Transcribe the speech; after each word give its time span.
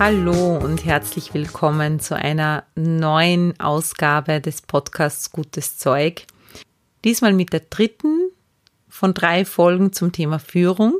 Hallo 0.00 0.56
und 0.56 0.86
herzlich 0.86 1.34
willkommen 1.34 2.00
zu 2.00 2.16
einer 2.16 2.64
neuen 2.74 3.60
Ausgabe 3.60 4.40
des 4.40 4.62
Podcasts 4.62 5.30
Gutes 5.30 5.76
Zeug. 5.76 6.22
Diesmal 7.04 7.34
mit 7.34 7.52
der 7.52 7.60
dritten 7.68 8.30
von 8.88 9.12
drei 9.12 9.44
Folgen 9.44 9.92
zum 9.92 10.10
Thema 10.10 10.38
Führung. 10.38 10.94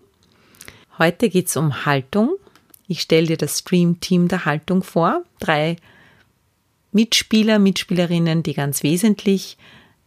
Heute 0.98 1.30
geht 1.30 1.46
es 1.46 1.56
um 1.56 1.86
Haltung. 1.86 2.36
Ich 2.88 3.00
stelle 3.00 3.28
dir 3.28 3.36
das 3.38 3.60
Stream-Team 3.60 4.28
der 4.28 4.44
Haltung 4.44 4.82
vor. 4.82 5.24
Drei 5.38 5.76
Mitspieler, 6.92 7.58
Mitspielerinnen, 7.58 8.42
die 8.42 8.52
ganz 8.52 8.82
wesentlich 8.82 9.56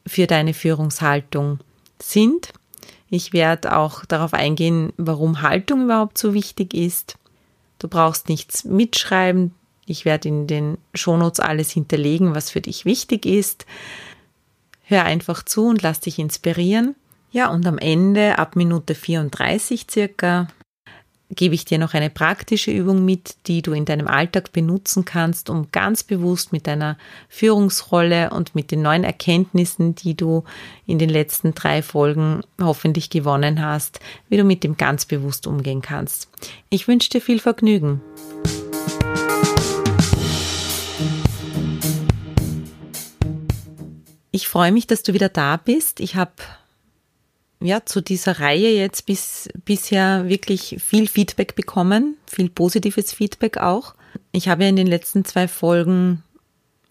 für 0.06 0.28
deine 0.28 0.54
Führungshaltung 0.54 1.62
sind. 2.00 2.54
Ich 3.10 3.34
werde 3.34 3.76
auch 3.76 4.06
darauf 4.06 4.36
eingehen, 4.36 4.94
warum 4.98 5.42
Haltung 5.42 5.86
überhaupt 5.86 6.20
so 6.20 6.36
wichtig 6.36 6.76
ist. 6.76 7.18
Du 7.84 7.90
brauchst 7.90 8.30
nichts 8.30 8.64
mitschreiben. 8.64 9.54
Ich 9.86 10.06
werde 10.06 10.30
in 10.30 10.48
den 10.48 10.78
Shownotes 10.94 11.42
alles 11.42 11.70
hinterlegen, 11.70 12.34
was 12.34 12.50
für 12.50 12.62
dich 12.62 12.86
wichtig 12.86 13.26
ist. 13.26 13.66
Hör 14.84 15.04
einfach 15.04 15.44
zu 15.44 15.68
und 15.68 15.82
lass 15.82 16.00
dich 16.00 16.18
inspirieren. 16.18 16.96
Ja, 17.32 17.50
und 17.50 17.68
am 17.68 17.78
Ende, 17.78 18.40
ab 18.40 18.56
Minute 18.56 18.96
34 18.96 19.88
circa, 19.92 20.48
gebe 21.30 21.56
ich 21.56 21.66
dir 21.66 21.78
noch 21.78 21.94
eine 21.94 22.10
praktische 22.10 22.72
Übung 22.72 23.06
mit, 23.06 23.36
die 23.48 23.62
du 23.62 23.74
in 23.74 23.86
deinem 23.86 24.08
Alltag 24.08 24.52
benutzen 24.52 25.06
kannst, 25.06 25.50
um 25.50 25.72
ganz 25.72 26.04
bewusst 26.04 26.52
mit 26.52 26.68
deiner 26.68 26.98
Führungsrolle 27.30 28.30
und 28.30 28.56
mit 28.56 28.72
den 28.72 28.82
neuen 28.82 29.04
Erkenntnissen, 29.04 29.96
die 29.96 30.16
du 30.16 30.44
in 30.86 31.00
den 31.00 31.10
letzten 31.10 31.56
drei 31.56 31.82
Folgen 31.82 32.42
hoffentlich 32.62 33.10
gewonnen 33.10 33.64
hast, 33.64 34.00
wie 34.30 34.38
du 34.38 34.44
mit 34.44 34.64
dem 34.64 34.78
ganz 34.78 35.06
bewusst 35.06 35.48
umgehen 35.48 35.82
kannst. 35.82 36.30
Ich 36.70 36.88
wünsche 36.88 37.10
dir 37.10 37.22
viel 37.22 37.40
Vergnügen. 37.40 38.02
Ich 44.36 44.48
freue 44.48 44.72
mich, 44.72 44.88
dass 44.88 45.04
du 45.04 45.14
wieder 45.14 45.30
da 45.30 45.58
bist. 45.58 46.00
Ich 46.00 46.16
habe 46.16 46.32
ja, 47.64 47.86
zu 47.86 48.02
dieser 48.02 48.40
Reihe 48.40 48.70
jetzt 48.76 49.06
bis, 49.06 49.50
bisher 49.66 50.28
wirklich 50.28 50.78
viel 50.84 51.08
Feedback 51.08 51.56
bekommen, 51.56 52.18
viel 52.28 52.50
positives 52.50 53.14
Feedback 53.14 53.58
auch. 53.58 53.96
Ich 54.32 54.50
habe 54.50 54.64
ja 54.64 54.70
in 54.70 54.76
den 54.76 54.88
letzten 54.88 55.26
zwei 55.26 55.48
Folgen 55.48 56.24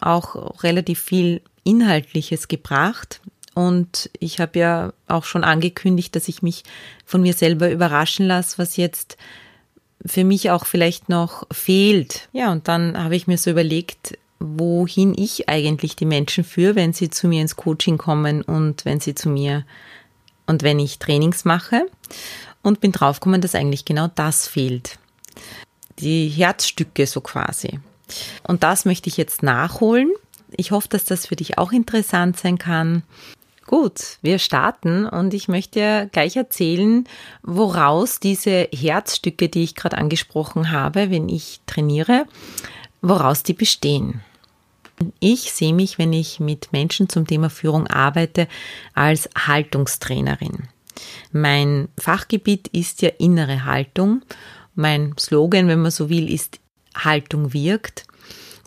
auch 0.00 0.62
relativ 0.62 1.00
viel 1.00 1.42
Inhaltliches 1.64 2.48
gebracht 2.48 3.20
und 3.54 4.10
ich 4.18 4.40
habe 4.40 4.58
ja 4.58 4.92
auch 5.08 5.24
schon 5.24 5.44
angekündigt, 5.44 6.16
dass 6.16 6.28
ich 6.28 6.42
mich 6.42 6.64
von 7.04 7.22
mir 7.22 7.34
selber 7.34 7.70
überraschen 7.70 8.26
lasse, 8.26 8.58
was 8.58 8.76
jetzt 8.76 9.16
für 10.04 10.24
mich 10.24 10.50
auch 10.50 10.66
vielleicht 10.66 11.08
noch 11.08 11.46
fehlt. 11.52 12.28
Ja, 12.32 12.50
und 12.50 12.66
dann 12.66 12.98
habe 12.98 13.14
ich 13.14 13.26
mir 13.26 13.38
so 13.38 13.50
überlegt, 13.50 14.18
wohin 14.40 15.14
ich 15.16 15.48
eigentlich 15.48 15.94
die 15.94 16.06
Menschen 16.06 16.44
führe, 16.44 16.74
wenn 16.74 16.92
sie 16.92 17.10
zu 17.10 17.28
mir 17.28 17.42
ins 17.42 17.56
Coaching 17.56 17.98
kommen 17.98 18.42
und 18.42 18.84
wenn 18.84 18.98
sie 18.98 19.14
zu 19.14 19.28
mir 19.28 19.64
und 20.46 20.62
wenn 20.62 20.78
ich 20.78 20.98
Trainings 20.98 21.44
mache 21.44 21.86
und 22.62 22.80
bin 22.80 22.92
draufgekommen, 22.92 23.40
dass 23.40 23.54
eigentlich 23.54 23.84
genau 23.84 24.08
das 24.14 24.46
fehlt. 24.46 24.98
Die 25.98 26.28
Herzstücke 26.28 27.06
so 27.06 27.20
quasi. 27.20 27.80
Und 28.46 28.62
das 28.62 28.84
möchte 28.84 29.08
ich 29.08 29.16
jetzt 29.16 29.42
nachholen. 29.42 30.10
Ich 30.50 30.70
hoffe, 30.70 30.88
dass 30.88 31.04
das 31.04 31.26
für 31.26 31.36
dich 31.36 31.58
auch 31.58 31.72
interessant 31.72 32.38
sein 32.38 32.58
kann. 32.58 33.02
Gut, 33.66 34.18
wir 34.22 34.38
starten 34.38 35.06
und 35.06 35.32
ich 35.32 35.48
möchte 35.48 36.10
gleich 36.12 36.36
erzählen, 36.36 37.06
woraus 37.42 38.20
diese 38.20 38.68
Herzstücke, 38.72 39.48
die 39.48 39.62
ich 39.62 39.74
gerade 39.74 39.96
angesprochen 39.96 40.72
habe, 40.72 41.10
wenn 41.10 41.28
ich 41.28 41.60
trainiere, 41.66 42.26
woraus 43.00 43.44
die 43.44 43.54
bestehen. 43.54 44.20
Ich 45.20 45.52
sehe 45.52 45.74
mich, 45.74 45.98
wenn 45.98 46.12
ich 46.12 46.40
mit 46.40 46.72
Menschen 46.72 47.08
zum 47.08 47.26
Thema 47.26 47.50
Führung 47.50 47.86
arbeite, 47.86 48.48
als 48.94 49.28
Haltungstrainerin. 49.36 50.68
Mein 51.32 51.88
Fachgebiet 51.98 52.68
ist 52.68 53.02
ja 53.02 53.10
innere 53.18 53.64
Haltung. 53.64 54.22
Mein 54.74 55.14
Slogan, 55.18 55.68
wenn 55.68 55.82
man 55.82 55.90
so 55.90 56.08
will, 56.08 56.32
ist 56.32 56.60
Haltung 56.94 57.52
wirkt. 57.52 58.04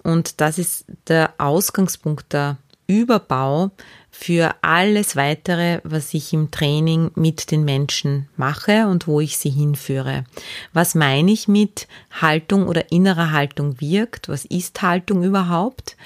Und 0.04 0.42
das 0.42 0.58
ist 0.58 0.86
der 1.08 1.34
Ausgangspunkt, 1.38 2.34
der 2.34 2.58
Überbau 2.88 3.72
für 4.18 4.56
alles 4.62 5.18
weitere, 5.18 5.82
was 5.84 6.14
ich 6.14 6.32
im 6.32 6.50
Training 6.50 7.12
mit 7.16 7.52
den 7.52 7.66
Menschen 7.66 8.30
mache 8.38 8.88
und 8.88 9.08
wo 9.08 9.20
ich 9.20 9.38
sie 9.38 9.50
hinführe. 9.50 10.24
Was 10.72 10.96
meine 10.96 11.32
ich 11.32 11.50
mit 11.50 11.88
Haltung 12.22 12.68
oder 12.68 12.92
innerer 12.92 13.32
Haltung 13.32 13.80
wirkt? 13.82 14.30
Was 14.30 14.46
ist 14.46 14.82
Haltung 14.82 15.22
überhaupt? 15.22 15.98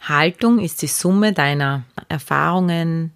Haltung 0.00 0.58
ist 0.58 0.82
die 0.82 0.88
Summe 0.88 1.32
deiner 1.32 1.84
Erfahrungen, 2.08 3.12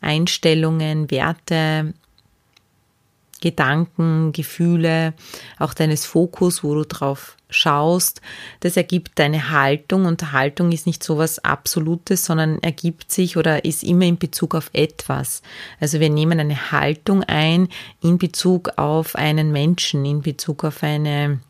Einstellungen, 0.00 1.10
Werte, 1.10 1.94
Gedanken, 3.40 4.32
Gefühle, 4.32 5.14
auch 5.58 5.74
deines 5.74 6.06
Fokus, 6.06 6.64
wo 6.64 6.74
du 6.74 6.84
drauf 6.84 7.36
schaust. 7.48 8.20
Das 8.60 8.76
ergibt 8.76 9.18
deine 9.18 9.50
Haltung 9.50 10.04
und 10.04 10.32
Haltung 10.32 10.72
ist 10.72 10.86
nicht 10.86 11.02
so 11.02 11.18
was 11.18 11.38
Absolutes, 11.38 12.24
sondern 12.24 12.58
ergibt 12.62 13.12
sich 13.12 13.36
oder 13.36 13.64
ist 13.64 13.84
immer 13.84 14.04
in 14.04 14.18
Bezug 14.18 14.54
auf 14.54 14.70
etwas. 14.72 15.42
Also 15.80 16.00
wir 16.00 16.10
nehmen 16.10 16.40
eine 16.40 16.72
Haltung 16.72 17.22
ein 17.24 17.68
in 18.02 18.18
Bezug 18.18 18.70
auf 18.76 19.14
einen 19.16 19.52
Menschen, 19.52 20.04
in 20.04 20.22
Bezug 20.22 20.64
auf 20.64 20.82
eine, 20.82 21.40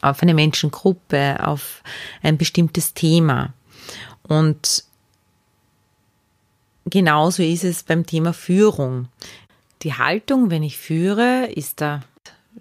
auf 0.00 0.22
eine 0.22 0.34
Menschengruppe, 0.34 1.46
auf 1.46 1.82
ein 2.22 2.36
bestimmtes 2.36 2.94
Thema. 2.94 3.54
Und 4.22 4.84
genauso 6.86 7.42
ist 7.42 7.64
es 7.64 7.82
beim 7.82 8.04
Thema 8.06 8.32
Führung. 8.32 9.08
Die 9.84 9.94
Haltung, 9.94 10.50
wenn 10.50 10.62
ich 10.62 10.78
führe, 10.78 11.46
ist 11.54 11.80
der 11.80 12.02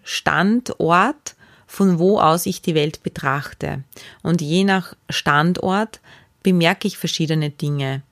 Standort, 0.04 1.36
von 1.66 1.98
wo 1.98 2.20
aus 2.20 2.46
ich 2.46 2.62
die 2.62 2.76
Welt 2.76 3.02
betrachte. 3.02 3.84
Und 4.22 4.42
je 4.42 4.66
nach 4.66 4.96
Standort 5.10 6.02
bemerke 6.44 6.88
ich 6.88 6.98
verschiedene 6.98 7.50
Dinge. 7.50 8.04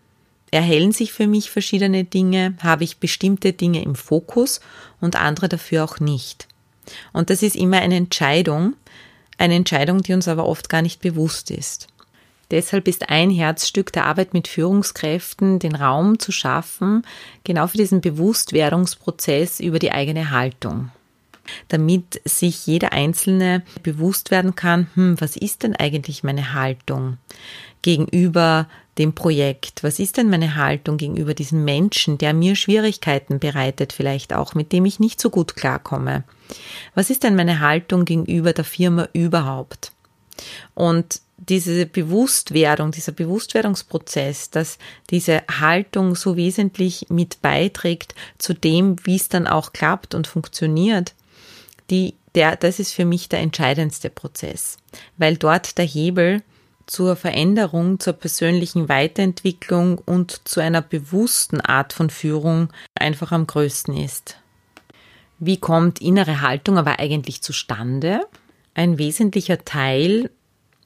Erhellen 0.49 0.93
sich 0.93 1.11
für 1.11 1.27
mich 1.27 1.51
verschiedene 1.51 2.05
Dinge, 2.05 2.55
habe 2.63 2.85
ich 2.85 2.97
bestimmte 2.97 3.53
Dinge 3.53 3.83
im 3.83 3.95
Fokus 3.95 4.61
und 5.01 5.17
andere 5.17 5.49
dafür 5.49 5.83
auch 5.83 5.99
nicht. 5.99 6.47
Und 7.13 7.29
das 7.29 7.43
ist 7.43 7.55
immer 7.55 7.79
eine 7.79 7.95
Entscheidung, 7.97 8.75
eine 9.37 9.55
Entscheidung, 9.55 10.01
die 10.01 10.13
uns 10.13 10.27
aber 10.27 10.45
oft 10.45 10.69
gar 10.69 10.81
nicht 10.81 11.01
bewusst 11.01 11.51
ist. 11.51 11.87
Deshalb 12.51 12.87
ist 12.89 13.09
ein 13.09 13.31
Herzstück 13.31 13.93
der 13.93 14.05
Arbeit 14.05 14.33
mit 14.33 14.49
Führungskräften, 14.49 15.59
den 15.59 15.73
Raum 15.73 16.19
zu 16.19 16.31
schaffen, 16.31 17.03
genau 17.45 17.67
für 17.67 17.77
diesen 17.77 18.01
Bewusstwerdungsprozess 18.01 19.61
über 19.61 19.79
die 19.79 19.91
eigene 19.91 20.31
Haltung. 20.31 20.91
Damit 21.69 22.21
sich 22.25 22.67
jeder 22.67 22.91
Einzelne 22.91 23.63
bewusst 23.83 24.31
werden 24.31 24.55
kann, 24.55 24.87
hm, 24.93 25.19
was 25.19 25.37
ist 25.37 25.63
denn 25.63 25.75
eigentlich 25.75 26.23
meine 26.23 26.53
Haltung 26.53 27.17
gegenüber 27.81 28.67
dem 28.97 29.13
Projekt? 29.13 29.83
Was 29.83 29.99
ist 29.99 30.17
denn 30.17 30.29
meine 30.29 30.55
Haltung 30.55 30.97
gegenüber 30.97 31.33
diesem 31.33 31.63
Menschen, 31.63 32.17
der 32.17 32.33
mir 32.33 32.55
Schwierigkeiten 32.55 33.39
bereitet, 33.39 33.93
vielleicht 33.93 34.33
auch, 34.33 34.53
mit 34.53 34.71
dem 34.71 34.85
ich 34.85 34.99
nicht 34.99 35.19
so 35.19 35.29
gut 35.29 35.55
klarkomme? 35.55 36.23
Was 36.95 37.09
ist 37.09 37.23
denn 37.23 37.35
meine 37.35 37.59
Haltung 37.59 38.05
gegenüber 38.05 38.53
der 38.53 38.65
Firma 38.65 39.07
überhaupt? 39.13 39.93
Und 40.73 41.21
diese 41.49 41.85
Bewusstwerdung, 41.87 42.91
dieser 42.91 43.11
Bewusstwerdungsprozess, 43.11 44.51
dass 44.51 44.77
diese 45.09 45.41
Haltung 45.59 46.15
so 46.15 46.35
wesentlich 46.37 47.07
mit 47.09 47.41
beiträgt 47.41 48.13
zu 48.37 48.53
dem, 48.53 48.95
wie 49.03 49.15
es 49.15 49.27
dann 49.27 49.47
auch 49.47 49.73
klappt 49.73 50.13
und 50.13 50.27
funktioniert, 50.27 51.15
die, 51.89 52.13
der, 52.35 52.55
das 52.55 52.79
ist 52.79 52.93
für 52.93 53.05
mich 53.05 53.27
der 53.27 53.39
entscheidendste 53.39 54.09
Prozess, 54.09 54.77
weil 55.17 55.35
dort 55.35 55.77
der 55.77 55.85
Hebel 55.85 56.43
zur 56.85 57.15
Veränderung, 57.15 57.99
zur 57.99 58.13
persönlichen 58.13 58.87
Weiterentwicklung 58.87 59.97
und 59.97 60.47
zu 60.47 60.59
einer 60.59 60.81
bewussten 60.81 61.59
Art 61.59 61.93
von 61.93 62.09
Führung 62.09 62.69
einfach 62.95 63.31
am 63.31 63.47
größten 63.47 63.97
ist. 63.97 64.37
Wie 65.39 65.57
kommt 65.57 66.01
innere 66.01 66.41
Haltung 66.41 66.77
aber 66.77 66.99
eigentlich 66.99 67.41
zustande? 67.41 68.27
Ein 68.75 68.99
wesentlicher 68.99 69.65
Teil 69.65 70.29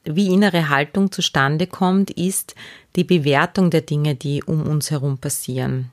wie 0.08 0.32
innere 0.32 0.68
Haltung 0.68 1.10
zustande 1.12 1.66
kommt, 1.66 2.10
ist 2.10 2.54
die 2.96 3.04
Bewertung 3.04 3.70
der 3.70 3.82
Dinge, 3.82 4.14
die 4.14 4.42
um 4.42 4.66
uns 4.66 4.90
herum 4.90 5.18
passieren. 5.18 5.90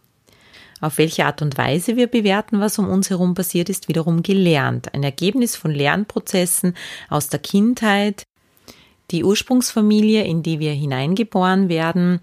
Auf 0.82 0.98
welche 0.98 1.26
Art 1.26 1.42
und 1.42 1.58
Weise 1.58 1.96
wir 1.96 2.08
bewerten, 2.08 2.60
was 2.60 2.78
um 2.78 2.90
uns 2.90 3.10
herum 3.10 3.36
passiert, 3.36 3.70
ist 3.70 3.88
wiederum 3.88 4.22
gelernt. 4.22 4.94
Ein 4.94 5.04
Ergebnis 5.04 5.56
von 5.56 5.72
Lernprozessen 5.72 6.76
aus 7.10 7.30
der 7.30 7.40
Kindheit. 7.40 8.24
Die 9.12 9.24
Ursprungsfamilie, 9.24 10.24
in 10.24 10.44
die 10.44 10.60
wir 10.60 10.74
hineingeboren 10.74 11.70
werden, 11.70 12.20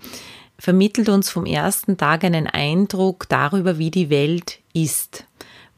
vermittelt 0.59 1.09
uns 1.09 1.31
vom 1.31 1.47
ersten 1.47 1.97
Tag 1.97 2.23
einen 2.23 2.47
Eindruck 2.47 3.27
darüber, 3.29 3.79
wie 3.79 3.91
die 3.91 4.11
Welt 4.11 4.59
ist, 4.75 5.25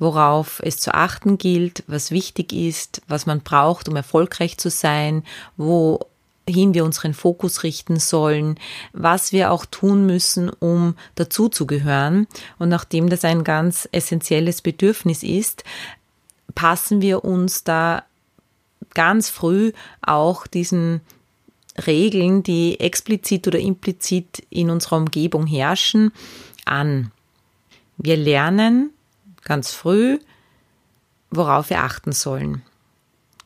worauf 0.02 0.60
es 0.64 0.78
zu 0.78 0.94
achten 0.94 1.38
gilt, 1.38 1.84
was 1.86 2.10
wichtig 2.10 2.52
ist, 2.52 3.02
was 3.06 3.24
man 3.24 3.40
braucht, 3.40 3.88
um 3.88 3.94
erfolgreich 3.94 4.58
zu 4.58 4.68
sein, 4.68 5.22
wohin 5.56 6.74
wir 6.74 6.84
unseren 6.84 7.14
Fokus 7.14 7.62
richten 7.62 8.00
sollen, 8.00 8.58
was 8.92 9.32
wir 9.32 9.52
auch 9.52 9.64
tun 9.64 10.04
müssen, 10.04 10.50
um 10.50 10.96
dazuzugehören. 11.14 12.26
Und 12.58 12.68
nachdem 12.68 13.08
das 13.10 13.24
ein 13.24 13.44
ganz 13.44 13.88
essentielles 13.92 14.60
Bedürfnis 14.60 15.22
ist, 15.22 15.62
passen 16.56 17.00
wir 17.00 17.24
uns 17.24 17.62
da 17.62 18.02
ganz 18.94 19.30
früh 19.30 19.72
auch 20.02 20.48
diesen 20.48 21.00
Regeln, 21.86 22.42
die 22.42 22.80
explizit 22.80 23.46
oder 23.46 23.60
implizit 23.60 24.42
in 24.50 24.68
unserer 24.68 24.96
Umgebung 24.96 25.46
herrschen, 25.46 26.12
an. 26.64 27.12
Wir 27.98 28.16
lernen 28.16 28.90
ganz 29.44 29.72
früh, 29.72 30.18
worauf 31.30 31.70
wir 31.70 31.80
achten 31.80 32.12
sollen. 32.12 32.62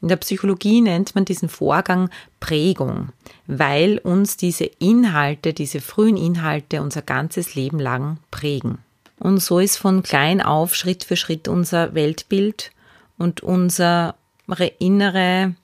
In 0.02 0.08
der 0.08 0.16
Psychologie 0.16 0.82
nennt 0.82 1.14
man 1.14 1.24
diesen 1.24 1.48
Vorgang 1.48 2.10
Prägung, 2.38 3.08
weil 3.46 3.98
uns 3.98 4.36
diese 4.36 4.64
Inhalte, 4.64 5.52
diese 5.52 5.80
frühen 5.80 6.16
Inhalte 6.16 6.82
unser 6.82 7.02
ganzes 7.02 7.54
Leben 7.54 7.80
lang 7.80 8.18
prägen. 8.30 8.78
Und 9.18 9.38
so 9.38 9.58
ist 9.58 9.78
von 9.78 10.02
klein 10.02 10.42
auf 10.42 10.74
Schritt 10.74 11.04
für 11.04 11.16
Schritt 11.16 11.48
unser 11.48 11.94
Weltbild 11.94 12.70
und 13.16 13.42
unsere 13.42 14.14
innere 14.78 15.54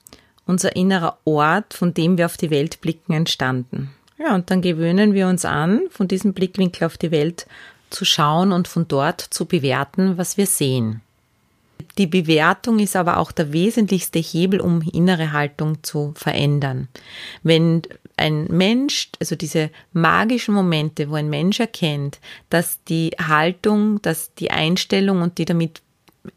unser 0.45 0.75
innerer 0.75 1.19
Ort, 1.25 1.75
von 1.75 1.95
dem 1.95 2.19
wir 2.19 2.27
auf 2.27 2.37
die 2.37 2.51
Welt 2.51 2.81
blicken, 2.81 3.13
entstanden. 3.13 3.91
Ja, 4.19 4.35
und 4.35 4.51
dann 4.51 4.61
gewöhnen 4.61 5.15
wir 5.15 5.29
uns 5.29 5.45
an, 5.45 5.83
von 5.91 6.09
diesem 6.09 6.33
Blickwinkel 6.33 6.85
auf 6.85 6.99
die 6.99 7.11
Welt 7.11 7.47
zu 7.93 8.05
schauen 8.05 8.53
und 8.53 8.69
von 8.69 8.89
dort 8.89 9.21
zu 9.21 9.47
bewerten, 9.47 10.19
was 10.19 10.37
wir 10.37 10.47
sehen. 10.47 11.01
Die 11.99 12.07
Bewertung 12.07 12.79
ist 12.79 12.97
aber 12.97 13.19
auch 13.19 13.33
der 13.33 13.53
wesentlichste 13.53 14.19
Hebel, 14.19 14.61
um 14.61 14.83
innere 14.93 15.33
Haltung 15.33 15.83
zu 15.83 16.13
verändern. 16.17 16.89
Wenn 17.43 17.83
ein 18.17 18.45
Mensch, 18.45 19.11
also 19.21 19.37
diese 19.37 19.71
magischen 19.93 20.55
Momente, 20.55 21.11
wo 21.11 21.15
ein 21.15 21.29
Mensch 21.29 21.61
erkennt, 21.61 22.19
dass 22.51 22.83
die 22.85 23.11
Haltung, 23.21 24.01
dass 24.03 24.35
die 24.35 24.51
Einstellung 24.51 25.23
und 25.23 25.39
die 25.39 25.45
damit 25.45 25.83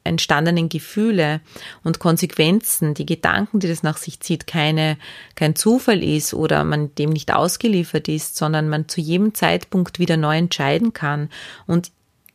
entstandenen 0.04 0.70
Gefühle 0.70 1.42
und 1.84 2.00
Konsequenzen, 2.00 2.94
die 2.94 3.06
Gedanken, 3.06 3.60
die 3.60 3.68
das 3.68 3.84
nach 3.84 3.98
sich 3.98 4.20
zieht, 4.20 4.48
keine, 4.48 4.98
kein 5.36 5.56
Zufall 5.56 6.04
ist 6.04 6.34
oder 6.34 6.64
man 6.64 6.94
dem 6.96 7.12
nicht 7.12 7.32
ausgeliefert 7.34 8.08
ist, 8.08 8.36
sondern 8.36 8.70
man 8.70 8.88
zu 8.88 9.02
jedem 9.02 9.34
Zeitpunkt 9.34 10.00
wieder 10.00 10.18
neu 10.18 10.38
entscheiden 10.38 10.94
kann 10.94 11.30
und 11.68 11.92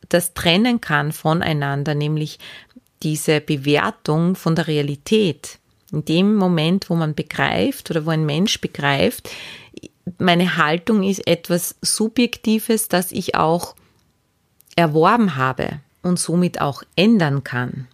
das 0.08 0.34
trennen 0.34 0.80
kann 0.80 1.12
voneinander, 1.12 1.94
nämlich 1.94 2.38
diese 3.02 3.40
Bewertung 3.40 4.34
von 4.34 4.54
der 4.54 4.66
Realität. 4.66 5.58
In 5.92 6.04
dem 6.04 6.36
Moment, 6.36 6.90
wo 6.90 6.94
man 6.94 7.14
begreift 7.14 7.90
oder 7.90 8.06
wo 8.06 8.10
ein 8.10 8.26
Mensch 8.26 8.60
begreift, 8.60 9.30
meine 10.18 10.56
Haltung 10.56 11.02
ist 11.02 11.26
etwas 11.26 11.76
Subjektives, 11.82 12.88
das 12.88 13.12
ich 13.12 13.34
auch 13.34 13.74
erworben 14.76 15.36
habe 15.36 15.80
und 16.02 16.18
somit 16.18 16.60
auch 16.60 16.82
ändern 16.96 17.44
kann, 17.44 17.86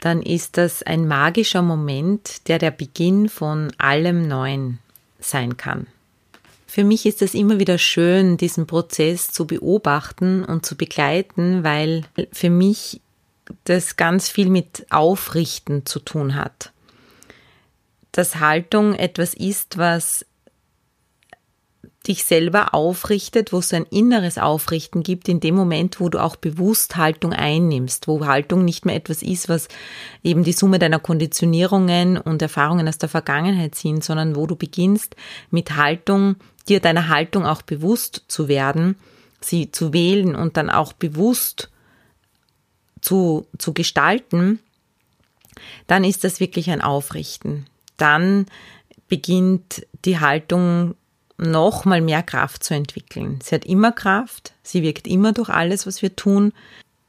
dann 0.00 0.22
ist 0.22 0.56
das 0.56 0.82
ein 0.82 1.06
magischer 1.06 1.62
Moment, 1.62 2.48
der 2.48 2.58
der 2.58 2.72
Beginn 2.72 3.28
von 3.28 3.72
allem 3.78 4.26
Neuen 4.26 4.80
sein 5.20 5.56
kann. 5.56 5.86
Für 6.66 6.84
mich 6.84 7.06
ist 7.06 7.22
es 7.22 7.34
immer 7.34 7.58
wieder 7.58 7.78
schön, 7.78 8.36
diesen 8.36 8.66
Prozess 8.66 9.30
zu 9.30 9.46
beobachten 9.46 10.44
und 10.44 10.64
zu 10.64 10.74
begleiten, 10.74 11.64
weil 11.64 12.04
für 12.32 12.50
mich 12.50 13.00
das 13.64 13.96
ganz 13.96 14.28
viel 14.28 14.48
mit 14.48 14.86
Aufrichten 14.90 15.84
zu 15.84 16.00
tun 16.00 16.34
hat. 16.34 16.72
Dass 18.10 18.40
Haltung 18.40 18.94
etwas 18.94 19.34
ist, 19.34 19.78
was 19.78 20.24
dich 22.02 22.24
selber 22.24 22.74
aufrichtet, 22.74 23.52
wo 23.52 23.58
es 23.58 23.72
ein 23.72 23.84
inneres 23.84 24.38
Aufrichten 24.38 25.02
gibt, 25.02 25.28
in 25.28 25.40
dem 25.40 25.54
Moment, 25.54 26.00
wo 26.00 26.08
du 26.08 26.22
auch 26.22 26.36
bewusst 26.36 26.96
Haltung 26.96 27.32
einnimmst, 27.32 28.08
wo 28.08 28.26
Haltung 28.26 28.64
nicht 28.64 28.84
mehr 28.84 28.96
etwas 28.96 29.22
ist, 29.22 29.48
was 29.48 29.68
eben 30.22 30.42
die 30.42 30.52
Summe 30.52 30.78
deiner 30.78 30.98
Konditionierungen 30.98 32.18
und 32.18 32.42
Erfahrungen 32.42 32.88
aus 32.88 32.98
der 32.98 33.08
Vergangenheit 33.08 33.74
sind, 33.74 34.02
sondern 34.02 34.34
wo 34.34 34.46
du 34.46 34.56
beginnst 34.56 35.14
mit 35.50 35.76
Haltung, 35.76 36.36
dir 36.68 36.80
deiner 36.80 37.08
Haltung 37.08 37.46
auch 37.46 37.62
bewusst 37.62 38.24
zu 38.28 38.48
werden, 38.48 38.96
sie 39.40 39.70
zu 39.70 39.92
wählen 39.92 40.34
und 40.34 40.56
dann 40.56 40.70
auch 40.70 40.92
bewusst 40.92 41.70
zu, 43.00 43.46
zu 43.58 43.72
gestalten, 43.72 44.60
dann 45.86 46.04
ist 46.04 46.24
das 46.24 46.40
wirklich 46.40 46.70
ein 46.70 46.80
Aufrichten. 46.80 47.66
Dann 47.96 48.46
beginnt 49.08 49.86
die 50.04 50.20
Haltung 50.20 50.94
noch 51.42 51.84
mal 51.84 52.00
mehr 52.00 52.22
Kraft 52.22 52.64
zu 52.64 52.74
entwickeln. 52.74 53.38
Sie 53.42 53.54
hat 53.54 53.64
immer 53.64 53.92
Kraft, 53.92 54.52
sie 54.62 54.82
wirkt 54.82 55.06
immer 55.06 55.32
durch 55.32 55.48
alles, 55.48 55.86
was 55.86 56.02
wir 56.02 56.14
tun. 56.16 56.52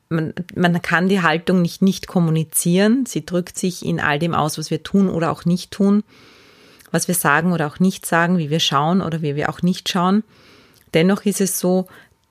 Man, 0.09 0.33
man 0.55 0.81
kann 0.81 1.07
die 1.07 1.21
Haltung 1.21 1.61
nicht 1.61 1.81
nicht 1.81 2.07
kommunizieren. 2.07 3.05
Sie 3.05 3.25
drückt 3.25 3.57
sich 3.57 3.85
in 3.85 3.99
all 3.99 4.19
dem 4.19 4.33
aus, 4.33 4.57
was 4.57 4.71
wir 4.71 4.83
tun 4.83 5.09
oder 5.09 5.31
auch 5.31 5.45
nicht 5.45 5.71
tun, 5.71 6.03
was 6.91 7.07
wir 7.07 7.15
sagen 7.15 7.51
oder 7.51 7.67
auch 7.67 7.79
nicht 7.79 8.05
sagen, 8.05 8.37
wie 8.37 8.49
wir 8.49 8.59
schauen 8.59 9.01
oder 9.01 9.21
wie 9.21 9.35
wir 9.35 9.49
auch 9.49 9.61
nicht 9.61 9.89
schauen. 9.89 10.23
Dennoch 10.93 11.25
ist 11.25 11.41
es 11.41 11.59
so, 11.59 11.87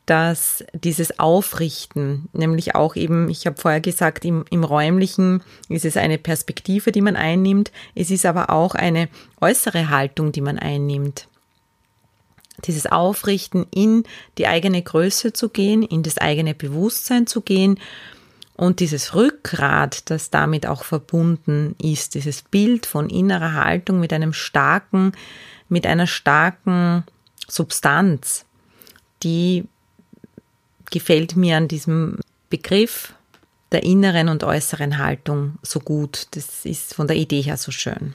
dass 0.07 0.65
dieses 0.75 1.21
Aufrichten, 1.21 2.29
nämlich 2.33 2.75
auch 2.75 2.97
eben, 2.97 3.29
ich 3.29 3.47
habe 3.47 3.61
vorher 3.61 3.81
gesagt, 3.81 4.25
im, 4.25 4.45
im 4.51 4.65
räumlichen 4.65 5.43
ist 5.69 5.85
es 5.85 5.97
eine 5.97 6.19
Perspektive, 6.19 6.91
die 6.91 7.01
man 7.01 7.15
einnimmt, 7.15 7.71
es 7.95 8.11
ist 8.11 8.27
aber 8.27 8.51
auch 8.51 8.75
eine 8.75 9.09
äußere 9.41 9.91
Haltung, 9.91 10.33
die 10.33 10.41
man 10.41 10.59
einnimmt 10.59 11.29
dieses 12.65 12.87
Aufrichten 12.87 13.67
in 13.71 14.05
die 14.39 14.47
eigene 14.47 14.83
Größe 14.83 15.33
zu 15.33 15.49
gehen, 15.49 15.83
in 15.83 16.03
das 16.03 16.19
eigene 16.19 16.55
Bewusstsein 16.55 17.27
zu 17.27 17.41
gehen 17.41 17.79
und 18.55 18.81
dieses 18.81 19.15
Rückgrat, 19.15 20.11
das 20.11 20.31
damit 20.31 20.67
auch 20.67 20.85
verbunden 20.85 21.75
ist, 21.83 22.15
dieses 22.15 22.43
Bild 22.43 22.87
von 22.87 23.09
innerer 23.09 23.55
Haltung 23.55 23.99
mit 23.99 24.13
einem 24.13 24.33
starken, 24.33 25.13
mit 25.69 25.87
einer 25.87 26.07
starken 26.07 27.05
Substanz, 27.49 28.45
die 29.23 29.65
gefällt 30.91 31.37
mir 31.37 31.57
an 31.57 31.69
diesem 31.69 32.19
Begriff 32.51 33.15
der 33.73 33.83
inneren 33.83 34.29
und 34.29 34.45
äußeren 34.45 34.99
Haltung 34.99 35.59
so 35.63 35.81
gut. 35.81 36.27
Das 36.33 36.67
ist 36.67 36.95
von 36.95 37.07
der 37.07 37.17
Idee 37.17 37.41
her 37.41 37.57
so 37.57 37.73
schön. 37.73 38.15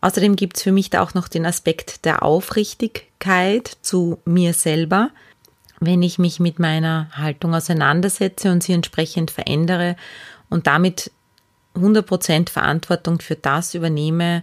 Außerdem 0.00 0.36
gibt 0.36 0.56
es 0.56 0.62
für 0.62 0.72
mich 0.72 0.90
da 0.90 1.02
auch 1.02 1.14
noch 1.14 1.28
den 1.28 1.44
Aspekt 1.44 2.04
der 2.04 2.22
Aufrichtigkeit 2.22 3.76
zu 3.82 4.18
mir 4.24 4.54
selber. 4.54 5.10
Wenn 5.80 6.02
ich 6.02 6.18
mich 6.18 6.40
mit 6.40 6.58
meiner 6.58 7.08
Haltung 7.12 7.54
auseinandersetze 7.54 8.50
und 8.50 8.62
sie 8.62 8.72
entsprechend 8.72 9.30
verändere 9.30 9.96
und 10.48 10.66
damit 10.66 11.10
100% 11.74 12.50
Verantwortung 12.50 13.20
für 13.20 13.36
das 13.36 13.74
übernehme, 13.74 14.42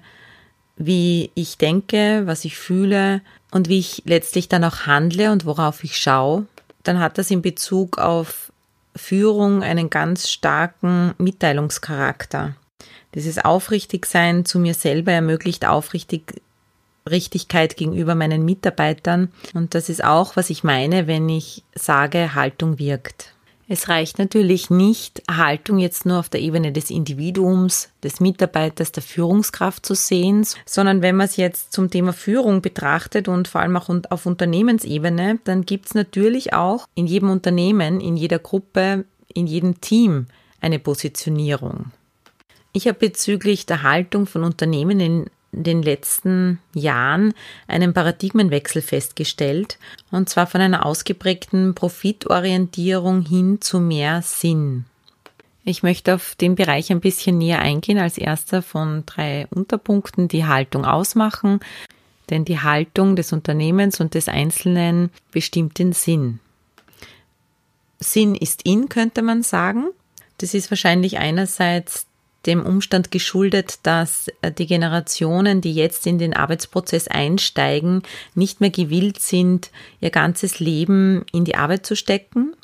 wie 0.77 1.31
ich 1.35 1.57
denke, 1.57 2.23
was 2.25 2.45
ich 2.45 2.57
fühle 2.57 3.21
und 3.51 3.69
wie 3.69 3.79
ich 3.79 4.03
letztlich 4.05 4.49
dann 4.49 4.63
auch 4.63 4.85
handle 4.85 5.31
und 5.31 5.45
worauf 5.45 5.83
ich 5.83 5.97
schaue, 5.97 6.47
dann 6.83 6.99
hat 6.99 7.17
das 7.17 7.31
in 7.31 7.41
Bezug 7.41 7.97
auf 7.97 8.51
Führung 8.95 9.63
einen 9.63 9.89
ganz 9.89 10.29
starken 10.29 11.13
Mitteilungscharakter. 11.17 12.55
Dieses 13.15 13.43
Aufrichtigsein 13.43 14.45
zu 14.45 14.59
mir 14.59 14.73
selber 14.73 15.13
ermöglicht 15.13 15.65
Aufrichtig 15.65 16.41
Richtigkeit 17.09 17.77
gegenüber 17.77 18.15
meinen 18.15 18.45
Mitarbeitern. 18.45 19.31
Und 19.53 19.75
das 19.75 19.89
ist 19.89 20.03
auch, 20.03 20.35
was 20.35 20.49
ich 20.49 20.63
meine, 20.63 21.07
wenn 21.07 21.29
ich 21.29 21.63
sage, 21.75 22.35
Haltung 22.35 22.79
wirkt. 22.79 23.31
Es 23.67 23.89
reicht 23.89 24.19
natürlich 24.19 24.69
nicht, 24.69 25.23
Haltung 25.29 25.79
jetzt 25.79 26.05
nur 26.05 26.19
auf 26.19 26.29
der 26.29 26.41
Ebene 26.41 26.71
des 26.71 26.91
Individuums, 26.91 27.89
des 28.03 28.19
Mitarbeiters, 28.19 28.91
der 28.91 29.01
Führungskraft 29.01 29.83
zu 29.83 29.95
sehen, 29.95 30.45
sondern 30.67 31.01
wenn 31.01 31.15
man 31.15 31.25
es 31.25 31.35
jetzt 31.35 31.73
zum 31.73 31.89
Thema 31.89 32.13
Führung 32.13 32.61
betrachtet 32.61 33.27
und 33.27 33.47
vor 33.47 33.61
allem 33.61 33.75
auch 33.77 33.89
auf 34.09 34.27
Unternehmensebene, 34.27 35.39
dann 35.45 35.65
gibt 35.65 35.87
es 35.87 35.95
natürlich 35.95 36.53
auch 36.53 36.87
in 36.93 37.07
jedem 37.07 37.31
Unternehmen, 37.31 38.01
in 38.01 38.17
jeder 38.17 38.37
Gruppe, 38.37 39.05
in 39.33 39.47
jedem 39.47 39.81
Team 39.81 40.27
eine 40.61 40.77
Positionierung. 40.77 41.91
Ich 42.75 42.89
habe 42.89 42.99
bezüglich 42.99 43.65
der 43.65 43.83
Haltung 43.83 44.25
von 44.25 44.43
Unternehmen 44.43 44.99
in 44.99 45.25
den 45.53 45.81
letzten 45.81 46.59
Jahren 46.73 47.33
einen 47.69 47.93
Paradigmenwechsel 47.93 48.81
festgestellt, 48.81 49.79
und 50.11 50.27
zwar 50.27 50.45
von 50.45 50.59
einer 50.59 50.85
ausgeprägten 50.85 51.73
Profitorientierung 51.73 53.21
hin 53.21 53.61
zu 53.61 53.79
mehr 53.79 54.21
Sinn. 54.23 54.83
Ich 55.63 55.83
möchte 55.83 56.15
auf 56.15 56.35
den 56.35 56.55
Bereich 56.55 56.91
ein 56.91 56.99
bisschen 56.99 57.37
näher 57.37 57.59
eingehen. 57.59 57.97
Als 57.97 58.17
erster 58.17 58.61
von 58.61 59.05
drei 59.05 59.47
Unterpunkten 59.51 60.27
die 60.27 60.43
Haltung 60.43 60.83
ausmachen, 60.83 61.61
denn 62.29 62.43
die 62.43 62.59
Haltung 62.59 63.15
des 63.15 63.31
Unternehmens 63.31 64.01
und 64.01 64.15
des 64.15 64.27
Einzelnen 64.27 65.11
bestimmt 65.31 65.79
den 65.79 65.93
Sinn. 65.93 66.39
Sinn 68.01 68.35
ist 68.35 68.65
in, 68.65 68.89
könnte 68.89 69.21
man 69.21 69.43
sagen. 69.43 69.91
Das 70.39 70.53
ist 70.53 70.69
wahrscheinlich 70.69 71.19
einerseits 71.19 72.04
dem 72.45 72.65
Umstand 72.65 73.11
geschuldet, 73.11 73.79
dass 73.83 74.27
die 74.57 74.65
Generationen, 74.65 75.61
die 75.61 75.73
jetzt 75.73 76.05
in 76.07 76.17
den 76.17 76.35
Arbeitsprozess 76.35 77.07
einsteigen, 77.07 78.03
nicht 78.33 78.61
mehr 78.61 78.69
gewillt 78.69 79.19
sind, 79.19 79.71
ihr 79.99 80.11
ganzes 80.11 80.59
Leben 80.59 81.25
in 81.31 81.45
die 81.45 81.55
Arbeit 81.55 81.85
zu 81.85 81.95
stecken 81.95 82.55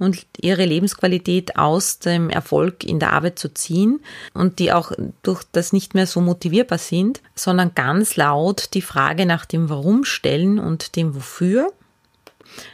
und 0.00 0.26
ihre 0.40 0.64
Lebensqualität 0.64 1.56
aus 1.56 1.98
dem 1.98 2.30
Erfolg 2.30 2.84
in 2.84 2.98
der 2.98 3.12
Arbeit 3.12 3.38
zu 3.38 3.52
ziehen 3.52 4.00
und 4.32 4.58
die 4.58 4.72
auch 4.72 4.92
durch 5.22 5.44
das 5.52 5.72
nicht 5.72 5.94
mehr 5.94 6.06
so 6.06 6.20
motivierbar 6.20 6.78
sind, 6.78 7.20
sondern 7.34 7.74
ganz 7.74 8.16
laut 8.16 8.70
die 8.74 8.82
Frage 8.82 9.26
nach 9.26 9.44
dem 9.44 9.68
Warum 9.68 10.04
stellen 10.04 10.58
und 10.58 10.96
dem 10.96 11.14
Wofür. 11.14 11.72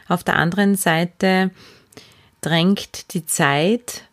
Auf 0.07 0.23
der 0.23 0.37
anderen 0.37 0.75
Seite 0.75 1.51
drängt 2.41 3.13
die 3.13 3.25
Zeit 3.25 4.06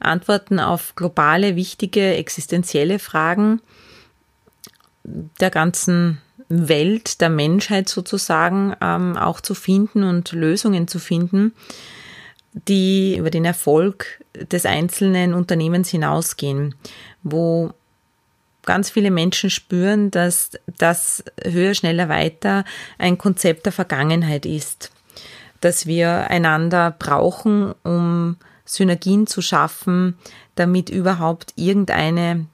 Antworten 0.00 0.60
auf 0.60 0.94
globale, 0.94 1.56
wichtige, 1.56 2.14
existenzielle 2.14 2.98
Fragen 2.98 3.60
der 5.04 5.50
ganzen 5.50 6.20
Welt, 6.48 7.20
der 7.20 7.30
Menschheit 7.30 7.88
sozusagen 7.88 8.74
ähm, 8.80 9.16
auch 9.16 9.40
zu 9.40 9.54
finden 9.54 10.04
und 10.04 10.32
Lösungen 10.32 10.86
zu 10.88 10.98
finden, 10.98 11.52
die 12.68 13.16
über 13.16 13.30
den 13.30 13.44
Erfolg 13.44 14.24
des 14.50 14.64
einzelnen 14.64 15.34
Unternehmens 15.34 15.88
hinausgehen, 15.88 16.74
wo 17.22 17.72
ganz 18.64 18.90
viele 18.90 19.10
Menschen 19.10 19.50
spüren, 19.50 20.10
dass 20.10 20.52
das 20.78 21.24
höher, 21.42 21.74
schneller, 21.74 22.08
weiter 22.08 22.64
ein 22.98 23.18
Konzept 23.18 23.66
der 23.66 23.72
Vergangenheit 23.72 24.44
ist, 24.46 24.90
dass 25.60 25.86
wir 25.86 26.30
einander 26.30 26.94
brauchen, 26.96 27.74
um 27.82 28.36
Synergien 28.66 29.26
zu 29.26 29.40
schaffen, 29.40 30.18
damit 30.54 30.90
überhaupt 30.90 31.52
irgendeine 31.56 32.46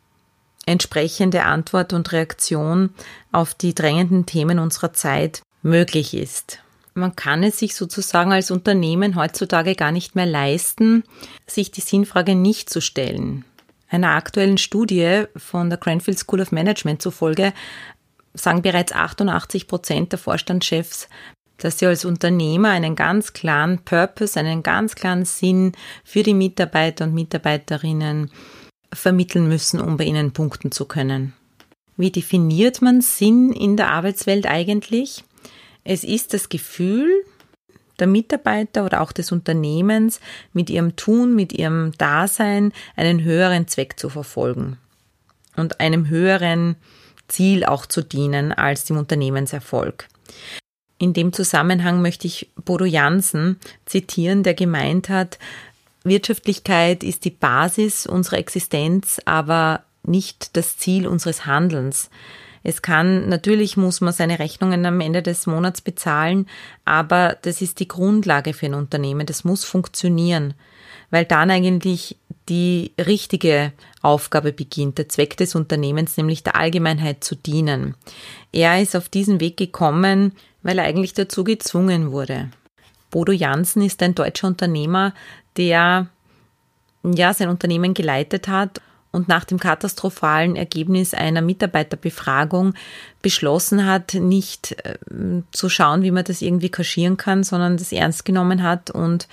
entsprechende 0.67 1.45
Antwort 1.45 1.93
und 1.93 2.13
Reaktion 2.13 2.91
auf 3.33 3.55
die 3.55 3.75
drängenden 3.75 4.27
Themen 4.27 4.59
unserer 4.59 4.93
Zeit 4.93 5.43
möglich 5.63 6.15
ist. 6.15 6.61
Man 6.95 7.17
kann 7.17 7.43
es 7.43 7.59
sich 7.59 7.75
sozusagen 7.75 8.33
als 8.33 8.51
Unternehmen 8.51 9.17
heutzutage 9.17 9.75
gar 9.75 9.93
nicht 9.93 10.15
mehr 10.15 10.27
leisten, 10.27 11.05
sich 11.47 11.71
die 11.71 11.81
Sinnfrage 11.81 12.35
nicht 12.35 12.69
zu 12.69 12.81
stellen. 12.81 13.45
Einer 13.89 14.11
aktuellen 14.11 14.59
Studie 14.59 15.25
von 15.37 15.71
der 15.71 15.79
Cranfield 15.79 16.19
School 16.19 16.41
of 16.41 16.53
Management 16.53 17.03
zufolge 17.03 17.53
sagen 18.35 18.63
bereits 18.63 18.93
88 18.93 19.69
Prozent 19.69 20.13
der 20.13 20.19
Vorstandschefs, 20.19 21.09
dass 21.59 21.79
sie 21.79 21.87
als 21.87 22.05
Unternehmer 22.05 22.71
einen 22.71 22.97
ganz 22.97 23.33
klaren 23.33 23.79
Purpose, 23.79 24.39
einen 24.39 24.63
ganz 24.63 24.95
klaren 24.95 25.25
Sinn 25.25 25.73
für 26.05 26.23
die 26.23 26.35
Mitarbeiter 26.35 27.05
und 27.05 27.15
Mitarbeiterinnen 27.15 28.31
vermitteln 28.93 29.49
müssen, 29.49 29.81
um 29.81 29.97
bei 29.97 30.05
ihnen 30.05 30.33
punkten 30.33 30.73
zu 30.73 30.85
können. 30.85 31.33
Wie 31.97 32.11
definiert 32.11 32.83
man 32.83 33.01
Sinn 33.01 33.53
in 33.53 33.77
der 33.77 33.91
Arbeitswelt 33.91 34.47
eigentlich? 34.47 35.25
Es 35.85 36.05
ist 36.05 36.35
das 36.35 36.49
Gefühl 36.49 37.25
der 37.99 38.07
Mitarbeiter 38.07 38.85
oder 38.85 39.01
auch 39.01 39.13
des 39.13 39.31
Unternehmens, 39.31 40.21
mit 40.53 40.71
ihrem 40.71 40.97
Tun, 40.97 41.35
mit 41.35 41.53
ihrem 41.53 41.93
Dasein 41.99 42.73
einen 42.97 43.23
höheren 43.23 43.69
Zweck 43.69 43.99
zu 43.99 44.09
verfolgen 44.09 44.79
und 45.57 45.81
einem 45.81 46.09
höheren 46.09 46.77
Ziel 47.29 47.65
auch 47.65 47.87
zu 47.87 48.03
dienen 48.03 48.53
als 48.53 48.85
dem 48.85 48.97
Unternehmenserfolg. 48.97 50.09
In 51.03 51.15
dem 51.15 51.33
Zusammenhang 51.33 52.01
möchte 52.01 52.29
ich 52.29 52.49
Bodo 52.65 52.85
Jansen 52.85 53.59
zitieren, 53.87 54.45
der 54.45 54.55
gemeint 54.55 55.09
hat, 55.09 55.37
Wirtschaftlichkeit 56.05 57.03
ist 57.03 57.25
die 57.25 57.31
Basis 57.31 58.07
unserer 58.07 58.39
Existenz, 58.39 59.21
aber 59.25 59.83
nicht 60.05 60.57
das 60.57 60.79
Ziel 60.79 61.09
unseres 61.09 61.45
Handelns. 61.45 62.09
Es 62.63 62.83
kann, 62.83 63.29
natürlich 63.29 63.77
muss 63.77 64.01
man 64.01 64.13
seine 64.13 64.39
Rechnungen 64.39 64.87
am 64.87 65.01
Ende 65.01 65.23
des 65.23 65.49
Monats 65.49 65.81
bezahlen, 65.81 66.47
aber 66.85 67.37
das 67.43 67.63
ist 67.63 67.81
die 67.81 67.89
Grundlage 67.89 68.53
für 68.53 68.67
ein 68.67 68.75
Unternehmen. 68.75 69.27
Das 69.27 69.43
muss 69.43 69.65
funktionieren, 69.65 70.55
weil 71.11 71.25
dann 71.25 71.51
eigentlich 71.51 72.17
die 72.49 72.93
richtige 72.97 73.73
Aufgabe 74.03 74.53
beginnt, 74.53 74.99
der 74.99 75.09
Zweck 75.09 75.37
des 75.37 75.57
Unternehmens, 75.57 76.17
nämlich 76.17 76.45
der 76.45 76.55
Allgemeinheit 76.55 77.25
zu 77.25 77.35
dienen. 77.35 77.97
Er 78.53 78.81
ist 78.81 78.95
auf 78.95 79.09
diesen 79.09 79.41
Weg 79.41 79.57
gekommen, 79.57 80.31
weil 80.63 80.79
er 80.79 80.85
eigentlich 80.85 81.15
dazu 81.15 81.45
gezwungen 81.45 82.13
wurde. 82.13 82.51
Bodo 83.11 83.33
Jansen 83.33 83.83
ist 83.83 84.03
ein 84.03 84.15
deutscher 84.15 84.47
Unternehmer, 84.47 85.13
der 85.57 86.07
ja 87.05 87.35
sein 87.35 87.49
Unternehmen 87.49 87.95
geleitet 87.95 88.49
hat 88.49 88.81
und 89.11 89.29
nach 89.29 89.45
dem 89.45 89.59
katastrophalen 89.59 90.57
Ergebnis 90.57 91.13
einer 91.15 91.43
Mitarbeiterbefragung 91.43 92.75
beschlossen 93.21 93.87
hat, 93.87 94.15
nicht 94.15 94.73
äh, 94.85 94.97
zu 95.53 95.69
schauen, 95.69 96.03
wie 96.03 96.11
man 96.11 96.25
das 96.25 96.43
irgendwie 96.43 96.71
kaschieren 96.71 97.19
kann, 97.19 97.45
sondern 97.45 97.77
das 97.77 97.93
ernst 97.93 98.25
genommen 98.25 98.63
hat 98.63 98.91
und 98.91 99.29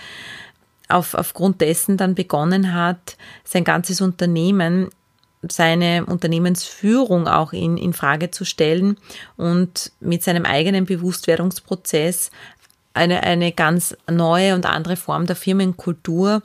auf, 0.89 1.13
aufgrund 1.13 1.61
dessen 1.61 1.97
dann 1.97 2.15
begonnen 2.15 2.73
hat, 2.73 3.15
sein 3.45 3.63
ganzes 3.63 4.01
Unternehmen 4.01 4.89
seine 5.47 6.05
Unternehmensführung 6.05 7.27
auch 7.27 7.53
in, 7.53 7.77
in 7.77 7.93
Frage 7.93 8.31
zu 8.31 8.43
stellen 8.45 8.97
und 9.37 9.91
mit 9.99 10.23
seinem 10.23 10.45
eigenen 10.45 10.85
Bewusstwerdungsprozess 10.85 12.31
eine, 12.93 13.23
eine 13.23 13.51
ganz 13.51 13.95
neue 14.09 14.55
und 14.55 14.65
andere 14.65 14.97
Form 14.97 15.25
der 15.25 15.35
Firmenkultur 15.35 16.41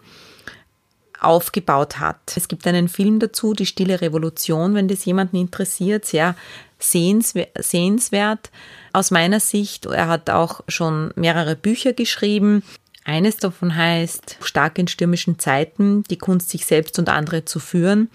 aufgebaut 1.20 1.98
hat. 1.98 2.18
Es 2.36 2.48
gibt 2.48 2.66
einen 2.66 2.88
Film 2.88 3.18
dazu, 3.18 3.54
Die 3.54 3.66
Stille 3.66 4.00
Revolution, 4.00 4.74
wenn 4.74 4.88
das 4.88 5.04
jemanden 5.04 5.36
interessiert, 5.36 6.04
sehr 6.04 6.36
sehenswert 6.78 8.50
aus 8.92 9.10
meiner 9.10 9.40
Sicht. 9.40 9.86
Er 9.86 10.08
hat 10.08 10.28
auch 10.30 10.60
schon 10.68 11.12
mehrere 11.16 11.56
Bücher 11.56 11.94
geschrieben. 11.94 12.62
Eines 13.04 13.36
davon 13.36 13.76
heißt 13.76 14.38
Stark 14.40 14.78
in 14.78 14.88
stürmischen 14.88 15.38
Zeiten, 15.38 16.04
die 16.04 16.16
Kunst, 16.16 16.48
sich 16.48 16.64
selbst 16.64 16.98
und 16.98 17.10
andere 17.10 17.44
zu 17.44 17.60
führen. 17.60 18.10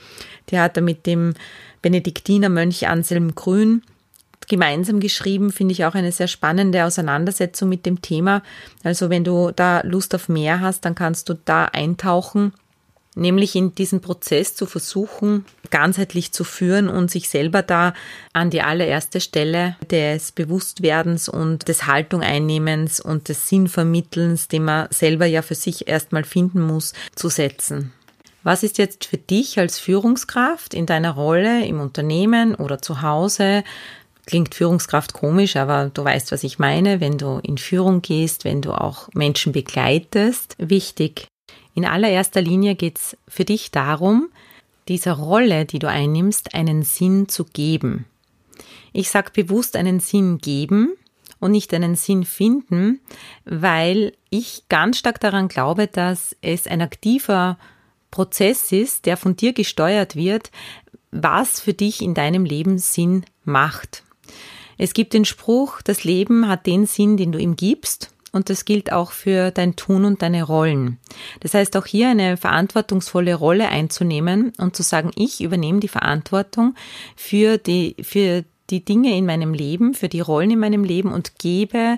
Der 0.50 0.64
hat 0.64 0.78
er 0.78 0.84
mit 0.84 1.06
dem 1.06 1.36
Benediktinermönch 1.82 2.88
Anselm 2.88 3.36
Grün 3.36 3.84
gemeinsam 4.48 5.00
geschrieben, 5.00 5.52
finde 5.52 5.74
ich 5.74 5.86
auch 5.86 5.94
eine 5.94 6.12
sehr 6.12 6.28
spannende 6.28 6.84
Auseinandersetzung 6.84 7.70
mit 7.70 7.86
dem 7.86 8.02
Thema. 8.02 8.42
Also 8.84 9.12
wenn 9.12 9.24
du 9.24 9.52
da 9.56 9.82
Lust 9.82 10.16
auf 10.16 10.28
mehr 10.28 10.60
hast, 10.60 10.86
dann 10.86 10.96
kannst 10.96 11.30
du 11.30 11.36
da 11.46 11.66
eintauchen 11.66 12.54
nämlich 13.20 13.56
in 13.56 13.76
diesen 13.76 14.02
Prozess 14.02 14.56
zu 14.56 14.66
versuchen, 14.66 15.46
ganzheitlich 15.70 16.32
zu 16.32 16.44
führen 16.44 16.90
und 16.90 17.12
sich 17.12 17.30
selber 17.30 17.62
da 17.62 17.94
an 18.34 18.50
die 18.50 18.62
allererste 18.62 19.22
Stelle 19.22 19.76
des 19.92 20.32
Bewusstwerdens 20.32 21.30
und 21.30 21.68
des 21.68 21.86
Haltung 21.86 22.22
einnehmens 22.22 23.00
und 23.00 23.30
des 23.30 23.48
Sinnvermittelns, 23.50 24.48
den 24.48 24.66
man 24.66 24.88
selber 24.90 25.26
ja 25.26 25.42
für 25.42 25.56
sich 25.56 25.88
erstmal 25.88 26.24
finden 26.24 26.62
muss, 26.62 26.94
zu 27.16 27.30
setzen. 27.30 27.94
Was 28.42 28.64
ist 28.64 28.78
jetzt 28.78 29.06
für 29.06 29.18
dich 29.18 29.60
als 29.60 29.80
Führungskraft 29.80 30.74
in 30.74 30.86
deiner 30.86 31.12
Rolle 31.12 31.66
im 31.66 31.82
Unternehmen 31.82 32.56
oder 32.56 32.82
zu 32.82 33.02
Hause 33.02 33.64
Klingt 34.30 34.54
Führungskraft 34.54 35.14
komisch, 35.14 35.56
aber 35.56 35.90
du 35.92 36.04
weißt, 36.04 36.32
was 36.32 36.44
ich 36.44 36.60
meine, 36.60 37.02
wenn 37.02 37.18
du 37.18 37.40
in 37.42 37.58
Führung 37.58 38.04
gehst, 38.04 38.46
wenn 38.46 38.62
du 38.62 38.74
auch 38.74 39.10
Menschen 39.16 39.54
begleitest. 39.54 40.56
Wichtig, 40.60 41.28
in 41.80 41.86
allererster 41.86 42.42
Linie 42.42 42.76
geht 42.76 42.98
es 42.98 43.18
für 43.30 43.46
dich 43.46 43.72
darum, 43.72 44.28
dieser 44.90 45.14
Rolle, 45.14 45.64
die 45.64 45.80
du 45.80 45.88
einnimmst, 45.88 46.54
einen 46.54 46.84
Sinn 46.84 47.30
zu 47.30 47.46
geben. 47.46 48.06
Ich 48.92 49.10
sage 49.10 49.32
bewusst 49.34 49.78
einen 49.78 50.02
Sinn 50.02 50.40
geben 50.40 50.90
und 51.40 51.52
nicht 51.52 51.74
einen 51.74 51.96
Sinn 51.96 52.26
finden, 52.26 53.00
weil 53.46 54.12
ich 54.30 54.64
ganz 54.68 54.98
stark 54.98 55.22
daran 55.22 55.48
glaube, 55.48 55.88
dass 55.88 56.36
es 56.42 56.68
ein 56.68 56.82
aktiver 56.82 57.58
Prozess 58.12 58.74
ist, 58.74 59.06
der 59.06 59.16
von 59.16 59.38
dir 59.38 59.54
gesteuert 59.54 60.18
wird, 60.18 60.52
was 61.12 61.62
für 61.62 61.74
dich 61.74 62.02
in 62.02 62.14
deinem 62.14 62.44
Leben 62.44 62.78
Sinn 62.78 63.24
macht. 63.46 64.04
Es 64.78 64.94
gibt 64.94 65.14
den 65.14 65.24
Spruch, 65.24 65.82
das 65.82 66.04
Leben 66.04 66.50
hat 66.50 66.66
den 66.66 66.86
Sinn, 66.86 67.16
den 67.16 67.32
du 67.32 67.40
ihm 67.40 67.56
gibst 67.56 68.12
und 68.32 68.50
das 68.50 68.66
gilt 68.66 68.92
auch 68.92 69.12
für 69.12 69.52
dein 69.52 69.76
Tun 69.76 70.06
und 70.06 70.22
deine 70.22 70.44
Rollen. 70.44 71.00
Das 71.40 71.54
heißt, 71.54 71.76
auch 71.78 71.86
hier 71.86 72.10
eine 72.10 72.38
verantwortungsvolle 72.38 73.36
Rolle 73.36 73.70
einzunehmen 73.70 74.54
und 74.58 74.76
zu 74.76 74.84
sagen, 74.84 75.12
ich 75.16 75.42
übernehme 75.42 75.80
die 75.80 75.88
Verantwortung 75.88 76.76
für 77.16 77.58
die, 77.58 77.96
für 78.02 78.44
die 78.70 78.86
Dinge 78.86 79.18
in 79.18 79.26
meinem 79.26 79.54
Leben, 79.54 79.94
für 79.94 80.10
die 80.10 80.20
Rollen 80.20 80.52
in 80.52 80.60
meinem 80.60 80.84
Leben 80.84 81.12
und 81.12 81.40
gebe 81.40 81.98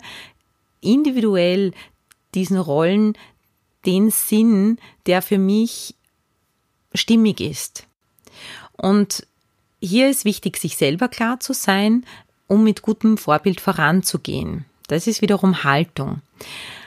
individuell 0.79 1.73
diesen 2.33 2.57
Rollen 2.57 3.17
den 3.85 4.09
Sinn, 4.09 4.77
der 5.05 5.21
für 5.21 5.37
mich 5.37 5.95
stimmig 6.93 7.41
ist. 7.41 7.87
Und 8.77 9.25
hier 9.81 10.09
ist 10.09 10.25
wichtig, 10.25 10.57
sich 10.57 10.77
selber 10.77 11.07
klar 11.07 11.39
zu 11.39 11.53
sein, 11.53 12.05
um 12.47 12.63
mit 12.63 12.81
gutem 12.81 13.17
Vorbild 13.17 13.59
voranzugehen. 13.59 14.65
Das 14.91 15.07
ist 15.07 15.21
wiederum 15.21 15.63
Haltung. 15.63 16.21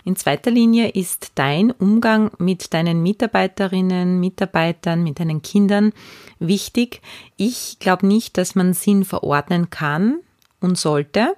In 0.04 0.14
zweiter 0.14 0.50
Linie 0.50 0.90
ist 0.90 1.32
dein 1.36 1.70
Umgang 1.70 2.32
mit 2.36 2.74
deinen 2.74 3.02
Mitarbeiterinnen, 3.02 4.20
Mitarbeitern, 4.20 5.02
mit 5.02 5.20
deinen 5.20 5.40
Kindern 5.40 5.94
wichtig. 6.38 7.00
Ich 7.38 7.78
glaube 7.78 8.06
nicht, 8.06 8.36
dass 8.36 8.54
man 8.54 8.74
Sinn 8.74 9.06
verordnen 9.06 9.70
kann 9.70 10.18
und 10.60 10.76
sollte, 10.76 11.34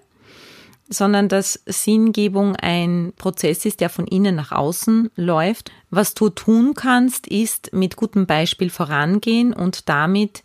sondern 0.89 1.29
dass 1.29 1.63
Sinngebung 1.67 2.57
ein 2.57 3.13
Prozess 3.17 3.65
ist, 3.65 3.81
der 3.81 3.89
von 3.89 4.09
innen 4.09 4.35
nach 4.35 4.51
außen 4.51 5.13
läuft. 5.15 5.71
Was 5.91 6.15
du 6.15 6.31
tun 6.31 6.75
kannst, 6.75 7.29
ist 7.29 7.73
mit 7.75 7.95
gutem 7.95 8.27
Beispiel 8.27 8.71
vorangehen 8.71 9.53
und 9.53 9.89
damit 9.89 10.43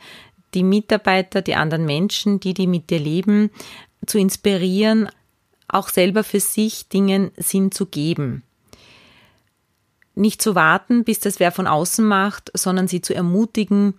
die 0.54 0.64
Mitarbeiter, 0.64 1.42
die 1.42 1.56
anderen 1.56 1.86
Menschen, 1.88 2.40
die 2.40 2.54
die 2.54 2.68
mit 2.68 2.92
dir 2.92 3.00
leben, 3.00 3.50
zu 4.06 4.20
inspirieren, 4.20 5.10
auch 5.74 5.90
selber 5.90 6.24
für 6.24 6.40
sich 6.40 6.90
Dingen 6.90 7.32
Sinn 7.38 7.72
zu 7.72 7.86
geben. 7.86 8.44
Nicht 10.14 10.42
zu 10.42 10.56
warten, 10.56 11.04
bis 11.04 11.20
das 11.20 11.40
wer 11.40 11.52
von 11.52 11.68
außen 11.68 12.06
macht, 12.06 12.52
sondern 12.54 12.88
sie 12.88 13.02
zu 13.02 13.14
ermutigen, 13.14 13.94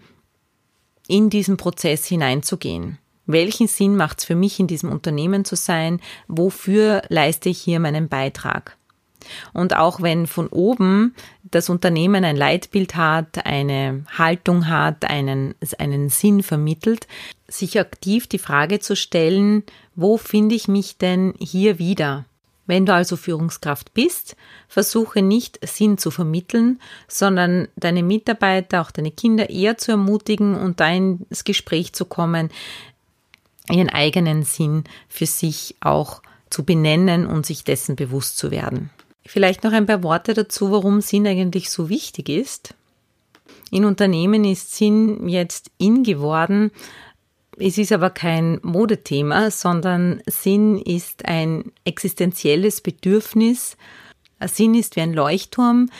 in 1.09 1.31
diesen 1.31 1.57
Prozess 1.57 2.07
hineinzugehen. 2.07 2.99
Welchen 3.27 3.67
Sinn 3.67 3.97
macht 3.97 4.21
es 4.21 4.25
für 4.25 4.35
mich, 4.35 4.59
in 4.61 4.67
diesem 4.67 4.91
Unternehmen 4.91 5.45
zu 5.45 5.57
sein? 5.57 6.01
Wofür 6.29 7.03
leiste 7.09 7.49
ich 7.49 7.61
hier 7.61 7.81
meinen 7.81 8.09
Beitrag? 8.09 8.77
Und 9.53 9.77
auch 9.77 10.01
wenn 10.01 10.27
von 10.27 10.49
oben 10.49 11.15
das 11.43 11.69
Unternehmen 11.69 12.25
ein 12.25 12.37
Leitbild 12.37 12.97
hat, 12.97 13.45
eine 13.47 14.05
Haltung 14.17 14.69
hat, 14.69 15.05
einen, 15.05 15.55
einen 15.79 16.09
Sinn 16.09 16.43
vermittelt, 16.43 17.07
sich 17.49 17.79
aktiv 17.79 18.27
die 18.27 18.39
Frage 18.39 18.81
zu 18.81 18.97
stellen, 18.97 19.63
wo 19.95 20.17
finde 20.17 20.55
ich 20.55 20.69
mich 20.69 20.97
denn 20.99 21.35
hier 21.39 21.79
wieder? 21.79 22.25
Wenn 22.67 22.87
du 22.87 22.95
also 22.95 23.17
Führungskraft 23.17 23.93
bist, 23.93 24.37
versuche 24.69 25.21
nicht 25.21 25.59
Sinn 25.67 25.99
zu 25.99 26.11
vermitteln, 26.11 26.81
sondern 27.09 27.69
deine 27.77 28.03
Mitarbeiter, 28.03 28.81
auch 28.81 28.93
deine 28.93 29.11
Kinder 29.11 29.51
eher 29.51 29.79
zu 29.79 29.91
ermutigen 29.91 30.55
und 30.55 30.81
da 30.81 30.89
ins 30.89 31.45
Gespräch 31.45 31.93
zu 31.93 32.05
kommen, 32.05 32.51
ihren 33.71 33.91
eigenen 33.91 34.45
Sinn 34.45 34.85
für 35.09 35.27
sich 35.27 35.77
auch 35.81 36.23
zu 36.51 36.65
benennen 36.65 37.27
und 37.27 37.47
sich 37.47 37.65
dessen 37.65 37.97
bewusst 37.97 38.37
zu 38.39 38.51
werden. 38.51 38.91
Vielleicht 39.25 39.65
noch 39.65 39.73
ein 39.73 39.87
paar 39.87 40.03
Worte 40.03 40.35
dazu, 40.35 40.71
warum 40.71 41.01
Sinn 41.01 41.27
eigentlich 41.27 41.71
so 41.71 41.89
wichtig 41.89 42.29
ist. 42.29 42.75
In 43.71 43.85
Unternehmen 43.85 44.45
ist 44.45 44.75
Sinn 44.75 45.29
jetzt 45.29 45.71
in 45.79 46.03
geworden. 46.03 46.71
Es 47.59 47.79
ist 47.79 47.93
aber 47.93 48.11
kein 48.11 48.59
Modethema, 48.63 49.51
sondern 49.51 50.23
Sinn 50.27 50.79
ist 50.79 51.27
ein 51.27 51.73
existenzielles 51.85 52.81
Bedürfnis. 52.81 53.77
Sinn 54.41 54.75
ist 54.75 54.97
wie 54.97 55.01
ein 55.01 55.13
Leuchtturm, 55.13 55.91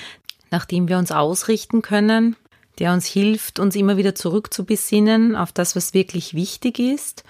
nach 0.51 0.65
dem 0.65 0.89
wir 0.89 0.99
uns 0.99 1.13
ausrichten 1.13 1.83
können, 1.83 2.37
der 2.79 2.93
uns 2.93 3.07
hilft, 3.07 3.59
uns 3.59 3.77
immer 3.77 3.97
wieder 3.97 4.15
zurückzubesinnen 4.15 5.37
auf 5.37 5.53
das, 5.53 5.77
was 5.77 5.95
wirklich 5.95 6.35
wichtig 6.35 6.79
ist 6.79 7.23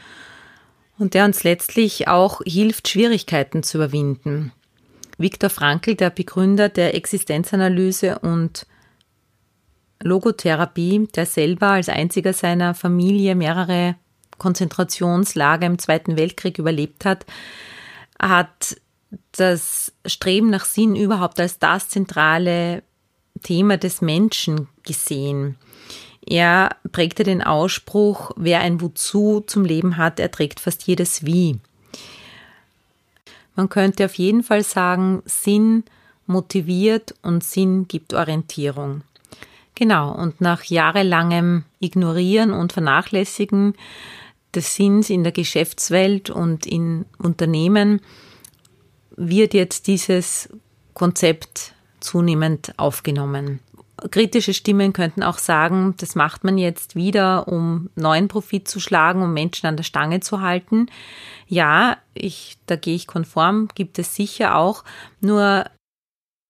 und 0.98 1.14
der 1.14 1.24
uns 1.24 1.44
letztlich 1.44 2.08
auch 2.08 2.40
hilft, 2.44 2.88
Schwierigkeiten 2.88 3.62
zu 3.62 3.78
überwinden. 3.78 4.52
Viktor 5.22 5.50
Frankl, 5.50 5.94
der 5.94 6.10
Begründer 6.10 6.68
der 6.68 6.94
Existenzanalyse 6.94 8.18
und 8.18 8.66
Logotherapie, 10.02 11.08
der 11.14 11.26
selber 11.26 11.68
als 11.68 11.88
einziger 11.88 12.32
seiner 12.32 12.74
Familie 12.74 13.34
mehrere 13.34 13.96
Konzentrationslager 14.38 15.66
im 15.66 15.78
Zweiten 15.78 16.16
Weltkrieg 16.16 16.58
überlebt 16.58 17.04
hat, 17.04 17.24
hat 18.20 18.76
das 19.32 19.92
Streben 20.06 20.50
nach 20.50 20.64
Sinn 20.64 20.96
überhaupt 20.96 21.38
als 21.38 21.58
das 21.58 21.88
zentrale 21.88 22.82
Thema 23.42 23.76
des 23.76 24.00
Menschen 24.00 24.68
gesehen. 24.82 25.56
Er 26.26 26.76
prägte 26.92 27.24
den 27.24 27.42
Ausspruch, 27.42 28.30
wer 28.36 28.60
ein 28.60 28.80
Wozu 28.80 29.40
zum 29.46 29.64
Leben 29.64 29.96
hat, 29.96 30.20
erträgt 30.20 30.60
fast 30.60 30.86
jedes 30.86 31.24
Wie. 31.26 31.58
Man 33.54 33.68
könnte 33.68 34.04
auf 34.06 34.14
jeden 34.14 34.42
Fall 34.42 34.62
sagen, 34.62 35.22
Sinn 35.26 35.84
motiviert 36.26 37.14
und 37.22 37.44
Sinn 37.44 37.86
gibt 37.88 38.14
Orientierung. 38.14 39.02
Genau, 39.74 40.12
und 40.12 40.40
nach 40.40 40.64
jahrelangem 40.64 41.64
Ignorieren 41.80 42.52
und 42.52 42.72
Vernachlässigen 42.72 43.74
des 44.54 44.74
Sinns 44.74 45.10
in 45.10 45.22
der 45.22 45.32
Geschäftswelt 45.32 46.30
und 46.30 46.66
in 46.66 47.06
Unternehmen 47.18 48.00
wird 49.16 49.54
jetzt 49.54 49.86
dieses 49.86 50.48
Konzept 50.94 51.74
zunehmend 52.00 52.74
aufgenommen. 52.76 53.60
Kritische 54.10 54.54
Stimmen 54.54 54.92
könnten 54.92 55.22
auch 55.22 55.38
sagen, 55.38 55.94
das 55.98 56.14
macht 56.14 56.44
man 56.44 56.58
jetzt 56.58 56.96
wieder, 56.96 57.48
um 57.48 57.90
neuen 57.94 58.28
Profit 58.28 58.68
zu 58.68 58.80
schlagen, 58.80 59.22
um 59.22 59.32
Menschen 59.32 59.66
an 59.66 59.76
der 59.76 59.84
Stange 59.84 60.20
zu 60.20 60.40
halten. 60.40 60.86
Ja, 61.46 61.96
ich, 62.14 62.56
da 62.66 62.76
gehe 62.76 62.94
ich 62.94 63.06
konform, 63.06 63.68
gibt 63.74 63.98
es 63.98 64.14
sicher 64.14 64.56
auch. 64.56 64.84
Nur 65.20 65.64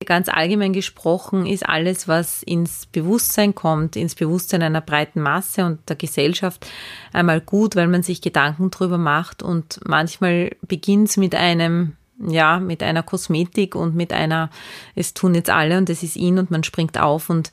ganz 0.04 0.28
allgemein 0.28 0.72
gesprochen 0.72 1.46
ist 1.46 1.68
alles, 1.68 2.08
was 2.08 2.42
ins 2.42 2.86
Bewusstsein 2.86 3.54
kommt, 3.54 3.96
ins 3.96 4.14
Bewusstsein 4.14 4.62
einer 4.62 4.80
breiten 4.80 5.20
Masse 5.20 5.64
und 5.64 5.88
der 5.88 5.96
Gesellschaft 5.96 6.66
einmal 7.12 7.40
gut, 7.40 7.76
weil 7.76 7.88
man 7.88 8.02
sich 8.02 8.20
Gedanken 8.20 8.70
drüber 8.70 8.98
macht 8.98 9.42
und 9.42 9.80
manchmal 9.84 10.50
beginnt 10.62 11.10
es 11.10 11.16
mit 11.16 11.34
einem 11.34 11.96
ja, 12.26 12.58
mit 12.60 12.82
einer 12.82 13.02
Kosmetik 13.02 13.74
und 13.74 13.94
mit 13.94 14.12
einer, 14.12 14.50
es 14.94 15.14
tun 15.14 15.34
jetzt 15.34 15.50
alle 15.50 15.78
und 15.78 15.90
es 15.90 16.02
ist 16.02 16.16
ihn 16.16 16.38
und 16.38 16.50
man 16.50 16.64
springt 16.64 16.98
auf 16.98 17.30
und 17.30 17.50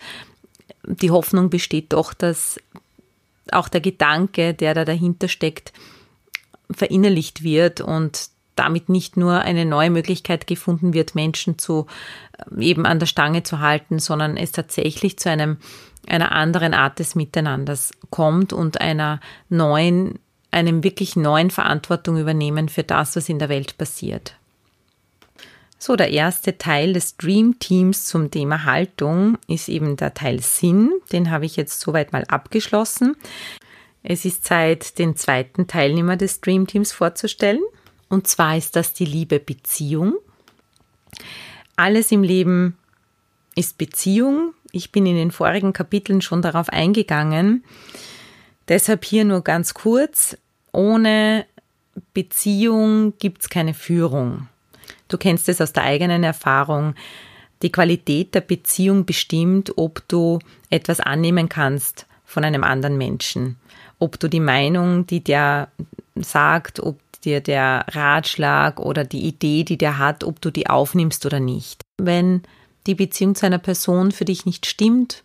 die 0.83 1.11
Hoffnung 1.11 1.49
besteht 1.49 1.93
doch, 1.93 2.13
dass 2.13 2.59
auch 3.51 3.67
der 3.67 3.81
Gedanke, 3.81 4.53
der 4.53 4.73
da 4.73 4.85
dahinter 4.85 5.27
steckt, 5.27 5.73
verinnerlicht 6.71 7.43
wird 7.43 7.81
und 7.81 8.29
damit 8.55 8.89
nicht 8.89 9.15
nur 9.15 9.39
eine 9.39 9.65
neue 9.65 9.89
Möglichkeit 9.89 10.45
gefunden 10.45 10.93
wird, 10.93 11.15
Menschen 11.15 11.57
zu 11.57 11.87
äh, 12.37 12.63
eben 12.63 12.85
an 12.85 12.99
der 12.99 13.07
Stange 13.07 13.43
zu 13.43 13.59
halten, 13.59 13.99
sondern 13.99 14.37
es 14.37 14.51
tatsächlich 14.51 15.17
zu 15.17 15.29
einem 15.29 15.57
einer 16.07 16.31
anderen 16.31 16.73
Art 16.73 16.99
des 16.99 17.15
Miteinanders 17.15 17.91
kommt 18.09 18.53
und 18.53 18.81
einer 18.81 19.19
neuen, 19.49 20.19
einem 20.49 20.83
wirklich 20.83 21.15
neuen 21.15 21.51
Verantwortung 21.51 22.17
übernehmen 22.17 22.69
für 22.69 22.83
das, 22.83 23.15
was 23.15 23.29
in 23.29 23.39
der 23.39 23.49
Welt 23.49 23.77
passiert. 23.77 24.35
So, 25.81 25.95
der 25.95 26.11
erste 26.11 26.57
Teil 26.57 26.91
des 26.91 27.15
Dream 27.15 27.57
Teams 27.57 28.03
zum 28.03 28.29
Thema 28.29 28.65
Haltung 28.65 29.37
ist 29.47 29.69
eben 29.69 29.95
der 29.95 30.13
Teil 30.13 30.41
Sinn. 30.41 30.91
Den 31.13 31.31
habe 31.31 31.45
ich 31.45 31.55
jetzt 31.55 31.79
soweit 31.79 32.11
mal 32.11 32.25
abgeschlossen. 32.25 33.15
Es 34.03 34.25
ist 34.25 34.43
Zeit, 34.43 34.99
den 34.99 35.15
zweiten 35.15 35.67
Teilnehmer 35.67 36.17
des 36.17 36.41
Dream 36.41 36.67
Teams 36.67 36.91
vorzustellen. 36.91 37.61
Und 38.09 38.27
zwar 38.27 38.57
ist 38.57 38.75
das 38.75 38.93
die 38.93 39.05
liebe 39.05 39.39
Beziehung. 39.39 40.15
Alles 41.77 42.11
im 42.11 42.23
Leben 42.23 42.77
ist 43.55 43.77
Beziehung. 43.77 44.53
Ich 44.73 44.91
bin 44.91 45.05
in 45.05 45.15
den 45.15 45.31
vorigen 45.31 45.71
Kapiteln 45.71 46.21
schon 46.21 46.41
darauf 46.41 46.67
eingegangen. 46.67 47.63
Deshalb 48.67 49.05
hier 49.05 49.23
nur 49.23 49.45
ganz 49.45 49.73
kurz. 49.73 50.35
Ohne 50.73 51.45
Beziehung 52.13 53.13
gibt 53.17 53.43
es 53.43 53.49
keine 53.49 53.73
Führung. 53.73 54.49
Du 55.09 55.17
kennst 55.17 55.49
es 55.49 55.59
aus 55.59 55.73
der 55.73 55.83
eigenen 55.83 56.23
Erfahrung. 56.23 56.95
Die 57.61 57.71
Qualität 57.71 58.33
der 58.33 58.41
Beziehung 58.41 59.05
bestimmt, 59.05 59.73
ob 59.77 60.07
du 60.07 60.39
etwas 60.69 61.01
annehmen 61.01 61.49
kannst 61.49 62.05
von 62.23 62.45
einem 62.45 62.63
anderen 62.63 62.97
Menschen. 62.97 63.57
Ob 63.97 64.17
du 64.19 64.29
die 64.29 64.39
Meinung, 64.39 65.05
die 65.07 65.21
der 65.21 65.67
sagt, 66.15 66.79
ob 66.79 66.99
dir 67.23 67.41
der 67.41 67.85
Ratschlag 67.89 68.79
oder 68.79 69.03
die 69.03 69.27
Idee, 69.27 69.63
die 69.63 69.77
der 69.77 69.97
hat, 69.97 70.23
ob 70.23 70.39
du 70.39 70.51
die 70.51 70.69
aufnimmst 70.69 71.25
oder 71.25 71.41
nicht. 71.41 71.81
Wenn 71.97 72.43
die 72.87 72.95
Beziehung 72.95 73.35
zu 73.35 73.45
einer 73.45 73.57
Person 73.57 74.11
für 74.11 74.25
dich 74.25 74.45
nicht 74.45 74.65
stimmt 74.65 75.23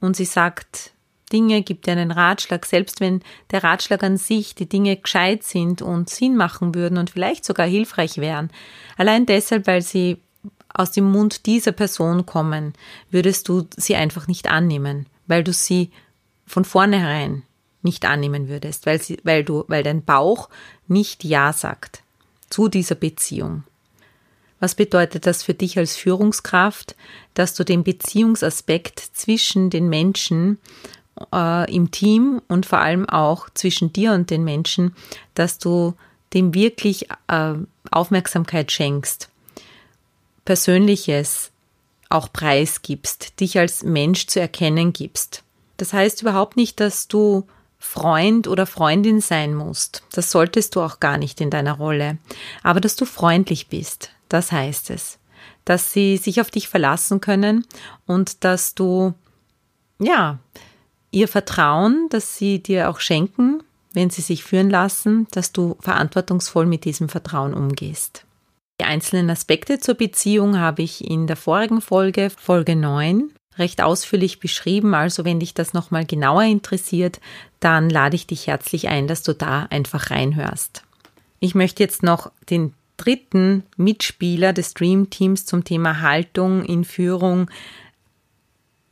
und 0.00 0.16
sie 0.16 0.24
sagt, 0.24 0.92
Dinge, 1.28 1.62
gibt 1.62 1.86
dir 1.86 1.92
einen 1.92 2.10
Ratschlag, 2.10 2.66
selbst 2.66 3.00
wenn 3.00 3.22
der 3.50 3.64
Ratschlag 3.64 4.02
an 4.02 4.16
sich 4.16 4.54
die 4.54 4.68
Dinge 4.68 4.96
gescheit 4.96 5.42
sind 5.42 5.82
und 5.82 6.10
Sinn 6.10 6.36
machen 6.36 6.74
würden 6.74 6.98
und 6.98 7.10
vielleicht 7.10 7.44
sogar 7.44 7.66
hilfreich 7.66 8.18
wären. 8.18 8.50
Allein 8.96 9.26
deshalb, 9.26 9.66
weil 9.66 9.82
sie 9.82 10.18
aus 10.72 10.92
dem 10.92 11.04
Mund 11.10 11.46
dieser 11.46 11.72
Person 11.72 12.26
kommen, 12.26 12.74
würdest 13.10 13.48
du 13.48 13.66
sie 13.76 13.96
einfach 13.96 14.26
nicht 14.26 14.48
annehmen, 14.48 15.06
weil 15.26 15.42
du 15.42 15.52
sie 15.52 15.90
von 16.46 16.64
vornherein 16.64 17.42
nicht 17.82 18.04
annehmen 18.04 18.48
würdest, 18.48 18.86
weil, 18.86 19.00
sie, 19.00 19.18
weil, 19.22 19.44
du, 19.44 19.64
weil 19.68 19.82
dein 19.82 20.04
Bauch 20.04 20.48
nicht 20.86 21.24
Ja 21.24 21.52
sagt 21.52 22.02
zu 22.50 22.68
dieser 22.68 22.94
Beziehung. 22.94 23.64
Was 24.60 24.74
bedeutet 24.74 25.26
das 25.26 25.42
für 25.42 25.54
dich 25.54 25.78
als 25.78 25.96
Führungskraft, 25.96 26.96
dass 27.34 27.54
du 27.54 27.64
den 27.64 27.84
Beziehungsaspekt 27.84 28.98
zwischen 28.98 29.70
den 29.70 29.88
Menschen 29.88 30.58
äh, 31.32 31.74
im 31.74 31.90
Team 31.90 32.42
und 32.48 32.66
vor 32.66 32.80
allem 32.80 33.08
auch 33.08 33.48
zwischen 33.54 33.92
dir 33.92 34.12
und 34.12 34.30
den 34.30 34.44
Menschen, 34.44 34.94
dass 35.34 35.58
du 35.58 35.94
dem 36.34 36.54
wirklich 36.54 37.08
äh, 37.28 37.54
Aufmerksamkeit 37.90 38.70
schenkst, 38.70 39.30
Persönliches 40.44 41.50
auch 42.10 42.32
preisgibst, 42.32 43.40
dich 43.40 43.58
als 43.58 43.82
Mensch 43.82 44.26
zu 44.26 44.40
erkennen 44.40 44.92
gibst. 44.92 45.42
Das 45.76 45.92
heißt 45.92 46.22
überhaupt 46.22 46.56
nicht, 46.56 46.80
dass 46.80 47.08
du 47.08 47.46
Freund 47.78 48.48
oder 48.48 48.66
Freundin 48.66 49.20
sein 49.20 49.54
musst. 49.54 50.02
Das 50.12 50.30
solltest 50.30 50.74
du 50.74 50.82
auch 50.82 51.00
gar 51.00 51.16
nicht 51.16 51.40
in 51.40 51.50
deiner 51.50 51.74
Rolle. 51.74 52.18
Aber 52.62 52.80
dass 52.80 52.96
du 52.96 53.04
freundlich 53.04 53.68
bist, 53.68 54.10
das 54.28 54.52
heißt 54.52 54.90
es. 54.90 55.18
Dass 55.64 55.92
sie 55.92 56.16
sich 56.16 56.40
auf 56.40 56.50
dich 56.50 56.68
verlassen 56.68 57.20
können 57.20 57.66
und 58.06 58.42
dass 58.44 58.74
du, 58.74 59.14
ja, 60.00 60.38
ihr 61.10 61.28
Vertrauen, 61.28 62.08
dass 62.10 62.36
sie 62.36 62.62
dir 62.62 62.90
auch 62.90 63.00
schenken, 63.00 63.62
wenn 63.92 64.10
sie 64.10 64.22
sich 64.22 64.44
führen 64.44 64.70
lassen, 64.70 65.26
dass 65.30 65.52
du 65.52 65.76
verantwortungsvoll 65.80 66.66
mit 66.66 66.84
diesem 66.84 67.08
Vertrauen 67.08 67.54
umgehst. 67.54 68.24
Die 68.80 68.84
einzelnen 68.84 69.28
Aspekte 69.30 69.80
zur 69.80 69.94
Beziehung 69.94 70.58
habe 70.58 70.82
ich 70.82 71.08
in 71.08 71.26
der 71.26 71.36
vorigen 71.36 71.80
Folge, 71.80 72.30
Folge 72.30 72.76
9, 72.76 73.30
recht 73.56 73.82
ausführlich 73.82 74.38
beschrieben. 74.38 74.94
Also 74.94 75.24
wenn 75.24 75.40
dich 75.40 75.52
das 75.52 75.72
nochmal 75.72 76.04
genauer 76.04 76.44
interessiert, 76.44 77.20
dann 77.58 77.90
lade 77.90 78.14
ich 78.14 78.26
dich 78.26 78.46
herzlich 78.46 78.88
ein, 78.88 79.08
dass 79.08 79.24
du 79.24 79.34
da 79.34 79.66
einfach 79.70 80.10
reinhörst. 80.10 80.84
Ich 81.40 81.54
möchte 81.54 81.82
jetzt 81.82 82.02
noch 82.02 82.30
den 82.50 82.72
dritten 82.96 83.64
Mitspieler 83.76 84.52
des 84.52 84.74
Dream 84.74 85.10
Teams 85.10 85.46
zum 85.46 85.64
Thema 85.64 86.00
Haltung 86.00 86.64
in 86.64 86.84
Führung 86.84 87.50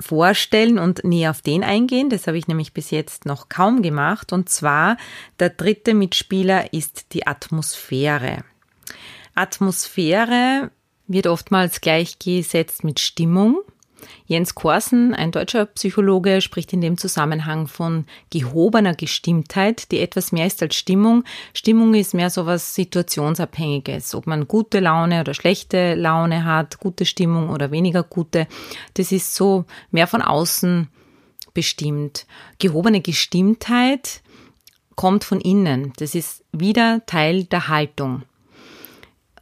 vorstellen 0.00 0.78
und 0.78 1.04
näher 1.04 1.30
auf 1.30 1.42
den 1.42 1.64
eingehen. 1.64 2.10
Das 2.10 2.26
habe 2.26 2.38
ich 2.38 2.48
nämlich 2.48 2.72
bis 2.72 2.90
jetzt 2.90 3.24
noch 3.26 3.48
kaum 3.48 3.82
gemacht. 3.82 4.32
Und 4.32 4.48
zwar 4.48 4.96
der 5.38 5.50
dritte 5.50 5.94
Mitspieler 5.94 6.72
ist 6.72 7.12
die 7.12 7.26
Atmosphäre. 7.26 8.44
Atmosphäre 9.34 10.70
wird 11.06 11.26
oftmals 11.26 11.80
gleichgesetzt 11.80 12.84
mit 12.84 13.00
Stimmung. 13.00 13.60
Jens 14.26 14.54
Korsen, 14.54 15.14
ein 15.14 15.30
deutscher 15.30 15.66
Psychologe, 15.66 16.40
spricht 16.40 16.72
in 16.72 16.80
dem 16.80 16.98
Zusammenhang 16.98 17.68
von 17.68 18.04
gehobener 18.30 18.94
Gestimmtheit, 18.94 19.90
die 19.92 20.00
etwas 20.00 20.32
mehr 20.32 20.46
ist 20.46 20.62
als 20.62 20.74
Stimmung. 20.74 21.24
Stimmung 21.54 21.94
ist 21.94 22.14
mehr 22.14 22.30
so 22.30 22.46
was 22.46 22.74
Situationsabhängiges, 22.74 24.14
ob 24.14 24.26
man 24.26 24.48
gute 24.48 24.80
Laune 24.80 25.20
oder 25.20 25.34
schlechte 25.34 25.94
Laune 25.94 26.44
hat, 26.44 26.78
gute 26.78 27.04
Stimmung 27.04 27.50
oder 27.50 27.70
weniger 27.70 28.02
gute. 28.02 28.46
Das 28.94 29.12
ist 29.12 29.34
so 29.34 29.64
mehr 29.90 30.06
von 30.06 30.22
außen 30.22 30.88
bestimmt. 31.54 32.26
Gehobene 32.58 33.00
Gestimmtheit 33.00 34.22
kommt 34.96 35.24
von 35.24 35.40
innen. 35.40 35.92
Das 35.96 36.14
ist 36.14 36.44
wieder 36.52 37.02
Teil 37.06 37.44
der 37.44 37.68
Haltung. 37.68 38.22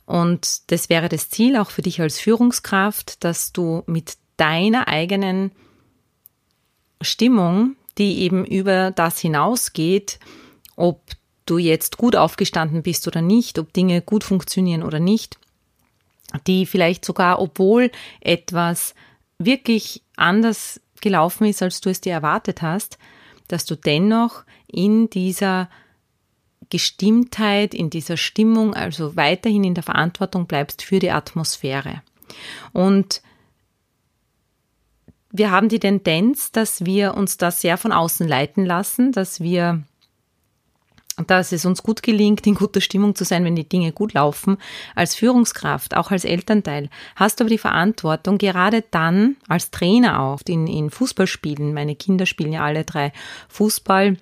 Und 0.06 0.70
das 0.70 0.90
wäre 0.90 1.08
das 1.08 1.30
Ziel 1.30 1.56
auch 1.56 1.70
für 1.70 1.82
dich 1.82 2.00
als 2.00 2.20
Führungskraft, 2.20 3.24
dass 3.24 3.52
du 3.52 3.82
mit 3.86 4.16
deiner 4.36 4.88
eigenen 4.88 5.52
Stimmung, 7.00 7.76
die 7.98 8.20
eben 8.20 8.44
über 8.44 8.90
das 8.90 9.18
hinausgeht, 9.18 10.18
ob 10.76 11.00
du 11.46 11.58
jetzt 11.58 11.98
gut 11.98 12.16
aufgestanden 12.16 12.82
bist 12.82 13.06
oder 13.06 13.22
nicht, 13.22 13.58
ob 13.58 13.72
Dinge 13.72 14.00
gut 14.00 14.24
funktionieren 14.24 14.82
oder 14.82 14.98
nicht, 14.98 15.38
die 16.46 16.66
vielleicht 16.66 17.04
sogar, 17.04 17.40
obwohl 17.40 17.90
etwas 18.20 18.94
wirklich 19.38 20.02
anders 20.16 20.80
gelaufen 21.00 21.46
ist, 21.46 21.62
als 21.62 21.80
du 21.80 21.90
es 21.90 22.00
dir 22.00 22.12
erwartet 22.12 22.62
hast, 22.62 22.98
dass 23.48 23.66
du 23.66 23.76
dennoch 23.76 24.44
in 24.66 25.10
dieser 25.10 25.68
Gestimmtheit, 26.70 27.74
in 27.74 27.90
dieser 27.90 28.16
Stimmung, 28.16 28.74
also 28.74 29.16
weiterhin 29.16 29.64
in 29.64 29.74
der 29.74 29.84
Verantwortung 29.84 30.46
bleibst 30.46 30.82
für 30.82 30.98
die 30.98 31.10
Atmosphäre. 31.10 32.02
Und 32.72 33.22
wir 35.36 35.50
haben 35.50 35.68
die 35.68 35.80
Tendenz, 35.80 36.52
dass 36.52 36.84
wir 36.84 37.14
uns 37.14 37.36
da 37.36 37.50
sehr 37.50 37.76
von 37.76 37.90
außen 37.90 38.26
leiten 38.26 38.64
lassen, 38.64 39.10
dass 39.10 39.40
wir 39.40 39.82
dass 41.26 41.52
es 41.52 41.64
uns 41.64 41.82
gut 41.82 42.02
gelingt, 42.02 42.44
in 42.44 42.56
guter 42.56 42.80
Stimmung 42.80 43.14
zu 43.14 43.24
sein, 43.24 43.44
wenn 43.44 43.54
die 43.54 43.68
Dinge 43.68 43.92
gut 43.92 44.14
laufen. 44.14 44.58
Als 44.96 45.14
Führungskraft, 45.14 45.96
auch 45.96 46.10
als 46.10 46.24
Elternteil, 46.24 46.88
hast 47.14 47.38
du 47.38 47.44
aber 47.44 47.50
die 47.50 47.58
Verantwortung, 47.58 48.36
gerade 48.36 48.82
dann 48.90 49.36
als 49.46 49.70
Trainer 49.70 50.20
auch 50.20 50.40
in, 50.48 50.66
in 50.66 50.90
Fußballspielen. 50.90 51.72
Meine 51.72 51.94
Kinder 51.94 52.26
spielen 52.26 52.52
ja 52.52 52.64
alle 52.64 52.84
drei 52.84 53.12
Fußball 53.48 54.16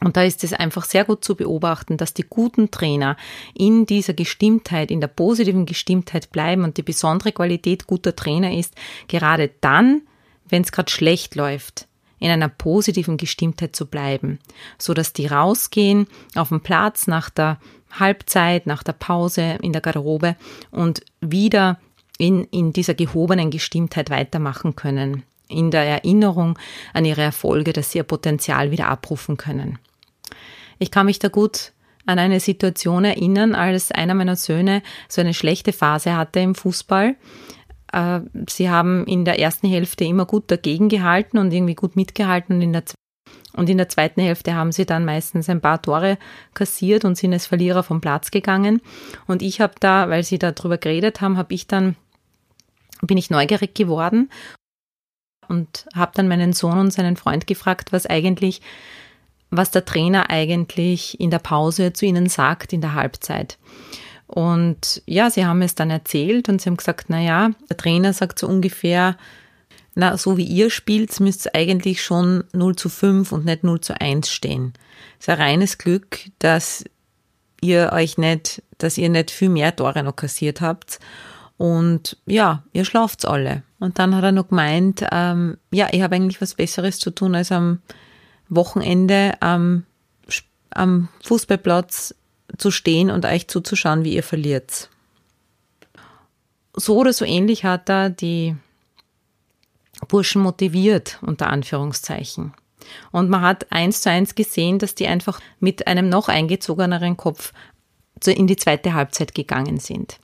und 0.00 0.16
da 0.16 0.22
ist 0.22 0.44
es 0.44 0.52
einfach 0.52 0.84
sehr 0.84 1.04
gut 1.04 1.24
zu 1.24 1.34
beobachten, 1.34 1.96
dass 1.96 2.14
die 2.14 2.24
guten 2.28 2.70
Trainer 2.70 3.16
in 3.54 3.84
dieser 3.84 4.14
Gestimmtheit, 4.14 4.90
in 4.90 5.00
der 5.00 5.08
positiven 5.08 5.66
Gestimmtheit 5.66 6.30
bleiben 6.30 6.62
und 6.62 6.76
die 6.76 6.82
besondere 6.82 7.32
Qualität 7.32 7.86
guter 7.86 8.14
Trainer 8.14 8.54
ist, 8.54 8.74
gerade 9.08 9.50
dann, 9.60 10.02
wenn 10.48 10.62
es 10.62 10.72
gerade 10.72 10.90
schlecht 10.90 11.34
läuft, 11.34 11.88
in 12.20 12.30
einer 12.30 12.48
positiven 12.48 13.16
Gestimmtheit 13.16 13.74
zu 13.74 13.86
bleiben, 13.86 14.38
so 14.78 14.94
dass 14.94 15.12
die 15.12 15.26
rausgehen 15.26 16.06
auf 16.34 16.50
den 16.50 16.60
Platz 16.60 17.06
nach 17.06 17.30
der 17.30 17.58
Halbzeit, 17.90 18.66
nach 18.66 18.82
der 18.82 18.92
Pause 18.92 19.58
in 19.62 19.72
der 19.72 19.80
Garderobe 19.80 20.36
und 20.70 21.02
wieder 21.20 21.80
in, 22.18 22.44
in 22.44 22.72
dieser 22.72 22.94
gehobenen 22.94 23.50
Gestimmtheit 23.50 24.10
weitermachen 24.10 24.76
können, 24.76 25.22
in 25.48 25.70
der 25.70 25.84
Erinnerung 25.84 26.58
an 26.92 27.04
ihre 27.04 27.22
Erfolge, 27.22 27.72
dass 27.72 27.92
sie 27.92 27.98
ihr 27.98 28.04
Potenzial 28.04 28.70
wieder 28.70 28.88
abrufen 28.88 29.36
können. 29.36 29.78
Ich 30.78 30.90
kann 30.90 31.06
mich 31.06 31.18
da 31.18 31.28
gut 31.28 31.72
an 32.06 32.18
eine 32.18 32.40
Situation 32.40 33.04
erinnern, 33.04 33.54
als 33.54 33.92
einer 33.92 34.14
meiner 34.14 34.36
Söhne 34.36 34.82
so 35.08 35.20
eine 35.20 35.34
schlechte 35.34 35.72
Phase 35.72 36.16
hatte 36.16 36.40
im 36.40 36.54
Fußball. 36.54 37.16
Äh, 37.92 38.20
sie 38.48 38.70
haben 38.70 39.06
in 39.06 39.24
der 39.24 39.38
ersten 39.38 39.68
Hälfte 39.68 40.04
immer 40.04 40.24
gut 40.24 40.50
dagegen 40.50 40.88
gehalten 40.88 41.38
und 41.38 41.52
irgendwie 41.52 41.74
gut 41.74 41.96
mitgehalten 41.96 42.56
und 42.56 42.62
in 42.62 42.72
der 42.72 42.84
und 43.54 43.68
in 43.68 43.76
der 43.76 43.88
zweiten 43.88 44.20
Hälfte 44.20 44.54
haben 44.54 44.70
sie 44.70 44.86
dann 44.86 45.04
meistens 45.04 45.48
ein 45.48 45.60
paar 45.60 45.82
Tore 45.82 46.16
kassiert 46.54 47.04
und 47.04 47.16
sind 47.16 47.32
als 47.32 47.46
Verlierer 47.46 47.82
vom 47.82 48.00
Platz 48.00 48.30
gegangen. 48.30 48.80
Und 49.26 49.42
ich 49.42 49.60
habe 49.60 49.74
da, 49.80 50.08
weil 50.08 50.22
sie 50.22 50.38
darüber 50.38 50.78
geredet 50.78 51.20
haben, 51.20 51.36
habe 51.36 51.54
ich 51.54 51.66
dann 51.66 51.96
bin 53.02 53.16
ich 53.16 53.30
neugierig 53.30 53.74
geworden 53.74 54.30
und 55.48 55.86
habe 55.94 56.12
dann 56.14 56.28
meinen 56.28 56.52
Sohn 56.52 56.78
und 56.78 56.92
seinen 56.92 57.16
Freund 57.16 57.46
gefragt, 57.46 57.92
was 57.92 58.06
eigentlich 58.06 58.60
was 59.50 59.70
der 59.70 59.84
Trainer 59.84 60.30
eigentlich 60.30 61.18
in 61.20 61.30
der 61.30 61.38
Pause 61.38 61.92
zu 61.92 62.06
ihnen 62.06 62.28
sagt, 62.28 62.72
in 62.72 62.80
der 62.80 62.94
Halbzeit. 62.94 63.58
Und 64.26 65.02
ja, 65.06 65.30
sie 65.30 65.46
haben 65.46 65.62
es 65.62 65.74
dann 65.74 65.90
erzählt 65.90 66.48
und 66.48 66.60
sie 66.60 66.68
haben 66.68 66.76
gesagt, 66.76 67.06
na 67.08 67.20
ja, 67.20 67.50
der 67.70 67.76
Trainer 67.76 68.12
sagt 68.12 68.38
so 68.38 68.46
ungefähr, 68.46 69.16
na, 69.94 70.16
so 70.16 70.36
wie 70.36 70.44
ihr 70.44 70.70
spielt, 70.70 71.18
müsst 71.18 71.46
ihr 71.46 71.54
eigentlich 71.54 72.02
schon 72.02 72.44
0 72.52 72.76
zu 72.76 72.88
5 72.88 73.32
und 73.32 73.46
nicht 73.46 73.64
0 73.64 73.80
zu 73.80 74.00
1 74.00 74.30
stehen. 74.30 74.74
Es 75.18 75.26
ist 75.26 75.30
ein 75.30 75.40
reines 75.40 75.78
Glück, 75.78 76.20
dass 76.38 76.84
ihr 77.60 77.90
euch 77.92 78.18
nicht, 78.18 78.62
dass 78.76 78.98
ihr 78.98 79.08
nicht 79.08 79.30
viel 79.30 79.48
mehr 79.48 79.74
Tore 79.74 80.04
noch 80.04 80.14
kassiert 80.14 80.60
habt. 80.60 81.00
Und 81.58 82.16
ja, 82.24 82.62
ihr 82.72 82.84
schlaft 82.84 83.26
alle. 83.26 83.64
Und 83.80 83.98
dann 83.98 84.14
hat 84.14 84.24
er 84.24 84.32
noch 84.32 84.48
gemeint, 84.48 85.04
ähm, 85.10 85.58
ja, 85.72 85.88
ich 85.90 86.00
habe 86.00 86.14
eigentlich 86.14 86.40
was 86.40 86.54
Besseres 86.54 86.98
zu 87.00 87.10
tun, 87.10 87.34
als 87.34 87.52
am 87.52 87.82
Wochenende 88.48 89.34
am, 89.40 89.84
am 90.70 91.08
Fußballplatz 91.24 92.14
zu 92.56 92.70
stehen 92.70 93.10
und 93.10 93.26
euch 93.26 93.48
zuzuschauen, 93.48 94.04
wie 94.04 94.14
ihr 94.14 94.22
verliert. 94.22 94.88
So 96.74 96.96
oder 96.96 97.12
so 97.12 97.24
ähnlich 97.24 97.64
hat 97.64 97.90
er 97.90 98.08
die 98.08 98.56
Burschen 100.06 100.42
motiviert, 100.42 101.18
unter 101.22 101.50
Anführungszeichen. 101.50 102.54
Und 103.10 103.28
man 103.28 103.42
hat 103.42 103.66
eins 103.70 104.00
zu 104.02 104.10
eins 104.10 104.36
gesehen, 104.36 104.78
dass 104.78 104.94
die 104.94 105.08
einfach 105.08 105.40
mit 105.58 105.88
einem 105.88 106.08
noch 106.08 106.28
eingezogeneren 106.28 107.16
Kopf 107.16 107.52
in 108.24 108.46
die 108.46 108.56
zweite 108.56 108.94
Halbzeit 108.94 109.34
gegangen 109.34 109.78
sind. 109.78 110.20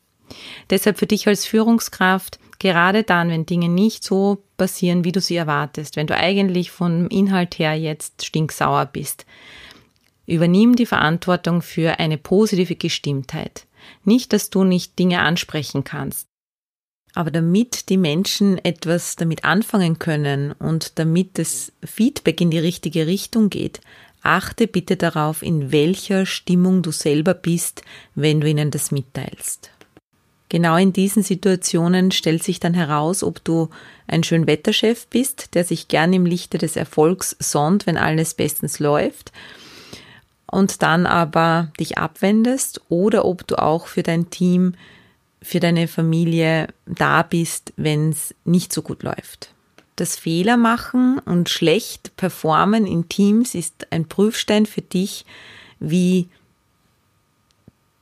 Deshalb 0.70 0.98
für 0.98 1.06
dich 1.06 1.26
als 1.28 1.46
Führungskraft, 1.46 2.38
gerade 2.58 3.02
dann, 3.02 3.28
wenn 3.28 3.46
Dinge 3.46 3.68
nicht 3.68 4.04
so 4.04 4.42
passieren, 4.56 5.04
wie 5.04 5.12
du 5.12 5.20
sie 5.20 5.36
erwartest, 5.36 5.96
wenn 5.96 6.06
du 6.06 6.16
eigentlich 6.16 6.70
vom 6.70 7.08
Inhalt 7.08 7.58
her 7.58 7.74
jetzt 7.74 8.24
stinksauer 8.24 8.86
bist, 8.86 9.26
übernimm 10.26 10.76
die 10.76 10.86
Verantwortung 10.86 11.60
für 11.62 11.98
eine 11.98 12.16
positive 12.16 12.76
Gestimmtheit. 12.76 13.66
Nicht, 14.04 14.32
dass 14.32 14.48
du 14.50 14.64
nicht 14.64 14.98
Dinge 14.98 15.20
ansprechen 15.20 15.84
kannst, 15.84 16.26
Aber 17.14 17.30
damit 17.30 17.88
die 17.90 17.96
Menschen 17.96 18.58
etwas 18.64 19.16
damit 19.16 19.44
anfangen 19.44 19.98
können 19.98 20.52
und 20.52 20.98
damit 20.98 21.38
das 21.38 21.72
Feedback 21.84 22.40
in 22.40 22.50
die 22.50 22.58
richtige 22.58 23.06
Richtung 23.06 23.50
geht, 23.50 23.80
achte 24.22 24.66
bitte 24.66 24.96
darauf, 24.96 25.42
in 25.42 25.70
welcher 25.70 26.26
Stimmung 26.26 26.82
du 26.82 26.90
selber 26.90 27.34
bist, 27.34 27.82
wenn 28.14 28.40
du 28.40 28.48
ihnen 28.48 28.70
das 28.70 28.90
mitteilst. 28.90 29.70
Genau 30.48 30.76
in 30.76 30.92
diesen 30.92 31.22
Situationen 31.22 32.10
stellt 32.10 32.42
sich 32.42 32.60
dann 32.60 32.74
heraus, 32.74 33.22
ob 33.24 33.42
du 33.44 33.70
ein 34.06 34.22
Schönwetterchef 34.22 35.06
bist, 35.06 35.54
der 35.54 35.64
sich 35.64 35.88
gern 35.88 36.12
im 36.12 36.26
Lichte 36.26 36.58
des 36.58 36.76
Erfolgs 36.76 37.34
sonnt, 37.38 37.86
wenn 37.86 37.96
alles 37.96 38.34
bestens 38.34 38.78
läuft, 38.78 39.32
und 40.46 40.82
dann 40.82 41.06
aber 41.06 41.72
dich 41.80 41.98
abwendest, 41.98 42.82
oder 42.88 43.24
ob 43.24 43.46
du 43.46 43.56
auch 43.56 43.86
für 43.86 44.02
dein 44.02 44.30
Team, 44.30 44.74
für 45.42 45.60
deine 45.60 45.88
Familie 45.88 46.68
da 46.86 47.22
bist, 47.22 47.72
wenn 47.76 48.10
es 48.10 48.34
nicht 48.44 48.72
so 48.72 48.82
gut 48.82 49.02
läuft. 49.02 49.50
Das 49.96 50.16
Fehler 50.16 50.56
machen 50.56 51.18
und 51.20 51.48
schlecht 51.48 52.16
performen 52.16 52.86
in 52.86 53.08
Teams 53.08 53.54
ist 53.54 53.86
ein 53.90 54.06
Prüfstein 54.06 54.66
für 54.66 54.82
dich, 54.82 55.24
wie, 55.80 56.28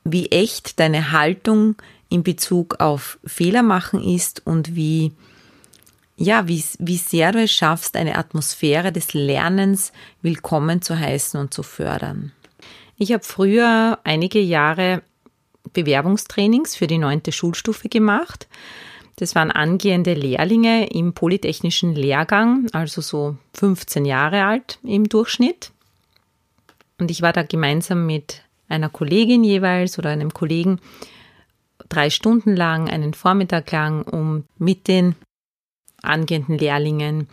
wie 0.03 0.29
echt 0.31 0.79
deine 0.79 1.11
Haltung 1.11 1.75
in 2.13 2.21
Bezug 2.21 2.79
auf 2.79 3.17
Fehler 3.25 3.63
machen 3.63 4.03
ist 4.03 4.45
und 4.45 4.75
wie, 4.75 5.13
ja, 6.15 6.47
wie, 6.47 6.63
wie 6.77 6.97
sehr 6.97 7.31
du 7.31 7.41
es 7.41 7.51
schaffst, 7.51 7.95
eine 7.95 8.17
Atmosphäre 8.17 8.91
des 8.91 9.15
Lernens 9.15 9.91
willkommen 10.21 10.83
zu 10.83 10.97
heißen 10.97 11.39
und 11.39 11.55
zu 11.55 11.63
fördern. 11.63 12.31
Ich 12.99 13.11
habe 13.11 13.23
früher 13.23 13.97
einige 14.03 14.39
Jahre 14.39 15.01
Bewerbungstrainings 15.73 16.75
für 16.75 16.85
die 16.85 16.99
neunte 16.99 17.31
Schulstufe 17.31 17.89
gemacht. 17.89 18.47
Das 19.15 19.33
waren 19.33 19.49
angehende 19.49 20.13
Lehrlinge 20.13 20.91
im 20.91 21.13
polytechnischen 21.13 21.95
Lehrgang, 21.95 22.67
also 22.73 23.01
so 23.01 23.37
15 23.55 24.05
Jahre 24.05 24.45
alt 24.45 24.77
im 24.83 25.09
Durchschnitt. 25.09 25.71
Und 26.99 27.09
ich 27.09 27.23
war 27.23 27.33
da 27.33 27.41
gemeinsam 27.41 28.05
mit 28.05 28.43
einer 28.69 28.89
Kollegin 28.89 29.43
jeweils 29.43 29.97
oder 29.97 30.11
einem 30.11 30.31
Kollegen 30.31 30.79
drei 31.93 32.09
Stunden 32.09 32.55
lang, 32.55 32.89
einen 32.89 33.13
Vormittag 33.13 33.71
lang, 33.71 34.03
um 34.03 34.45
mit 34.57 34.87
den 34.87 35.15
angehenden 36.01 36.57
Lehrlingen 36.57 37.27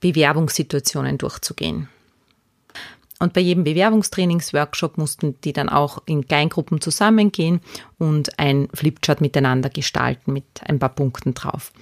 Bewerbungssituationen 0.00 1.18
durchzugehen. 1.18 1.88
Und 3.18 3.34
bei 3.34 3.42
jedem 3.42 3.64
Bewerbungstrainingsworkshop 3.64 4.96
mussten 4.96 5.38
die 5.42 5.52
dann 5.52 5.68
auch 5.68 6.02
in 6.06 6.26
Kleingruppen 6.26 6.80
zusammengehen 6.80 7.60
und 7.98 8.38
ein 8.38 8.68
Flipchart 8.72 9.20
miteinander 9.20 9.68
gestalten 9.68 10.32
mit 10.32 10.44
ein 10.64 10.78
paar 10.78 10.88
Punkten 10.88 11.34
drauf. 11.34 11.72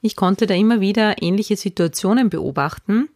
Ich 0.00 0.16
konnte 0.16 0.46
da 0.46 0.54
immer 0.54 0.80
wieder 0.80 1.22
ähnliche 1.22 1.56
Situationen 1.56 2.30
beobachten. 2.30 3.08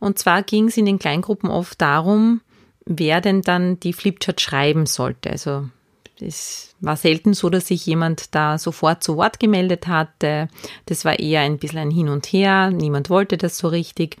Und 0.00 0.18
zwar 0.18 0.42
ging 0.42 0.68
es 0.68 0.76
in 0.76 0.86
den 0.86 0.98
Kleingruppen 0.98 1.50
oft 1.50 1.80
darum, 1.80 2.40
wer 2.86 3.20
denn 3.20 3.42
dann 3.42 3.78
die 3.80 3.92
Flipchart 3.92 4.40
schreiben 4.40 4.86
sollte. 4.86 5.30
Also 5.30 5.68
es 6.20 6.74
war 6.80 6.96
selten 6.96 7.34
so, 7.34 7.50
dass 7.50 7.68
sich 7.68 7.84
jemand 7.86 8.34
da 8.34 8.58
sofort 8.58 9.02
zu 9.02 9.16
Wort 9.16 9.38
gemeldet 9.40 9.86
hatte. 9.86 10.48
Das 10.86 11.04
war 11.04 11.18
eher 11.18 11.42
ein 11.42 11.58
bisschen 11.58 11.78
ein 11.78 11.90
Hin 11.90 12.08
und 12.08 12.26
Her. 12.26 12.70
Niemand 12.70 13.10
wollte 13.10 13.36
das 13.36 13.58
so 13.58 13.68
richtig. 13.68 14.16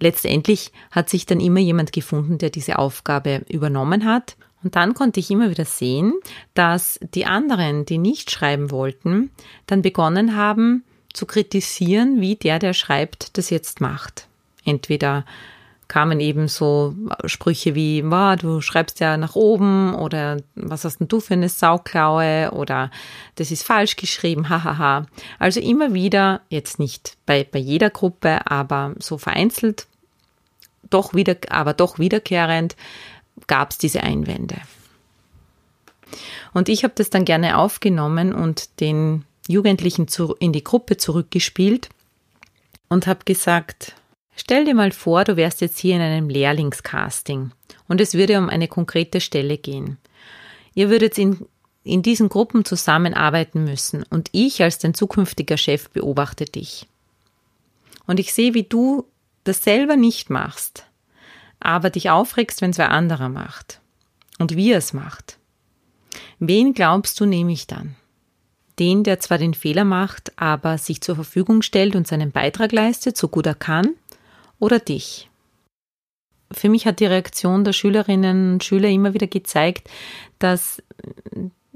Letztendlich 0.00 0.72
hat 0.90 1.08
sich 1.08 1.24
dann 1.24 1.40
immer 1.40 1.60
jemand 1.60 1.92
gefunden, 1.92 2.38
der 2.38 2.50
diese 2.50 2.78
Aufgabe 2.78 3.42
übernommen 3.48 4.04
hat. 4.04 4.36
Und 4.62 4.76
dann 4.76 4.94
konnte 4.94 5.20
ich 5.20 5.30
immer 5.30 5.50
wieder 5.50 5.64
sehen, 5.64 6.14
dass 6.54 6.98
die 7.14 7.26
anderen, 7.26 7.84
die 7.84 7.98
nicht 7.98 8.30
schreiben 8.30 8.70
wollten, 8.70 9.30
dann 9.66 9.82
begonnen 9.82 10.36
haben 10.36 10.84
zu 11.12 11.26
kritisieren, 11.26 12.20
wie 12.20 12.36
der, 12.36 12.58
der 12.58 12.72
schreibt, 12.72 13.36
das 13.38 13.50
jetzt 13.50 13.80
macht. 13.80 14.26
Entweder 14.64 15.24
kamen 15.88 16.20
eben 16.20 16.48
so 16.48 16.94
Sprüche 17.24 17.74
wie, 17.74 18.02
wow, 18.04 18.36
du 18.36 18.60
schreibst 18.60 19.00
ja 19.00 19.16
nach 19.16 19.34
oben 19.34 19.94
oder 19.94 20.38
was 20.54 20.84
hast 20.84 20.98
denn 20.98 21.08
du 21.08 21.20
für 21.20 21.34
eine 21.34 21.48
Sauklaue 21.48 22.52
oder 22.52 22.90
das 23.34 23.50
ist 23.50 23.62
falsch 23.62 23.96
geschrieben, 23.96 24.48
hahaha. 24.48 25.06
Also 25.38 25.60
immer 25.60 25.94
wieder, 25.94 26.40
jetzt 26.48 26.78
nicht 26.78 27.16
bei, 27.26 27.44
bei 27.50 27.58
jeder 27.58 27.90
Gruppe, 27.90 28.50
aber 28.50 28.94
so 28.98 29.18
vereinzelt, 29.18 29.86
doch 30.90 31.14
wieder, 31.14 31.36
aber 31.50 31.72
doch 31.72 31.98
wiederkehrend 31.98 32.76
gab 33.46 33.70
es 33.70 33.78
diese 33.78 34.02
Einwände. 34.02 34.56
Und 36.52 36.68
ich 36.68 36.84
habe 36.84 36.94
das 36.96 37.10
dann 37.10 37.24
gerne 37.24 37.58
aufgenommen 37.58 38.32
und 38.32 38.80
den 38.80 39.24
Jugendlichen 39.48 40.08
zu, 40.08 40.34
in 40.38 40.52
die 40.52 40.64
Gruppe 40.64 40.96
zurückgespielt 40.96 41.88
und 42.88 43.06
habe 43.06 43.24
gesagt, 43.24 43.94
Stell 44.36 44.64
dir 44.64 44.74
mal 44.74 44.90
vor, 44.90 45.24
du 45.24 45.36
wärst 45.36 45.60
jetzt 45.60 45.78
hier 45.78 45.96
in 45.96 46.02
einem 46.02 46.28
Lehrlingscasting 46.28 47.52
und 47.88 48.00
es 48.00 48.14
würde 48.14 48.38
um 48.38 48.48
eine 48.48 48.68
konkrete 48.68 49.20
Stelle 49.20 49.58
gehen. 49.58 49.98
Ihr 50.74 50.90
würdet 50.90 51.18
in, 51.18 51.46
in 51.84 52.02
diesen 52.02 52.28
Gruppen 52.28 52.64
zusammenarbeiten 52.64 53.64
müssen 53.64 54.04
und 54.10 54.28
ich 54.32 54.62
als 54.62 54.78
dein 54.78 54.94
zukünftiger 54.94 55.56
Chef 55.56 55.88
beobachte 55.90 56.46
dich. 56.46 56.86
Und 58.06 58.18
ich 58.18 58.34
sehe, 58.34 58.54
wie 58.54 58.64
du 58.64 59.06
das 59.44 59.62
selber 59.62 59.96
nicht 59.96 60.30
machst, 60.30 60.86
aber 61.60 61.90
dich 61.90 62.10
aufregst, 62.10 62.60
wenn 62.60 62.70
es 62.70 62.78
wer 62.78 62.90
anderer 62.90 63.28
macht 63.28 63.80
und 64.38 64.56
wie 64.56 64.72
er 64.72 64.78
es 64.78 64.92
macht. 64.92 65.38
Wen 66.38 66.74
glaubst 66.74 67.20
du, 67.20 67.26
nehme 67.26 67.52
ich 67.52 67.66
dann? 67.66 67.94
Den, 68.78 69.04
der 69.04 69.20
zwar 69.20 69.38
den 69.38 69.54
Fehler 69.54 69.84
macht, 69.84 70.32
aber 70.36 70.78
sich 70.78 71.00
zur 71.00 71.14
Verfügung 71.14 71.62
stellt 71.62 71.94
und 71.94 72.08
seinen 72.08 72.32
Beitrag 72.32 72.72
leistet, 72.72 73.16
so 73.16 73.28
gut 73.28 73.46
er 73.46 73.54
kann, 73.54 73.94
oder 74.64 74.78
dich? 74.78 75.28
Für 76.50 76.70
mich 76.70 76.86
hat 76.86 77.00
die 77.00 77.06
Reaktion 77.06 77.64
der 77.64 77.74
Schülerinnen 77.74 78.54
und 78.54 78.64
Schüler 78.64 78.88
immer 78.88 79.12
wieder 79.12 79.26
gezeigt, 79.26 79.90
dass 80.38 80.82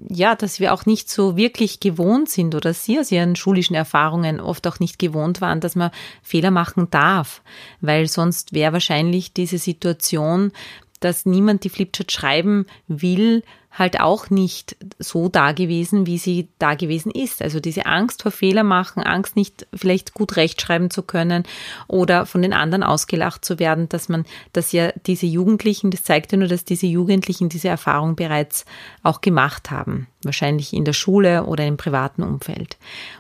ja, 0.08 0.36
dass 0.36 0.60
wir 0.60 0.72
auch 0.72 0.86
nicht 0.86 1.10
so 1.10 1.36
wirklich 1.36 1.80
gewohnt 1.80 2.30
sind 2.30 2.54
oder 2.54 2.72
sie 2.72 2.98
aus 2.98 3.10
ihren 3.10 3.36
schulischen 3.36 3.74
Erfahrungen 3.74 4.40
oft 4.40 4.66
auch 4.68 4.78
nicht 4.78 4.98
gewohnt 4.98 5.40
waren, 5.40 5.60
dass 5.60 5.74
man 5.74 5.90
Fehler 6.22 6.52
machen 6.52 6.88
darf, 6.90 7.42
weil 7.80 8.06
sonst 8.06 8.52
wäre 8.52 8.72
wahrscheinlich 8.72 9.32
diese 9.32 9.58
Situation, 9.58 10.52
dass 11.00 11.26
niemand 11.26 11.64
die 11.64 11.68
Flipchart 11.68 12.12
schreiben 12.12 12.66
will, 12.86 13.42
halt 13.78 14.00
auch 14.00 14.30
nicht 14.30 14.76
so 14.98 15.28
da 15.28 15.52
gewesen, 15.52 16.06
wie 16.06 16.18
sie 16.18 16.48
da 16.58 16.74
gewesen 16.74 17.10
ist. 17.10 17.42
Also 17.42 17.60
diese 17.60 17.86
Angst 17.86 18.22
vor 18.22 18.32
Fehler 18.32 18.64
machen, 18.64 19.02
Angst 19.02 19.36
nicht 19.36 19.66
vielleicht 19.74 20.14
gut 20.14 20.36
rechtschreiben 20.36 20.90
zu 20.90 21.02
können 21.02 21.44
oder 21.86 22.26
von 22.26 22.42
den 22.42 22.52
anderen 22.52 22.82
ausgelacht 22.82 23.44
zu 23.44 23.58
werden, 23.58 23.88
dass 23.88 24.08
man, 24.08 24.24
dass 24.52 24.72
ja 24.72 24.92
diese 25.06 25.26
Jugendlichen, 25.26 25.90
das 25.90 26.02
zeigt 26.02 26.32
ja 26.32 26.38
nur, 26.38 26.48
dass 26.48 26.64
diese 26.64 26.86
Jugendlichen 26.86 27.48
diese 27.48 27.68
Erfahrung 27.68 28.16
bereits 28.16 28.64
auch 29.02 29.20
gemacht 29.20 29.70
haben. 29.70 30.08
Wahrscheinlich 30.24 30.72
in 30.72 30.84
der 30.84 30.92
Schule 30.92 31.44
oder 31.44 31.64
im 31.66 31.76
privaten 31.76 32.22
Umfeld. 32.22 32.76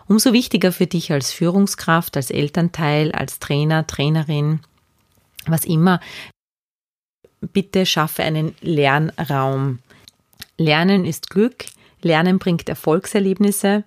Umso 0.08 0.32
wichtiger 0.32 0.72
für 0.72 0.86
dich 0.86 1.12
als 1.12 1.32
Führungskraft, 1.32 2.16
als 2.16 2.30
Elternteil, 2.30 3.12
als 3.12 3.38
Trainer, 3.38 3.86
Trainerin, 3.86 4.60
was 5.46 5.64
immer, 5.64 6.00
bitte 7.40 7.86
schaffe 7.86 8.22
einen 8.22 8.54
Lernraum. 8.60 9.78
Lernen 10.56 11.04
ist 11.04 11.30
Glück, 11.30 11.66
Lernen 12.02 12.38
bringt 12.38 12.68
Erfolgserlebnisse. 12.68 13.84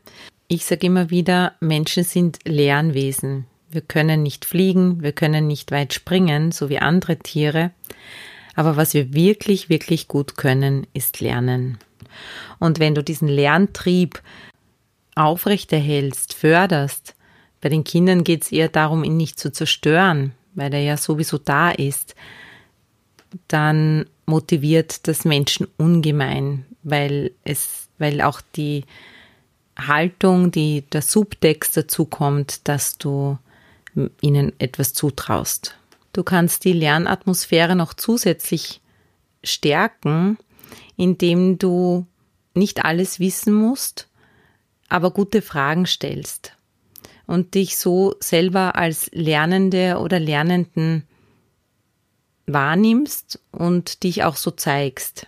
Ich 0.48 0.66
sage 0.66 0.88
immer 0.88 1.10
wieder, 1.10 1.54
Menschen 1.60 2.04
sind 2.04 2.40
Lernwesen. 2.46 3.46
Wir 3.70 3.82
können 3.82 4.22
nicht 4.22 4.44
fliegen, 4.44 5.02
wir 5.02 5.14
können 5.14 5.48
nicht 5.48 5.72
weit 5.72 5.94
springen, 5.94 6.52
so 6.52 6.70
wie 6.70 6.80
andere 6.80 7.18
Tiere. 7.18 7.72
Aber 8.56 8.76
was 8.76 8.94
wir 8.94 9.14
wirklich, 9.14 9.70
wirklich 9.70 10.08
gut 10.10 10.36
können, 10.36 10.88
ist 10.94 11.22
lernen. 11.22 11.78
Und 12.60 12.80
wenn 12.80 12.96
du 12.96 13.04
diesen 13.04 13.30
Lerntrieb 13.30 14.22
aufrechterhältst, 15.16 16.34
förderst, 16.34 17.16
bei 17.62 17.70
den 17.70 17.84
Kindern 17.84 18.24
geht 18.24 18.44
es 18.44 18.52
eher 18.52 18.70
darum, 18.70 19.04
ihn 19.04 19.18
nicht 19.18 19.40
zu 19.40 19.52
zerstören, 19.52 20.34
weil 20.54 20.74
er 20.74 20.82
ja 20.82 20.98
sowieso 20.98 21.38
da 21.38 21.72
ist, 21.72 22.16
dann 23.48 24.06
motiviert 24.32 25.10
das 25.10 25.26
Menschen 25.26 25.68
ungemein, 25.78 26.66
weil 26.84 27.32
es, 27.44 27.90
weil 27.98 28.22
auch 28.22 28.40
die 28.56 28.86
Haltung, 29.78 30.52
die 30.52 30.84
der 30.90 31.02
Subtext 31.02 31.76
dazu 31.76 32.06
kommt, 32.06 32.68
dass 32.70 32.98
du 32.98 33.38
ihnen 34.22 34.54
etwas 34.58 34.94
zutraust. 34.94 35.76
Du 36.14 36.24
kannst 36.24 36.64
die 36.64 36.72
Lernatmosphäre 36.72 37.76
noch 37.76 37.94
zusätzlich 37.94 38.80
stärken, 39.44 40.38
indem 40.96 41.58
du 41.58 42.06
nicht 42.54 42.86
alles 42.86 43.20
wissen 43.20 43.54
musst, 43.54 44.08
aber 44.88 45.12
gute 45.12 45.42
Fragen 45.42 45.86
stellst 45.86 46.54
und 47.28 47.54
dich 47.54 47.78
so 47.78 48.16
selber 48.22 48.76
als 48.78 49.10
Lernende 49.12 50.00
oder 50.00 50.22
Lernenden 50.22 51.04
wahrnimmst 52.54 53.40
und 53.52 54.04
dich 54.04 54.24
auch 54.24 54.36
so 54.36 54.52
zeigst. 54.52 55.28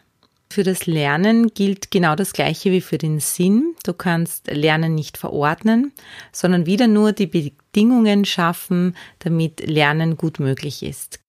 Für 0.53 0.63
das 0.63 0.85
Lernen 0.85 1.53
gilt 1.55 1.89
genau 1.89 2.15
das 2.15 2.31
Gleiche 2.31 2.71
wie 2.71 2.81
für 2.81 2.99
den 2.99 3.19
Sinn. 3.19 3.73
Du 3.83 3.93
kannst 3.93 4.47
Lernen 4.47 4.93
nicht 4.93 5.17
verordnen, 5.17 5.91
sondern 6.31 6.67
wieder 6.67 6.85
nur 6.85 7.11
die 7.11 7.25
Bedingungen 7.25 8.23
schaffen, 8.23 8.95
damit 9.17 9.67
Lernen 9.67 10.15
gut 10.15 10.39
möglich 10.39 10.83
ist. 10.83 11.19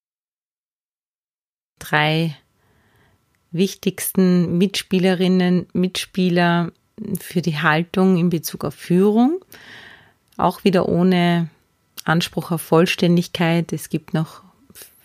Drei 1.78 2.36
wichtigsten 3.50 4.58
Mitspielerinnen, 4.58 5.68
Mitspieler 5.72 6.72
für 7.18 7.40
die 7.40 7.58
Haltung 7.58 8.18
in 8.18 8.28
Bezug 8.28 8.64
auf 8.64 8.74
Führung. 8.74 9.42
Auch 10.36 10.64
wieder 10.64 10.86
ohne 10.88 11.48
Anspruch 12.04 12.50
auf 12.50 12.60
Vollständigkeit. 12.60 13.72
Es 13.72 13.88
gibt 13.88 14.12
noch 14.12 14.42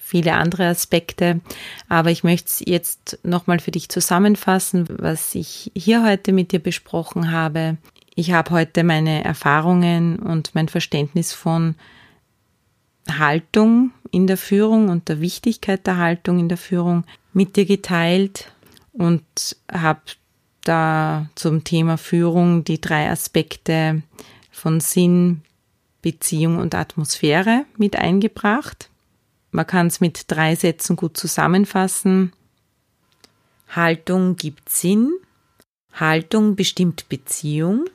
viele 0.10 0.34
andere 0.34 0.68
Aspekte. 0.68 1.40
Aber 1.88 2.10
ich 2.10 2.24
möchte 2.24 2.48
es 2.48 2.64
jetzt 2.66 3.20
nochmal 3.24 3.60
für 3.60 3.72
dich 3.72 3.90
zusammenfassen, 3.90 4.88
was 4.90 5.36
ich 5.36 5.72
hier 5.76 6.04
heute 6.04 6.32
mit 6.32 6.52
dir 6.52 6.60
besprochen 6.60 7.32
habe. 7.32 7.78
Ich 8.16 8.32
habe 8.32 8.52
heute 8.52 8.84
meine 8.84 9.24
Erfahrungen 9.24 10.18
und 10.18 10.56
mein 10.56 10.68
Verständnis 10.68 11.32
von 11.32 11.76
Haltung 13.08 13.92
in 14.12 14.28
der 14.28 14.38
Führung 14.38 14.90
und 14.90 15.10
der 15.10 15.22
Wichtigkeit 15.22 15.86
der 15.86 15.98
Haltung 15.98 16.40
in 16.40 16.50
der 16.50 16.58
Führung 16.58 17.06
mit 17.34 17.56
dir 17.56 17.66
geteilt 17.66 18.52
und 18.94 19.24
habe 19.72 20.02
da 20.64 21.30
zum 21.36 21.64
Thema 21.64 21.98
Führung 21.98 22.64
die 22.64 22.82
drei 22.82 23.10
Aspekte 23.10 24.02
von 24.52 24.80
Sinn, 24.80 25.42
Beziehung 26.02 26.58
und 26.58 26.76
Atmosphäre 26.76 27.66
mit 27.78 27.96
eingebracht. 27.96 28.90
Man 29.52 29.68
kann 29.68 29.88
es 29.88 30.00
mit 30.00 30.26
drei 30.28 30.56
Sätzen 30.56 30.96
gut 30.96 31.18
zusammenfassen. 31.18 32.34
Haltung 33.70 34.36
gibt 34.36 34.70
Sinn, 34.70 35.12
Haltung 35.94 36.56
bestimmt 36.56 37.10
Beziehung 37.10 37.86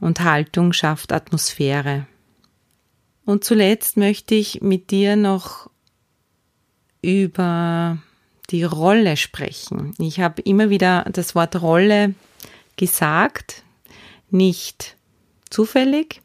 und 0.00 0.20
Haltung 0.20 0.72
schafft 0.72 1.12
Atmosphäre. 1.12 2.06
Und 3.24 3.44
zuletzt 3.44 3.96
möchte 3.96 4.34
ich 4.34 4.62
mit 4.62 4.90
dir 4.90 5.16
noch 5.16 5.68
über 7.02 7.98
die 8.50 8.64
Rolle 8.64 9.16
sprechen. 9.16 9.94
Ich 9.98 10.20
habe 10.20 10.40
immer 10.42 10.70
wieder 10.70 11.04
das 11.12 11.34
Wort 11.34 11.60
Rolle 11.60 12.14
gesagt, 12.76 13.62
nicht 14.30 14.96
zufällig, 15.50 16.22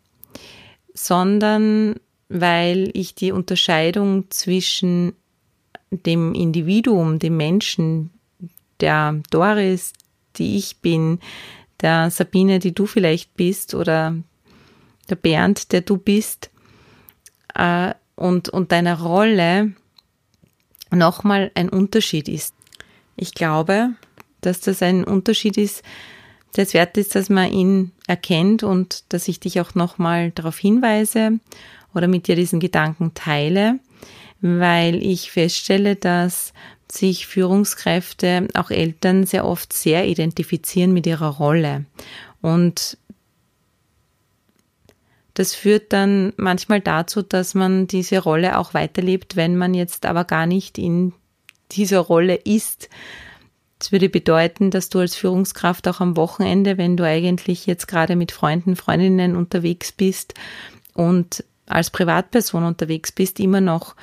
sondern 0.94 2.00
weil 2.34 2.90
ich 2.94 3.14
die 3.14 3.32
Unterscheidung 3.32 4.26
zwischen 4.32 5.14
dem 5.92 6.34
Individuum, 6.34 7.20
dem 7.20 7.38
Menschen, 7.38 8.10
der 8.80 9.22
Doris, 9.30 9.94
die 10.38 10.58
ich 10.58 10.78
bin, 10.78 11.20
der 11.82 12.10
Sabine, 12.10 12.58
die 12.58 12.74
du 12.74 12.88
vielleicht 12.88 13.36
bist, 13.36 13.76
oder 13.76 14.16
der 15.10 15.16
Bernd, 15.16 15.72
der 15.72 15.82
du 15.82 15.98
bist, 15.98 16.50
äh, 17.54 17.94
und, 18.16 18.50
und 18.50 18.72
deiner 18.72 19.00
Rolle 19.00 19.74
nochmal 20.90 21.52
ein 21.54 21.70
Unterschied 21.70 22.28
ist. 22.28 22.56
Ich 23.16 23.36
glaube, 23.36 23.92
dass 24.42 24.60
das 24.60 24.82
ein 24.82 25.04
Unterschied 25.04 25.58
ist, 25.58 25.84
der 26.56 26.64
es 26.64 26.74
wert 26.74 26.98
ist, 26.98 27.14
dass 27.14 27.30
man 27.30 27.52
ihn 27.52 27.92
erkennt 28.08 28.64
und 28.64 29.04
dass 29.10 29.28
ich 29.28 29.40
dich 29.40 29.62
auch 29.62 29.76
nochmal 29.76 30.32
darauf 30.32 30.58
hinweise 30.58 31.40
oder 31.94 32.08
mit 32.08 32.28
dir 32.28 32.36
diesen 32.36 32.60
Gedanken 32.60 33.14
teile, 33.14 33.80
weil 34.42 35.02
ich 35.04 35.32
feststelle, 35.32 35.96
dass 35.96 36.54
sich 36.92 37.28
Führungskräfte, 37.28 38.48
auch 38.54 38.70
Eltern 38.70 39.26
sehr 39.26 39.46
oft 39.46 39.74
sehr 39.74 40.08
identifizieren 40.08 40.94
mit 40.94 41.08
ihrer 41.08 41.30
Rolle. 41.30 41.86
Und 42.42 42.98
das 45.34 45.56
führt 45.56 45.94
dann 45.94 46.34
manchmal 46.38 46.82
dazu, 46.82 47.24
dass 47.24 47.56
man 47.56 47.88
diese 47.88 48.20
Rolle 48.20 48.60
auch 48.60 48.74
weiterlebt, 48.74 49.36
wenn 49.36 49.58
man 49.58 49.74
jetzt 49.74 50.06
aber 50.06 50.26
gar 50.26 50.46
nicht 50.46 50.78
in 50.78 51.14
dieser 51.72 52.00
Rolle 52.00 52.36
ist. 52.36 52.90
Das 53.80 53.92
würde 53.92 54.10
bedeuten, 54.10 54.70
dass 54.70 54.90
du 54.90 55.00
als 55.00 55.16
Führungskraft 55.16 55.88
auch 55.88 56.00
am 56.00 56.16
Wochenende, 56.16 56.78
wenn 56.78 56.96
du 56.96 57.06
eigentlich 57.06 57.66
jetzt 57.66 57.88
gerade 57.88 58.16
mit 58.16 58.32
Freunden, 58.32 58.76
Freundinnen 58.76 59.36
unterwegs 59.36 59.92
bist 59.92 60.36
und 60.94 61.44
als 61.74 61.90
Privatperson 61.90 62.64
unterwegs 62.64 63.12
bist, 63.12 63.40
immer 63.40 63.62
noch 63.62 63.96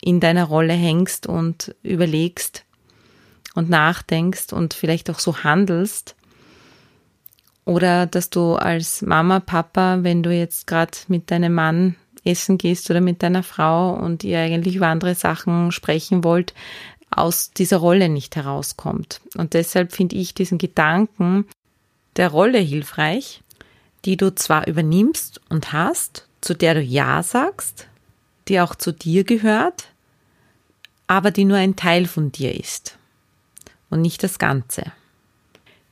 in 0.00 0.20
deiner 0.20 0.44
Rolle 0.44 0.74
hängst 0.74 1.26
und 1.26 1.74
überlegst 1.82 2.64
und 3.54 3.68
nachdenkst 3.68 4.52
und 4.52 4.74
vielleicht 4.74 5.10
auch 5.10 5.18
so 5.18 5.42
handelst. 5.42 6.14
Oder 7.64 8.06
dass 8.06 8.30
du 8.30 8.54
als 8.54 9.02
Mama, 9.02 9.40
Papa, 9.40 9.98
wenn 10.02 10.22
du 10.22 10.30
jetzt 10.32 10.68
gerade 10.68 10.96
mit 11.08 11.30
deinem 11.30 11.54
Mann 11.54 11.96
essen 12.24 12.58
gehst 12.58 12.90
oder 12.90 13.00
mit 13.00 13.22
deiner 13.22 13.42
Frau 13.42 13.94
und 13.94 14.22
ihr 14.22 14.38
eigentlich 14.38 14.76
über 14.76 14.86
andere 14.86 15.14
Sachen 15.16 15.72
sprechen 15.72 16.22
wollt, 16.22 16.54
aus 17.10 17.50
dieser 17.50 17.78
Rolle 17.78 18.08
nicht 18.08 18.36
herauskommt. 18.36 19.20
Und 19.36 19.54
deshalb 19.54 19.92
finde 19.92 20.16
ich 20.16 20.34
diesen 20.34 20.58
Gedanken 20.58 21.46
der 22.16 22.28
Rolle 22.28 22.58
hilfreich, 22.58 23.42
die 24.04 24.16
du 24.16 24.34
zwar 24.34 24.68
übernimmst 24.68 25.40
und 25.48 25.72
hast, 25.72 26.25
zu 26.46 26.54
der 26.54 26.74
du 26.74 26.80
Ja 26.80 27.24
sagst, 27.24 27.88
die 28.46 28.60
auch 28.60 28.76
zu 28.76 28.92
dir 28.92 29.24
gehört, 29.24 29.88
aber 31.08 31.32
die 31.32 31.44
nur 31.44 31.56
ein 31.56 31.74
Teil 31.74 32.06
von 32.06 32.30
dir 32.30 32.54
ist 32.54 32.96
und 33.90 34.00
nicht 34.00 34.22
das 34.22 34.38
Ganze. 34.38 34.92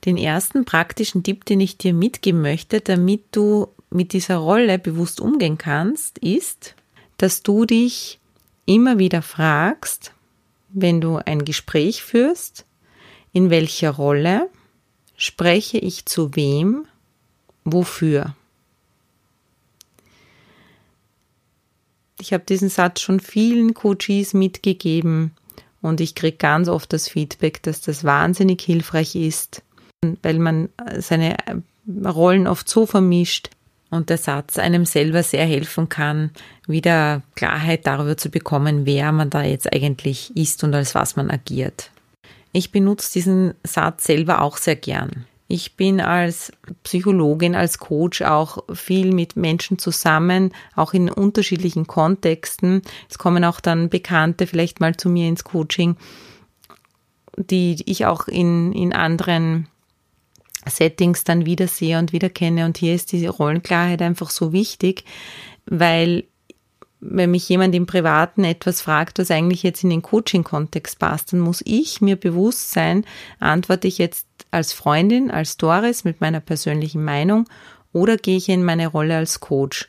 Den 0.05 0.15
ersten 0.15 0.63
praktischen 0.63 1.23
Tipp, 1.23 1.43
den 1.43 1.59
ich 1.59 1.77
dir 1.77 1.93
mitgeben 1.93 2.41
möchte, 2.41 2.79
damit 2.79 3.23
du 3.31 3.67
mit 3.89 4.13
dieser 4.13 4.37
Rolle 4.37 4.79
bewusst 4.79 5.19
umgehen 5.19 5.57
kannst, 5.57 6.19
ist, 6.19 6.75
dass 7.17 7.43
du 7.43 7.65
dich 7.65 8.19
immer 8.65 8.97
wieder 8.97 9.21
fragst, 9.21 10.13
wenn 10.69 11.01
du 11.01 11.17
ein 11.17 11.43
Gespräch 11.43 12.01
führst, 12.01 12.65
in 13.33 13.49
welcher 13.49 13.91
Rolle 13.91 14.49
spreche 15.17 15.79
ich 15.79 16.05
zu 16.05 16.33
wem, 16.35 16.85
wofür. 17.65 18.35
Ich 22.19 22.33
habe 22.33 22.43
diesen 22.47 22.69
Satz 22.69 23.01
schon 23.01 23.19
vielen 23.19 23.73
Coaches 23.73 24.33
mitgegeben 24.33 25.31
und 25.81 26.01
ich 26.01 26.15
kriege 26.15 26.37
ganz 26.37 26.67
oft 26.67 26.91
das 26.93 27.09
Feedback, 27.09 27.61
dass 27.63 27.81
das 27.81 28.03
wahnsinnig 28.03 28.61
hilfreich 28.61 29.15
ist, 29.15 29.61
weil 30.23 30.39
man 30.39 30.69
seine 30.97 31.37
Rollen 32.03 32.47
oft 32.47 32.67
so 32.69 32.85
vermischt 32.85 33.49
und 33.91 34.09
der 34.09 34.17
Satz 34.17 34.57
einem 34.57 34.85
selber 34.85 35.23
sehr 35.23 35.45
helfen 35.45 35.89
kann, 35.89 36.31
wieder 36.67 37.21
Klarheit 37.35 37.85
darüber 37.85 38.17
zu 38.17 38.29
bekommen, 38.29 38.85
wer 38.85 39.11
man 39.11 39.29
da 39.29 39.43
jetzt 39.43 39.71
eigentlich 39.71 40.35
ist 40.35 40.63
und 40.63 40.73
als 40.73 40.95
was 40.95 41.15
man 41.15 41.29
agiert. 41.29 41.91
Ich 42.51 42.71
benutze 42.71 43.11
diesen 43.13 43.53
Satz 43.63 44.05
selber 44.05 44.41
auch 44.41 44.57
sehr 44.57 44.75
gern. 44.77 45.25
Ich 45.47 45.75
bin 45.75 46.01
als 46.01 46.51
Psychologin, 46.83 47.53
als 47.53 47.77
Coach 47.77 48.23
auch 48.23 48.63
viel 48.73 49.13
mit 49.13 49.35
Menschen 49.35 49.77
zusammen, 49.77 50.51
auch 50.75 50.93
in 50.93 51.09
unterschiedlichen 51.09 51.85
Kontexten. 51.85 52.81
Es 53.09 53.19
kommen 53.19 53.43
auch 53.43 53.59
dann 53.59 53.89
Bekannte 53.89 54.47
vielleicht 54.47 54.79
mal 54.79 54.97
zu 54.97 55.07
mir 55.07 55.27
ins 55.27 55.43
Coaching, 55.43 55.97
die 57.37 57.77
ich 57.85 58.07
auch 58.07 58.27
in, 58.27 58.73
in 58.73 58.93
anderen 58.93 59.67
Settings 60.67 61.23
dann 61.23 61.45
wiedersehe 61.45 61.99
und 61.99 62.11
wieder 62.11 62.29
kenne. 62.29 62.65
Und 62.65 62.77
hier 62.77 62.95
ist 62.95 63.11
diese 63.11 63.29
Rollenklarheit 63.29 64.01
einfach 64.01 64.31
so 64.31 64.51
wichtig, 64.51 65.03
weil 65.67 66.23
wenn 67.09 67.31
mich 67.31 67.47
jemand 67.47 67.75
im 67.75 67.85
Privaten 67.85 68.43
etwas 68.43 68.81
fragt, 68.81 69.19
was 69.19 69.31
eigentlich 69.31 69.63
jetzt 69.63 69.83
in 69.83 69.89
den 69.89 70.01
Coaching-Kontext 70.01 70.99
passt, 70.99 71.33
dann 71.33 71.39
muss 71.39 71.61
ich 71.65 72.01
mir 72.01 72.15
bewusst 72.15 72.71
sein, 72.71 73.05
antworte 73.39 73.87
ich 73.87 73.97
jetzt 73.97 74.27
als 74.51 74.73
Freundin, 74.73 75.31
als 75.31 75.57
Doris 75.57 76.03
mit 76.03 76.21
meiner 76.21 76.39
persönlichen 76.39 77.03
Meinung 77.03 77.47
oder 77.93 78.17
gehe 78.17 78.37
ich 78.37 78.49
in 78.49 78.63
meine 78.63 78.87
Rolle 78.87 79.17
als 79.17 79.39
Coach? 79.39 79.87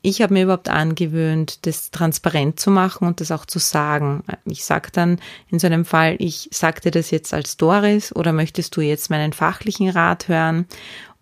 Ich 0.00 0.22
habe 0.22 0.34
mir 0.34 0.44
überhaupt 0.44 0.68
angewöhnt, 0.68 1.66
das 1.66 1.90
transparent 1.90 2.60
zu 2.60 2.70
machen 2.70 3.06
und 3.08 3.20
das 3.20 3.32
auch 3.32 3.44
zu 3.44 3.58
sagen. 3.58 4.22
Ich 4.44 4.64
sage 4.64 4.90
dann 4.92 5.18
in 5.50 5.58
so 5.58 5.66
einem 5.66 5.84
Fall, 5.84 6.16
ich 6.18 6.48
sagte 6.52 6.90
das 6.90 7.10
jetzt 7.10 7.34
als 7.34 7.56
Doris 7.56 8.14
oder 8.14 8.32
möchtest 8.32 8.76
du 8.76 8.80
jetzt 8.80 9.10
meinen 9.10 9.32
fachlichen 9.32 9.90
Rat 9.90 10.28
hören, 10.28 10.66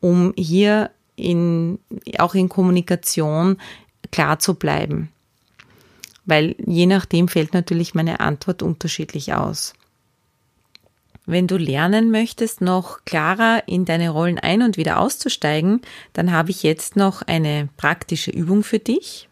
um 0.00 0.34
hier 0.36 0.90
in, 1.16 1.78
auch 2.18 2.34
in 2.34 2.50
Kommunikation 2.50 3.56
klar 4.10 4.38
zu 4.38 4.54
bleiben 4.54 5.10
weil 6.26 6.54
je 6.64 6.86
nachdem 6.86 7.28
fällt 7.28 7.54
natürlich 7.54 7.94
meine 7.94 8.20
Antwort 8.20 8.62
unterschiedlich 8.62 9.32
aus. 9.34 9.72
Wenn 11.24 11.48
du 11.48 11.56
lernen 11.56 12.10
möchtest, 12.10 12.60
noch 12.60 13.04
klarer 13.04 13.64
in 13.66 13.84
deine 13.84 14.10
Rollen 14.10 14.38
ein- 14.38 14.62
und 14.62 14.76
wieder 14.76 15.00
auszusteigen, 15.00 15.80
dann 16.12 16.30
habe 16.30 16.50
ich 16.50 16.62
jetzt 16.62 16.94
noch 16.94 17.22
eine 17.22 17.68
praktische 17.76 18.30
Übung 18.30 18.62
für 18.62 18.78
dich. 18.78 19.28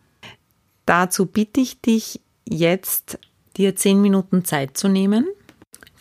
Dazu 0.87 1.27
bitte 1.27 1.61
ich 1.61 1.81
dich 1.81 2.21
jetzt, 2.49 3.19
dir 3.57 3.77
zehn 3.77 4.03
Minuten 4.03 4.45
Zeit 4.45 4.77
zu 4.77 4.89
nehmen 4.89 5.27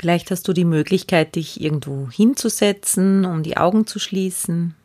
Vielleicht 0.03 0.31
hast 0.31 0.49
du 0.49 0.51
die 0.51 0.65
Möglichkeit, 0.65 1.35
dich 1.35 1.61
irgendwo 1.61 2.09
hinzusetzen, 2.09 3.23
um 3.23 3.41
die 3.41 3.55
Augen 3.55 3.87
zu 3.87 3.99
schließen. 3.99 4.75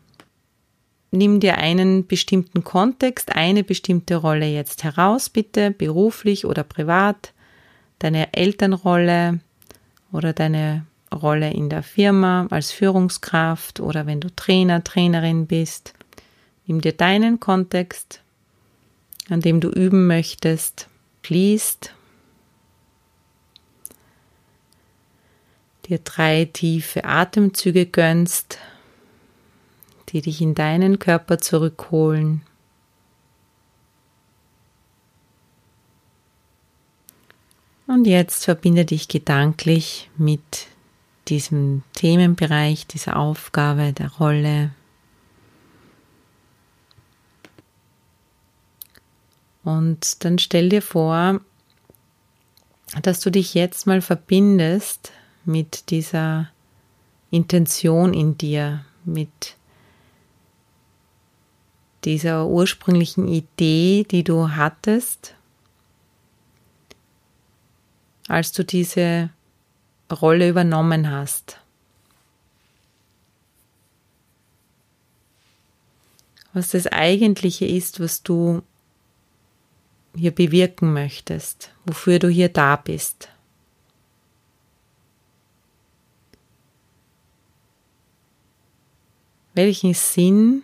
Nimm 1.10 1.40
dir 1.40 1.56
einen 1.58 2.06
bestimmten 2.06 2.64
Kontext, 2.64 3.34
eine 3.34 3.64
bestimmte 3.64 4.16
Rolle 4.16 4.46
jetzt 4.46 4.84
heraus, 4.84 5.30
bitte, 5.30 5.70
beruflich 5.70 6.44
oder 6.44 6.64
privat, 6.64 7.32
deine 7.98 8.34
Elternrolle 8.34 9.40
oder 10.12 10.32
deine 10.32 10.84
Rolle 11.14 11.50
in 11.52 11.70
der 11.70 11.82
Firma 11.82 12.46
als 12.50 12.70
Führungskraft 12.72 13.80
oder 13.80 14.06
wenn 14.06 14.20
du 14.20 14.34
Trainer, 14.34 14.84
Trainerin 14.84 15.46
bist. 15.46 15.94
Nimm 16.66 16.82
dir 16.82 16.92
deinen 16.92 17.40
Kontext, 17.40 18.20
an 19.30 19.40
dem 19.40 19.60
du 19.60 19.70
üben 19.70 20.06
möchtest, 20.06 20.88
fließt 21.22 21.94
dir 25.88 25.98
drei 25.98 26.44
tiefe 26.52 27.04
Atemzüge 27.04 27.86
gönnst, 27.86 28.58
die 30.08 30.22
dich 30.22 30.40
in 30.40 30.54
deinen 30.54 30.98
Körper 30.98 31.38
zurückholen. 31.38 32.42
Und 37.86 38.06
jetzt 38.06 38.44
verbinde 38.44 38.84
dich 38.84 39.08
gedanklich 39.08 40.10
mit 40.16 40.66
diesem 41.28 41.82
Themenbereich, 41.94 42.86
dieser 42.86 43.16
Aufgabe, 43.16 43.92
der 43.92 44.12
Rolle. 44.12 44.72
Und 49.64 50.24
dann 50.24 50.38
stell 50.38 50.68
dir 50.68 50.82
vor, 50.82 51.40
dass 53.02 53.20
du 53.20 53.30
dich 53.30 53.54
jetzt 53.54 53.86
mal 53.86 54.00
verbindest 54.00 55.12
mit 55.44 55.90
dieser 55.90 56.48
Intention 57.30 58.14
in 58.14 58.38
dir, 58.38 58.84
mit 59.04 59.57
dieser 62.04 62.46
ursprünglichen 62.46 63.28
Idee, 63.28 64.06
die 64.10 64.24
du 64.24 64.50
hattest, 64.50 65.34
als 68.28 68.52
du 68.52 68.64
diese 68.64 69.30
Rolle 70.10 70.48
übernommen 70.48 71.10
hast. 71.10 71.60
Was 76.52 76.70
das 76.70 76.86
Eigentliche 76.86 77.66
ist, 77.66 78.00
was 78.00 78.22
du 78.22 78.62
hier 80.16 80.30
bewirken 80.30 80.92
möchtest, 80.92 81.72
wofür 81.84 82.18
du 82.18 82.28
hier 82.28 82.48
da 82.48 82.76
bist. 82.76 83.28
welchen 89.58 89.92
Sinn 89.92 90.62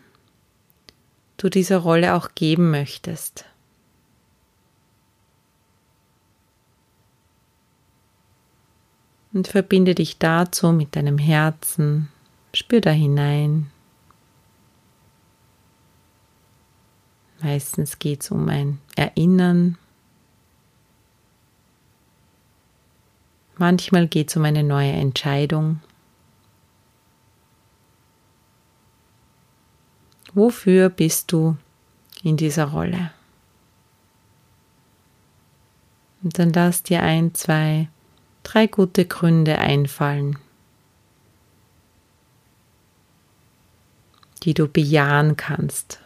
du 1.44 1.50
dieser 1.50 1.76
Rolle 1.76 2.14
auch 2.14 2.30
geben 2.34 2.70
möchtest. 2.70 3.44
Und 9.34 9.48
verbinde 9.48 9.94
dich 9.94 10.16
dazu 10.16 10.72
mit 10.72 10.96
deinem 10.96 11.18
Herzen, 11.18 12.08
spür 12.54 12.80
da 12.80 12.92
hinein. 12.92 13.70
Meistens 17.42 17.98
geht 17.98 18.22
es 18.22 18.30
um 18.30 18.48
ein 18.48 18.78
Erinnern. 18.96 19.76
Manchmal 23.58 24.08
geht 24.08 24.30
es 24.30 24.36
um 24.38 24.46
eine 24.46 24.62
neue 24.62 24.92
Entscheidung. 24.92 25.80
Wofür 30.34 30.88
bist 30.88 31.30
du 31.30 31.56
in 32.24 32.36
dieser 32.36 32.66
Rolle? 32.66 33.12
Und 36.22 36.38
dann 36.38 36.52
lass 36.52 36.82
dir 36.82 37.02
ein, 37.02 37.34
zwei, 37.34 37.88
drei 38.42 38.66
gute 38.66 39.04
Gründe 39.04 39.58
einfallen, 39.58 40.38
die 44.42 44.54
du 44.54 44.66
bejahen 44.66 45.36
kannst. 45.36 46.00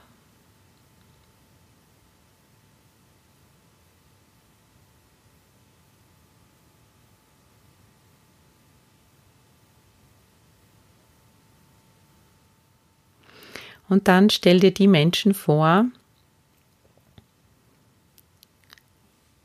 Und 13.88 14.08
dann 14.08 14.30
stell 14.30 14.60
dir 14.60 14.72
die 14.72 14.86
Menschen 14.88 15.34
vor, 15.34 15.86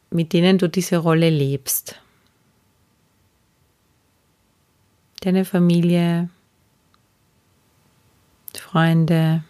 mit 0.09 0.33
denen 0.33 0.57
du 0.57 0.69
diese 0.69 0.97
Rolle 0.97 1.29
lebst. 1.29 1.99
Deine 5.21 5.45
Familie, 5.45 6.29
Freunde, 8.53 9.43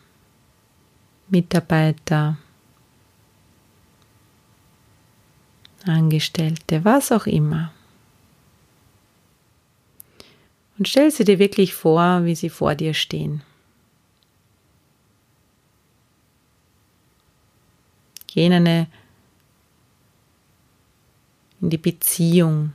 Mitarbeiter, 1.28 2.38
Angestellte, 5.86 6.86
was 6.86 7.12
auch 7.12 7.26
immer. 7.26 7.74
Und 10.78 10.88
stell 10.88 11.12
sie 11.12 11.24
dir 11.24 11.40
wirklich 11.40 11.74
vor, 11.74 12.26
wie 12.26 12.36
sie 12.36 12.50
vor 12.50 12.76
dir 12.76 12.94
stehen. 12.94 13.42
Geh 18.34 18.48
in 18.48 18.54
eine 18.54 18.88
in 21.62 21.70
die 21.70 21.78
Beziehung 21.78 22.74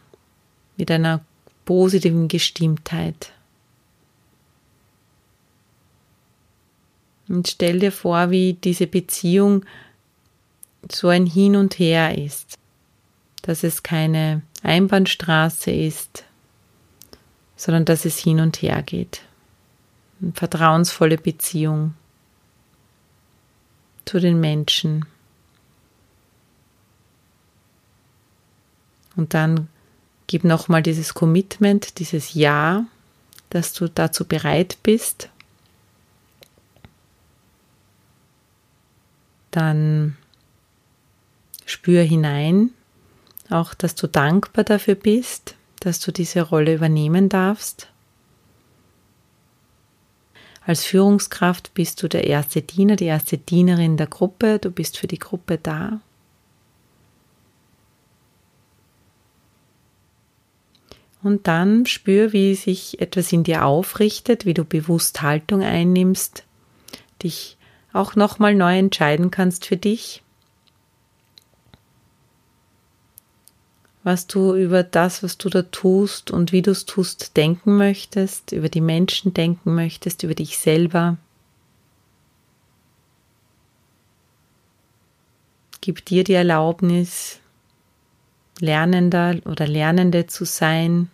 mit 0.77 0.91
einer 0.91 1.25
positiven 1.65 2.29
Gestimmtheit. 2.29 3.33
Und 7.29 7.49
stell 7.49 7.81
dir 7.81 7.93
vor, 7.93 8.31
wie 8.31 8.55
diese 8.55 8.87
Beziehung 8.87 9.65
so 10.91 11.09
ein 11.09 11.27
Hin 11.27 11.57
und 11.57 11.79
Her 11.79 12.17
ist, 12.17 12.57
dass 13.43 13.65
es 13.65 13.83
keine 13.83 14.43
Einbahnstraße 14.63 15.73
ist, 15.73 16.25
sondern 17.57 17.85
dass 17.85 18.05
es 18.05 18.19
hin 18.19 18.41
und 18.41 18.63
her 18.63 18.83
geht. 18.83 19.23
Eine 20.23 20.33
vertrauensvolle 20.33 21.19
Beziehung 21.19 21.95
zu 24.05 24.21
den 24.21 24.41
Menschen. 24.41 25.05
Und 29.19 29.35
dann 29.35 29.69
gib 30.29 30.45
nochmal 30.45 30.81
dieses 30.81 31.13
Commitment, 31.13 31.99
dieses 31.99 32.35
Ja, 32.35 32.87
dass 33.51 33.73
du 33.73 33.89
dazu 33.89 34.25
bereit 34.25 34.79
bist. 34.85 35.29
Dann 39.51 40.17
spür 41.67 42.03
hinein, 42.03 42.71
auch 43.51 43.75
dass 43.75 43.97
du 43.97 44.07
dankbar 44.07 44.63
dafür 44.63 44.95
bist, 44.95 45.57
dass 45.81 45.99
du 45.99 46.13
diese 46.13 46.43
Rolle 46.43 46.75
übernehmen 46.75 47.29
darfst. 47.29 47.89
Als 50.65 50.85
Führungskraft 50.85 51.75
bist 51.75 52.05
du 52.05 52.09
der 52.09 52.25
erste 52.29 52.63
Diener, 52.63 52.95
die 52.95 53.07
erste 53.07 53.37
Dienerin 53.37 53.97
der 53.97 54.07
Gruppe, 54.07 54.61
du 54.61 54.71
bist 54.71 54.97
für 54.97 55.09
die 55.09 55.19
Gruppe 55.19 55.59
da. 55.59 56.01
Und 61.23 61.49
dann 61.49 61.85
spür, 61.87 62.33
wie 62.33 62.55
sich 62.55 63.01
etwas 63.01 63.33
in 63.33 63.43
dir 63.43 63.65
aufrichtet, 63.65 64.47
wie 64.47 64.55
du 64.55 64.65
bewusst 64.65 65.21
Haltung 65.23 65.63
einnimmst, 65.63 66.45
dich 67.23 67.57
auch 67.93 68.15
nochmal 68.15 68.55
neu 68.55 68.79
entscheiden 68.79 69.31
kannst 69.31 69.67
für 69.67 69.77
dich, 69.77 70.23
was 74.05 74.27
du 74.27 74.55
über 74.55 74.85
das, 74.85 75.23
was 75.23 75.37
du 75.37 75.49
da 75.49 75.63
tust 75.63 76.31
und 76.31 76.53
wie 76.53 76.63
du 76.63 76.71
es 76.71 76.87
tust, 76.87 77.37
denken 77.37 77.77
möchtest, 77.77 78.53
über 78.53 78.69
die 78.69 78.81
Menschen 78.81 79.35
denken 79.35 79.75
möchtest, 79.75 80.23
über 80.23 80.35
dich 80.35 80.59
selber. 80.59 81.19
Gib 85.81 86.05
dir 86.05 86.25
die 86.25 86.35
Erlaubnis, 86.35 87.41
Lernender 88.61 89.37
oder 89.45 89.67
Lernende 89.67 90.27
zu 90.27 90.45
sein, 90.45 91.11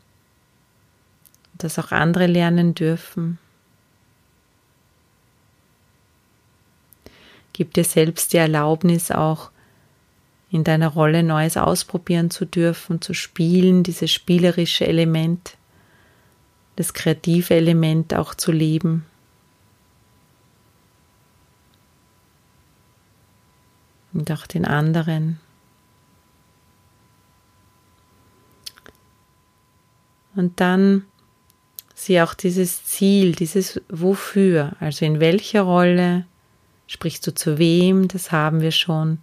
dass 1.58 1.78
auch 1.78 1.92
andere 1.92 2.26
lernen 2.26 2.74
dürfen. 2.74 3.38
Gib 7.52 7.72
dir 7.74 7.84
selbst 7.84 8.32
die 8.32 8.38
Erlaubnis 8.38 9.10
auch 9.10 9.50
in 10.50 10.64
deiner 10.64 10.88
Rolle 10.88 11.22
Neues 11.22 11.56
ausprobieren 11.56 12.30
zu 12.30 12.44
dürfen, 12.44 13.00
zu 13.00 13.14
spielen, 13.14 13.82
dieses 13.82 14.10
spielerische 14.10 14.86
Element, 14.86 15.56
das 16.76 16.94
kreative 16.94 17.54
Element 17.54 18.14
auch 18.14 18.34
zu 18.34 18.52
leben. 18.52 19.04
Und 24.12 24.30
auch 24.30 24.46
den 24.46 24.64
anderen. 24.64 25.40
Und 30.36 30.60
dann 30.60 31.04
sieh 31.94 32.20
auch 32.20 32.34
dieses 32.34 32.84
Ziel, 32.84 33.32
dieses 33.32 33.80
Wofür, 33.88 34.72
also 34.80 35.04
in 35.04 35.20
welcher 35.20 35.62
Rolle 35.62 36.26
sprichst 36.86 37.26
du 37.26 37.34
zu 37.34 37.58
wem, 37.58 38.08
das 38.08 38.32
haben 38.32 38.60
wir 38.60 38.72
schon 38.72 39.18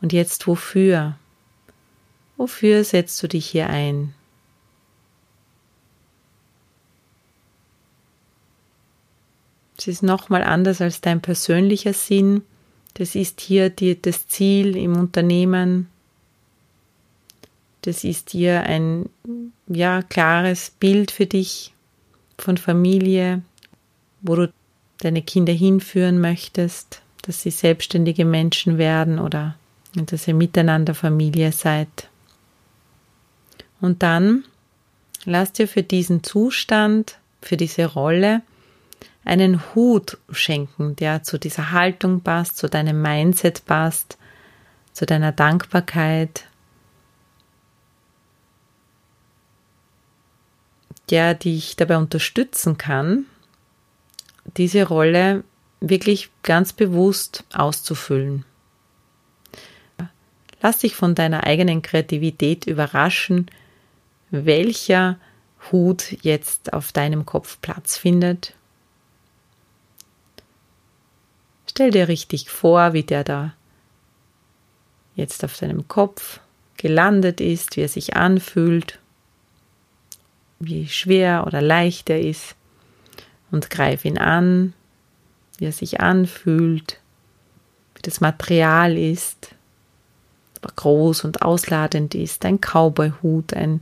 und 0.00 0.12
jetzt 0.12 0.46
wofür? 0.46 1.16
Wofür 2.36 2.84
setzt 2.84 3.22
du 3.22 3.28
dich 3.28 3.46
hier 3.46 3.68
ein? 3.68 4.14
Es 9.76 9.88
ist 9.88 10.02
nochmal 10.02 10.42
anders 10.42 10.80
als 10.80 11.00
dein 11.00 11.22
persönlicher 11.22 11.94
Sinn. 11.94 12.42
Das 12.94 13.14
ist 13.14 13.40
hier 13.40 13.70
die, 13.70 14.00
das 14.00 14.28
Ziel 14.28 14.76
im 14.76 14.96
Unternehmen. 14.96 15.88
Das 17.82 18.04
ist 18.04 18.30
hier 18.30 18.62
ein 18.62 19.08
ja, 19.66 20.02
klares 20.02 20.70
Bild 20.70 21.10
für 21.10 21.26
dich 21.26 21.72
von 22.38 22.56
Familie, 22.56 23.42
wo 24.20 24.36
du 24.36 24.52
deine 24.98 25.22
Kinder 25.22 25.52
hinführen 25.52 26.20
möchtest, 26.20 27.02
dass 27.22 27.42
sie 27.42 27.50
selbstständige 27.50 28.24
Menschen 28.24 28.78
werden 28.78 29.18
oder 29.18 29.56
dass 29.94 30.28
ihr 30.28 30.34
miteinander 30.34 30.94
Familie 30.94 31.52
seid. 31.52 32.08
Und 33.80 34.02
dann 34.02 34.44
lasst 35.24 35.58
ihr 35.58 35.68
für 35.68 35.82
diesen 35.82 36.22
Zustand, 36.22 37.18
für 37.40 37.56
diese 37.56 37.86
Rolle 37.86 38.42
einen 39.24 39.74
Hut 39.74 40.18
schenken, 40.30 40.96
der 40.96 41.22
zu 41.22 41.38
dieser 41.38 41.72
Haltung 41.72 42.20
passt, 42.20 42.56
zu 42.56 42.68
deinem 42.68 43.00
Mindset 43.00 43.64
passt, 43.64 44.18
zu 44.92 45.06
deiner 45.06 45.32
Dankbarkeit, 45.32 46.44
der 51.10 51.34
dich 51.34 51.76
dabei 51.76 51.96
unterstützen 51.98 52.78
kann, 52.78 53.26
diese 54.56 54.86
Rolle 54.86 55.44
wirklich 55.80 56.30
ganz 56.42 56.72
bewusst 56.72 57.44
auszufüllen. 57.52 58.44
Lass 60.62 60.78
dich 60.78 60.94
von 60.94 61.14
deiner 61.14 61.44
eigenen 61.44 61.82
Kreativität 61.82 62.66
überraschen, 62.66 63.50
welcher 64.30 65.18
Hut 65.72 66.16
jetzt 66.22 66.72
auf 66.72 66.92
deinem 66.92 67.26
Kopf 67.26 67.58
Platz 67.60 67.96
findet. 67.96 68.54
Stell 71.68 71.90
dir 71.90 72.08
richtig 72.08 72.50
vor, 72.50 72.92
wie 72.92 73.02
der 73.02 73.24
da 73.24 73.54
jetzt 75.14 75.44
auf 75.44 75.56
deinem 75.56 75.88
Kopf 75.88 76.40
gelandet 76.76 77.40
ist, 77.40 77.76
wie 77.76 77.82
er 77.82 77.88
sich 77.88 78.16
anfühlt, 78.16 78.98
wie 80.60 80.86
schwer 80.88 81.44
oder 81.46 81.60
leicht 81.60 82.10
er 82.10 82.20
ist 82.20 82.54
und 83.50 83.70
greif 83.70 84.04
ihn 84.04 84.18
an, 84.18 84.74
wie 85.58 85.64
er 85.64 85.72
sich 85.72 86.00
anfühlt, 86.00 87.00
wie 87.94 88.02
das 88.02 88.20
Material 88.20 88.96
ist 88.96 89.54
groß 90.76 91.24
und 91.24 91.42
ausladend 91.42 92.14
ist, 92.14 92.44
ein 92.44 92.60
Cowboyhut, 92.60 93.54
ein 93.54 93.80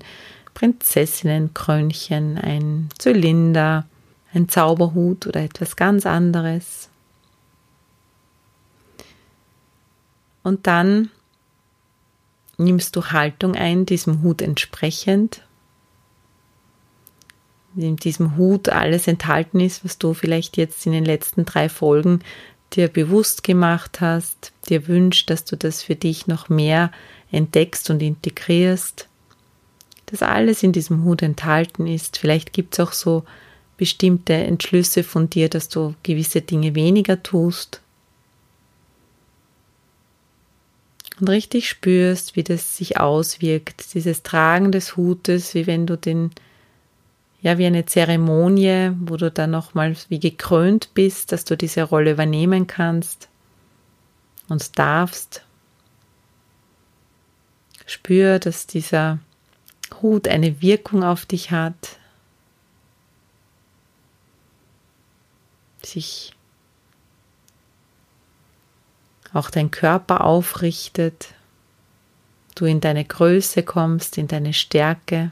Prinzessinnenkrönchen, 0.54 2.38
ein 2.38 2.88
Zylinder, 2.98 3.86
ein 4.32 4.48
Zauberhut 4.48 5.26
oder 5.26 5.42
etwas 5.42 5.76
ganz 5.76 6.06
anderes. 6.06 6.88
Und 10.42 10.66
dann 10.66 11.10
nimmst 12.56 12.96
du 12.96 13.06
Haltung 13.06 13.54
ein, 13.54 13.86
diesem 13.86 14.22
Hut 14.22 14.42
entsprechend. 14.42 15.42
In 17.76 17.96
diesem 17.96 18.36
Hut 18.36 18.68
alles 18.68 19.06
enthalten 19.06 19.60
ist, 19.60 19.84
was 19.84 19.98
du 19.98 20.14
vielleicht 20.14 20.56
jetzt 20.56 20.86
in 20.86 20.92
den 20.92 21.04
letzten 21.04 21.44
drei 21.44 21.68
Folgen 21.68 22.20
dir 22.72 22.88
bewusst 22.88 23.42
gemacht 23.44 24.00
hast, 24.00 24.52
dir 24.68 24.88
wünscht, 24.88 25.30
dass 25.30 25.44
du 25.44 25.56
das 25.56 25.82
für 25.82 25.96
dich 25.96 26.26
noch 26.26 26.48
mehr 26.48 26.90
entdeckst 27.30 27.90
und 27.90 28.02
integrierst, 28.02 29.08
dass 30.06 30.22
alles 30.22 30.62
in 30.62 30.72
diesem 30.72 31.04
Hut 31.04 31.22
enthalten 31.22 31.86
ist. 31.86 32.18
Vielleicht 32.18 32.52
gibt 32.52 32.74
es 32.74 32.80
auch 32.80 32.92
so 32.92 33.24
bestimmte 33.76 34.34
Entschlüsse 34.34 35.04
von 35.04 35.30
dir, 35.30 35.48
dass 35.48 35.68
du 35.68 35.94
gewisse 36.02 36.40
Dinge 36.40 36.74
weniger 36.74 37.22
tust. 37.22 37.80
Und 41.20 41.28
richtig 41.28 41.68
spürst, 41.68 42.36
wie 42.36 42.44
das 42.44 42.76
sich 42.76 42.98
auswirkt, 42.98 43.94
dieses 43.94 44.22
Tragen 44.22 44.72
des 44.72 44.96
Hutes, 44.96 45.54
wie 45.54 45.66
wenn 45.66 45.86
du 45.86 45.96
den 45.96 46.30
ja, 47.40 47.58
wie 47.58 47.66
eine 47.66 47.86
Zeremonie, 47.86 48.92
wo 49.00 49.16
du 49.16 49.30
dann 49.30 49.50
nochmal 49.50 49.96
wie 50.08 50.18
gekrönt 50.18 50.90
bist, 50.94 51.30
dass 51.32 51.44
du 51.44 51.56
diese 51.56 51.84
Rolle 51.84 52.12
übernehmen 52.12 52.66
kannst 52.66 53.28
und 54.48 54.78
darfst. 54.78 55.44
Spür, 57.86 58.38
dass 58.38 58.66
dieser 58.66 59.18
Hut 60.02 60.28
eine 60.28 60.60
Wirkung 60.60 61.04
auf 61.04 61.26
dich 61.26 61.50
hat, 61.50 61.98
sich 65.82 66.34
auch 69.32 69.50
dein 69.50 69.70
Körper 69.70 70.24
aufrichtet, 70.24 71.34
du 72.54 72.64
in 72.64 72.80
deine 72.80 73.04
Größe 73.04 73.62
kommst, 73.62 74.18
in 74.18 74.26
deine 74.26 74.52
Stärke. 74.52 75.30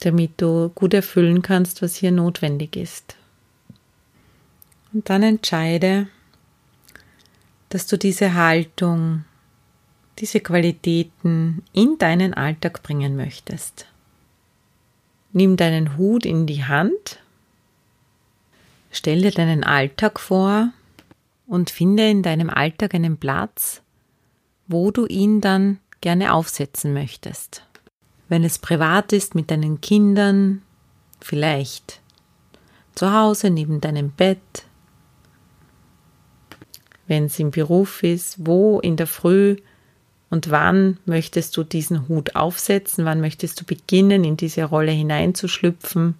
Damit 0.00 0.40
du 0.40 0.70
gut 0.70 0.94
erfüllen 0.94 1.42
kannst, 1.42 1.82
was 1.82 1.96
hier 1.96 2.12
notwendig 2.12 2.76
ist. 2.76 3.16
Und 4.92 5.10
dann 5.10 5.22
entscheide, 5.22 6.08
dass 7.68 7.86
du 7.86 7.98
diese 7.98 8.34
Haltung, 8.34 9.24
diese 10.18 10.40
Qualitäten 10.40 11.62
in 11.72 11.98
deinen 11.98 12.34
Alltag 12.34 12.82
bringen 12.82 13.16
möchtest. 13.16 13.86
Nimm 15.32 15.56
deinen 15.56 15.96
Hut 15.96 16.24
in 16.24 16.46
die 16.46 16.64
Hand, 16.64 17.20
stell 18.90 19.22
dir 19.22 19.30
deinen 19.30 19.62
Alltag 19.62 20.18
vor 20.18 20.72
und 21.46 21.70
finde 21.70 22.08
in 22.08 22.22
deinem 22.22 22.48
Alltag 22.48 22.94
einen 22.94 23.18
Platz, 23.18 23.82
wo 24.66 24.90
du 24.90 25.06
ihn 25.06 25.40
dann 25.40 25.78
gerne 26.00 26.32
aufsetzen 26.32 26.94
möchtest. 26.94 27.67
Wenn 28.28 28.44
es 28.44 28.58
privat 28.58 29.12
ist 29.12 29.34
mit 29.34 29.50
deinen 29.50 29.80
Kindern, 29.80 30.62
vielleicht 31.20 32.00
zu 32.94 33.12
Hause 33.12 33.50
neben 33.50 33.80
deinem 33.80 34.10
Bett. 34.10 34.64
Wenn 37.06 37.24
es 37.24 37.38
im 37.38 37.50
Beruf 37.50 38.02
ist, 38.02 38.36
wo 38.44 38.80
in 38.80 38.96
der 38.96 39.06
Früh 39.06 39.56
und 40.30 40.50
wann 40.50 40.98
möchtest 41.06 41.56
du 41.56 41.64
diesen 41.64 42.08
Hut 42.08 42.36
aufsetzen? 42.36 43.04
Wann 43.04 43.20
möchtest 43.20 43.60
du 43.60 43.64
beginnen, 43.64 44.24
in 44.24 44.36
diese 44.36 44.64
Rolle 44.64 44.92
hineinzuschlüpfen? 44.92 46.16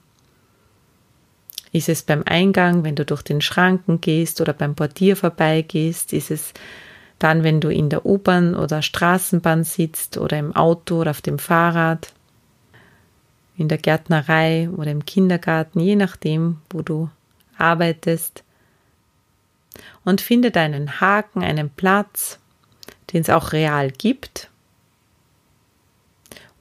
Ist 1.72 1.90
es 1.90 2.02
beim 2.02 2.22
Eingang, 2.24 2.84
wenn 2.84 2.94
du 2.94 3.04
durch 3.04 3.22
den 3.22 3.42
Schranken 3.42 4.00
gehst 4.00 4.40
oder 4.40 4.54
beim 4.54 4.74
Portier 4.74 5.16
vorbeigehst? 5.16 6.14
Ist 6.14 6.30
es 6.30 6.54
dann, 7.18 7.42
wenn 7.42 7.60
du 7.60 7.68
in 7.68 7.90
der 7.90 8.06
U-Bahn 8.06 8.54
oder 8.54 8.82
Straßenbahn 8.82 9.64
sitzt 9.64 10.18
oder 10.18 10.38
im 10.38 10.54
Auto 10.54 11.00
oder 11.00 11.10
auf 11.10 11.20
dem 11.20 11.38
Fahrrad, 11.38 12.12
in 13.56 13.68
der 13.68 13.78
Gärtnerei 13.78 14.70
oder 14.70 14.92
im 14.92 15.04
Kindergarten, 15.04 15.80
je 15.80 15.96
nachdem, 15.96 16.58
wo 16.70 16.80
du 16.80 17.10
arbeitest. 17.56 18.44
Und 20.04 20.20
finde 20.20 20.52
deinen 20.52 21.00
Haken, 21.00 21.42
einen 21.42 21.70
Platz, 21.70 22.38
den 23.12 23.22
es 23.22 23.30
auch 23.30 23.52
real 23.52 23.90
gibt. 23.90 24.48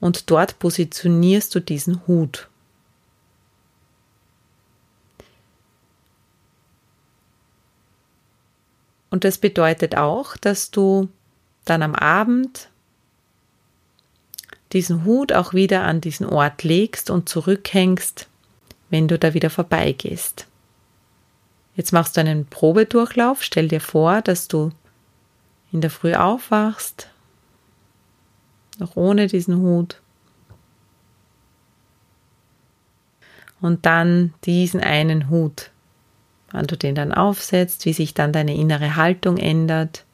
Und 0.00 0.30
dort 0.30 0.58
positionierst 0.58 1.54
du 1.54 1.60
diesen 1.60 2.06
Hut. 2.08 2.47
Und 9.10 9.24
das 9.24 9.38
bedeutet 9.38 9.96
auch, 9.96 10.36
dass 10.36 10.70
du 10.70 11.08
dann 11.64 11.82
am 11.82 11.94
Abend 11.94 12.68
diesen 14.72 15.04
Hut 15.04 15.32
auch 15.32 15.54
wieder 15.54 15.84
an 15.84 16.00
diesen 16.00 16.26
Ort 16.26 16.62
legst 16.62 17.10
und 17.10 17.28
zurückhängst, 17.28 18.28
wenn 18.90 19.08
du 19.08 19.18
da 19.18 19.34
wieder 19.34 19.50
vorbeigehst. 19.50 20.46
Jetzt 21.74 21.92
machst 21.92 22.16
du 22.16 22.20
einen 22.20 22.46
Probedurchlauf. 22.46 23.42
Stell 23.42 23.68
dir 23.68 23.80
vor, 23.80 24.20
dass 24.20 24.48
du 24.48 24.72
in 25.72 25.80
der 25.80 25.90
Früh 25.90 26.14
aufwachst, 26.14 27.08
noch 28.78 28.96
ohne 28.96 29.26
diesen 29.26 29.58
Hut, 29.58 30.00
und 33.60 33.86
dann 33.86 34.34
diesen 34.44 34.80
einen 34.80 35.30
Hut, 35.30 35.70
wann 36.52 36.66
du 36.66 36.76
den 36.76 36.94
dann 36.94 37.12
aufsetzt, 37.12 37.84
wie 37.84 37.92
sich 37.92 38.14
dann 38.14 38.32
deine 38.32 38.54
innere 38.54 38.96
Haltung 38.96 39.36
ändert 39.36 40.04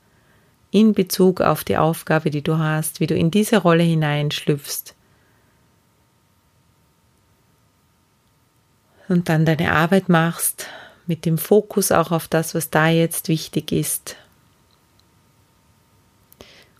in 0.71 0.93
Bezug 0.93 1.41
auf 1.41 1.63
die 1.63 1.77
Aufgabe, 1.77 2.31
die 2.31 2.43
du 2.43 2.59
hast, 2.59 3.01
wie 3.01 3.07
du 3.07 3.15
in 3.15 3.31
diese 3.31 3.59
Rolle 3.59 3.85
hineinschlüpfst 3.85 4.95
und 9.09 9.29
dann 9.29 9.45
deine 9.45 9.73
Arbeit 9.73 10.09
machst 10.09 10.67
mit 11.07 11.25
dem 11.27 11.39
Fokus 11.39 11.93
auch 11.93 12.11
auf 12.11 12.29
das, 12.29 12.55
was 12.55 12.71
da 12.71 12.89
jetzt 12.89 13.29
wichtig 13.29 13.73
ist. 13.73 14.17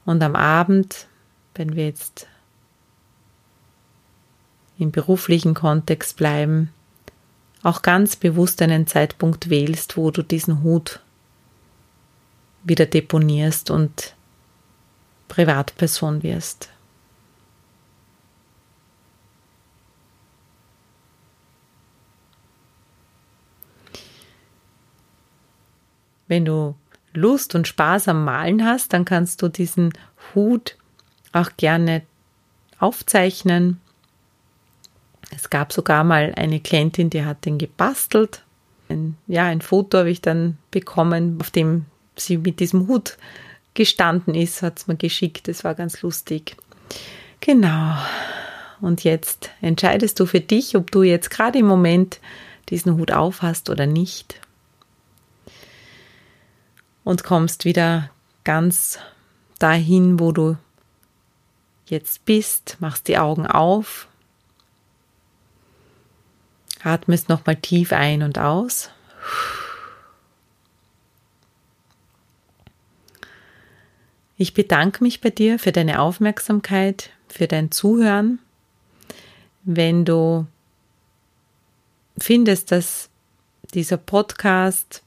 Und 0.05 0.23
am 0.23 0.35
Abend, 0.37 1.07
wenn 1.55 1.77
wir 1.77 1.87
jetzt 1.87 2.27
im 4.79 4.91
beruflichen 4.91 5.55
Kontext 5.55 6.17
bleiben, 6.17 6.73
auch 7.65 7.83
ganz 7.83 8.15
bewusst 8.15 8.63
einen 8.63 8.87
Zeitpunkt 8.87 9.51
wählst, 9.51 9.97
wo 9.97 10.11
du 10.11 10.23
diesen 10.23 10.63
Hut 10.63 11.01
wieder 12.63 12.87
deponierst 12.87 13.71
und 13.71 14.15
Privatperson 15.29 16.23
wirst. 16.23 16.69
Wenn 26.29 26.45
du 26.45 26.75
Lust 27.13 27.55
und 27.55 27.67
Spaß 27.67 28.09
am 28.09 28.25
Malen 28.25 28.65
hast, 28.65 28.93
dann 28.93 29.05
kannst 29.05 29.41
du 29.41 29.49
diesen 29.49 29.93
Hut 30.35 30.77
auch 31.33 31.51
gerne 31.57 32.03
aufzeichnen 32.79 33.81
es 35.37 35.51
gab 35.51 35.73
sogar 35.73 36.05
mal 36.05 36.33
eine 36.37 36.61
Klientin, 36.61 37.11
die 37.11 37.25
hat 37.25 37.45
den 37.45 37.59
gebastelt. 37.59 38.43
Ein, 38.89 39.17
ja, 39.27 39.45
ein 39.45 39.61
Foto 39.61 39.99
habe 39.99 40.11
ich 40.11 40.21
dann 40.21 40.59
bekommen, 40.71 41.39
auf 41.41 41.51
dem 41.51 41.87
sie 42.17 42.39
mit 42.39 42.61
diesem 42.61 42.89
Hut 42.89 43.17
gestanden 43.75 44.35
ist, 44.35 44.63
hat 44.63 44.79
es 44.79 44.87
mir 44.87 44.97
geschickt. 44.97 45.49
Das 45.49 45.65
war 45.65 45.75
ganz 45.75 46.03
lustig. 46.03 46.57
Genau. 47.41 47.97
Und 48.81 49.05
jetzt 49.05 49.51
entscheidest 49.61 50.21
du 50.21 50.27
für 50.27 50.41
dich, 50.41 50.77
ob 50.77 50.91
du 50.91 51.03
jetzt 51.03 51.31
gerade 51.31 51.59
im 51.59 51.67
Moment 51.67 52.21
diesen 52.69 52.97
Hut 52.97 53.13
aufhast 53.13 53.71
oder 53.71 53.87
nicht. 53.87 54.41
Und 57.03 57.25
kommst 57.25 57.65
wieder 57.65 58.11
ganz 58.45 58.99
dahin, 59.59 60.21
wo 60.21 60.33
du 60.33 60.57
jetzt 61.87 62.25
bist, 62.25 62.77
machst 62.81 63.09
die 63.09 63.19
Augen 63.19 63.47
auf 63.47 64.09
Atmest 66.85 67.29
nochmal 67.29 67.57
tief 67.57 67.93
ein 67.93 68.23
und 68.23 68.39
aus. 68.39 68.91
Ich 74.37 74.53
bedanke 74.53 75.03
mich 75.03 75.21
bei 75.21 75.31
dir 75.31 75.59
für 75.59 75.73
deine 75.73 76.01
Aufmerksamkeit, 76.01 77.11
für 77.29 77.47
dein 77.47 77.71
Zuhören. 77.71 78.41
Wenn 79.63 80.05
du 80.05 80.47
findest, 82.19 82.73
dass 82.73 83.11
dieser 83.73 83.97
Podcast, 83.97 85.03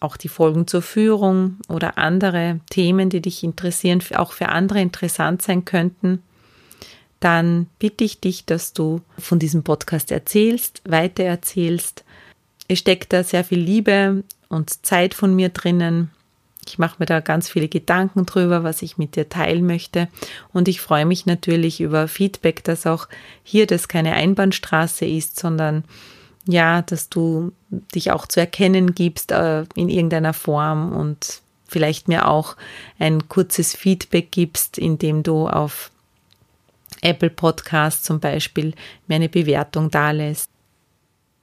auch 0.00 0.16
die 0.16 0.28
Folgen 0.28 0.66
zur 0.66 0.82
Führung 0.82 1.58
oder 1.68 1.98
andere 1.98 2.60
Themen, 2.70 3.10
die 3.10 3.20
dich 3.20 3.42
interessieren, 3.42 4.02
auch 4.14 4.32
für 4.32 4.48
andere 4.48 4.80
interessant 4.80 5.42
sein 5.42 5.64
könnten, 5.64 6.22
dann 7.20 7.66
bitte 7.78 8.04
ich 8.04 8.20
dich, 8.20 8.44
dass 8.44 8.72
du 8.72 9.00
von 9.18 9.38
diesem 9.38 9.62
Podcast 9.62 10.12
erzählst, 10.12 10.82
weitererzählst. 10.84 12.04
Es 12.68 12.78
steckt 12.78 13.12
da 13.12 13.24
sehr 13.24 13.44
viel 13.44 13.60
Liebe 13.60 14.22
und 14.48 14.86
Zeit 14.86 15.14
von 15.14 15.34
mir 15.34 15.48
drinnen. 15.48 16.10
Ich 16.66 16.78
mache 16.78 16.96
mir 16.98 17.06
da 17.06 17.20
ganz 17.20 17.48
viele 17.48 17.68
Gedanken 17.68 18.26
drüber, 18.26 18.62
was 18.62 18.82
ich 18.82 18.98
mit 18.98 19.16
dir 19.16 19.28
teilen 19.28 19.66
möchte. 19.66 20.08
Und 20.52 20.68
ich 20.68 20.80
freue 20.80 21.06
mich 21.06 21.24
natürlich 21.24 21.80
über 21.80 22.08
Feedback, 22.08 22.62
dass 22.62 22.86
auch 22.86 23.08
hier 23.42 23.66
das 23.66 23.88
keine 23.88 24.12
Einbahnstraße 24.12 25.06
ist, 25.06 25.38
sondern 25.38 25.84
ja, 26.46 26.82
dass 26.82 27.08
du 27.08 27.52
dich 27.94 28.10
auch 28.10 28.26
zu 28.26 28.40
erkennen 28.40 28.94
gibst 28.94 29.32
äh, 29.32 29.64
in 29.74 29.88
irgendeiner 29.88 30.34
Form 30.34 30.92
und 30.94 31.40
vielleicht 31.66 32.08
mir 32.08 32.28
auch 32.28 32.56
ein 32.98 33.28
kurzes 33.28 33.74
Feedback 33.74 34.30
gibst, 34.30 34.78
indem 34.78 35.22
du 35.22 35.48
auf 35.48 35.90
Apple 37.02 37.30
Podcast 37.30 38.04
zum 38.04 38.20
Beispiel 38.20 38.74
mir 39.06 39.16
eine 39.16 39.28
Bewertung 39.28 39.90
dalässt. 39.90 40.50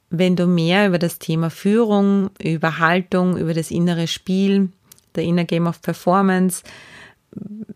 Wenn 0.10 0.36
du 0.36 0.48
mehr 0.48 0.88
über 0.88 1.00
das 1.00 1.20
Thema 1.20 1.50
Führung, 1.50 2.30
über 2.42 2.80
Haltung, 2.80 3.38
über 3.38 3.54
das 3.54 3.72
innere 3.72 4.08
Spiel, 4.08 4.70
der 5.16 5.24
Inner 5.24 5.46
Game 5.46 5.68
of 5.68 5.82
Performance 5.82 6.64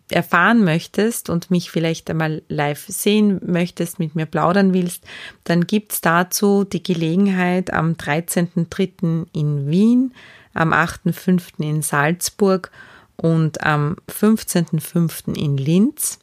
erfahren 0.10 0.64
möchtest 0.64 1.30
und 1.30 1.52
mich 1.52 1.70
vielleicht 1.70 2.10
einmal 2.10 2.42
live 2.48 2.86
sehen 2.88 3.40
möchtest, 3.46 4.00
mit 4.00 4.16
mir 4.16 4.26
plaudern 4.26 4.74
willst, 4.74 5.04
dann 5.44 5.68
gibt's 5.68 6.02
dazu 6.02 6.64
die 6.64 6.82
Gelegenheit 6.82 7.72
am 7.72 7.94
13.03. 7.94 9.28
in 9.34 9.70
Wien, 9.70 10.14
am 10.54 10.74
8.05. 10.74 11.62
in 11.62 11.82
Salzburg 11.82 12.72
und 13.18 13.64
am 13.64 13.98
15.05. 14.10 15.36
in 15.38 15.58
Linz 15.58 16.20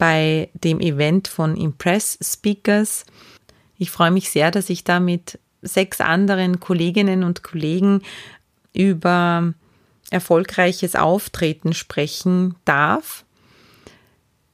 bei 0.00 0.48
dem 0.54 0.80
Event 0.80 1.28
von 1.28 1.58
Impress 1.58 2.18
Speakers. 2.22 3.04
Ich 3.76 3.90
freue 3.90 4.10
mich 4.10 4.30
sehr, 4.30 4.50
dass 4.50 4.70
ich 4.70 4.82
da 4.82 4.98
mit 4.98 5.38
sechs 5.60 6.00
anderen 6.00 6.58
Kolleginnen 6.58 7.22
und 7.22 7.42
Kollegen 7.42 8.00
über 8.72 9.52
erfolgreiches 10.10 10.96
Auftreten 10.96 11.74
sprechen 11.74 12.54
darf. 12.64 13.26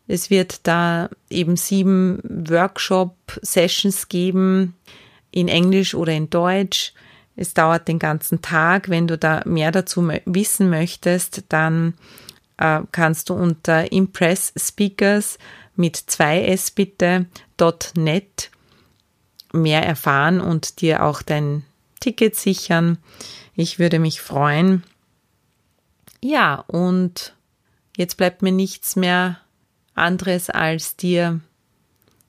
Es 0.08 0.30
wird 0.30 0.66
da 0.66 1.10
eben 1.30 1.56
sieben 1.56 2.20
Workshop-Sessions 2.24 4.08
geben 4.08 4.74
in 5.30 5.46
Englisch 5.46 5.94
oder 5.94 6.12
in 6.12 6.28
Deutsch. 6.28 6.92
Es 7.36 7.54
dauert 7.54 7.86
den 7.86 8.00
ganzen 8.00 8.42
Tag. 8.42 8.88
Wenn 8.88 9.06
du 9.06 9.16
da 9.16 9.42
mehr 9.44 9.70
dazu 9.70 10.08
wissen 10.24 10.70
möchtest, 10.70 11.44
dann 11.50 11.94
äh, 12.58 12.80
kannst 12.92 13.30
du 13.30 13.34
unter 13.34 13.90
Impress 13.92 14.52
Speakers 14.56 15.38
mit 15.74 15.96
2s 15.96 16.74
bitte 16.74 17.26
.net 17.96 18.50
mehr 19.52 19.82
erfahren 19.84 20.40
und 20.40 20.80
dir 20.80 21.04
auch 21.04 21.22
dein 21.22 21.64
Ticket 22.00 22.36
sichern. 22.36 22.98
Ich 23.54 23.78
würde 23.78 23.98
mich 23.98 24.20
freuen. 24.20 24.82
Ja, 26.22 26.64
und 26.66 27.34
jetzt 27.96 28.16
bleibt 28.16 28.42
mir 28.42 28.52
nichts 28.52 28.96
mehr 28.96 29.38
anderes 29.94 30.50
als 30.50 30.96
dir 30.96 31.40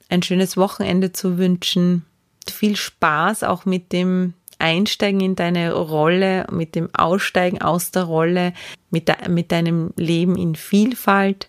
ein 0.08 0.22
schönes 0.22 0.56
Wochenende 0.56 1.12
zu 1.12 1.38
wünschen. 1.38 2.04
Viel 2.50 2.76
Spaß 2.76 3.42
auch 3.42 3.66
mit 3.66 3.92
dem 3.92 4.34
Einsteigen 4.58 5.20
in 5.20 5.36
deine 5.36 5.72
Rolle, 5.72 6.46
mit 6.50 6.74
dem 6.74 6.92
Aussteigen 6.94 7.62
aus 7.62 7.90
der 7.90 8.04
Rolle, 8.04 8.52
mit, 8.90 9.08
de 9.08 9.28
mit 9.28 9.52
deinem 9.52 9.92
Leben 9.96 10.36
in 10.36 10.54
Vielfalt, 10.54 11.48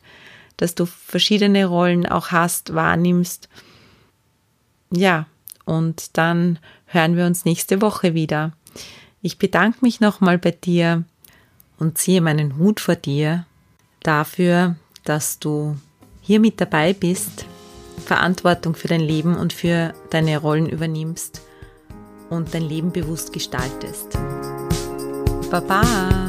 dass 0.58 0.76
du 0.76 0.86
verschiedene 0.86 1.66
Rollen 1.66 2.06
auch 2.06 2.32
hast, 2.32 2.76
wahrnimmst. 2.76 3.50
Ja, 4.92 5.26
und 5.66 6.18
dann 6.18 6.60
hören 6.86 7.16
wir 7.16 7.26
uns 7.26 7.46
nächste 7.46 7.82
Woche 7.82 8.14
wieder. 8.14 8.54
Ich 9.22 9.38
bedanke 9.38 9.80
mich 9.82 10.00
nochmal 10.00 10.38
bei 10.38 10.52
dir 10.52 11.04
und 11.78 11.98
ziehe 11.98 12.22
meinen 12.22 12.58
Hut 12.58 12.80
vor 12.80 12.96
dir 12.96 13.46
dafür, 14.02 14.76
dass 15.04 15.40
du 15.40 15.78
hier 16.22 16.40
mit 16.40 16.62
dabei 16.62 16.94
bist, 16.94 17.46
Verantwortung 18.06 18.76
für 18.76 18.88
dein 18.88 19.02
Leben 19.02 19.36
und 19.36 19.54
für 19.54 19.94
deine 20.10 20.38
Rollen 20.38 20.70
übernimmst 20.70 21.42
und 22.30 22.54
dein 22.54 22.64
Leben 22.64 22.92
bewusst 22.92 23.34
gestaltest. 23.34 24.18
Baba! 25.50 26.29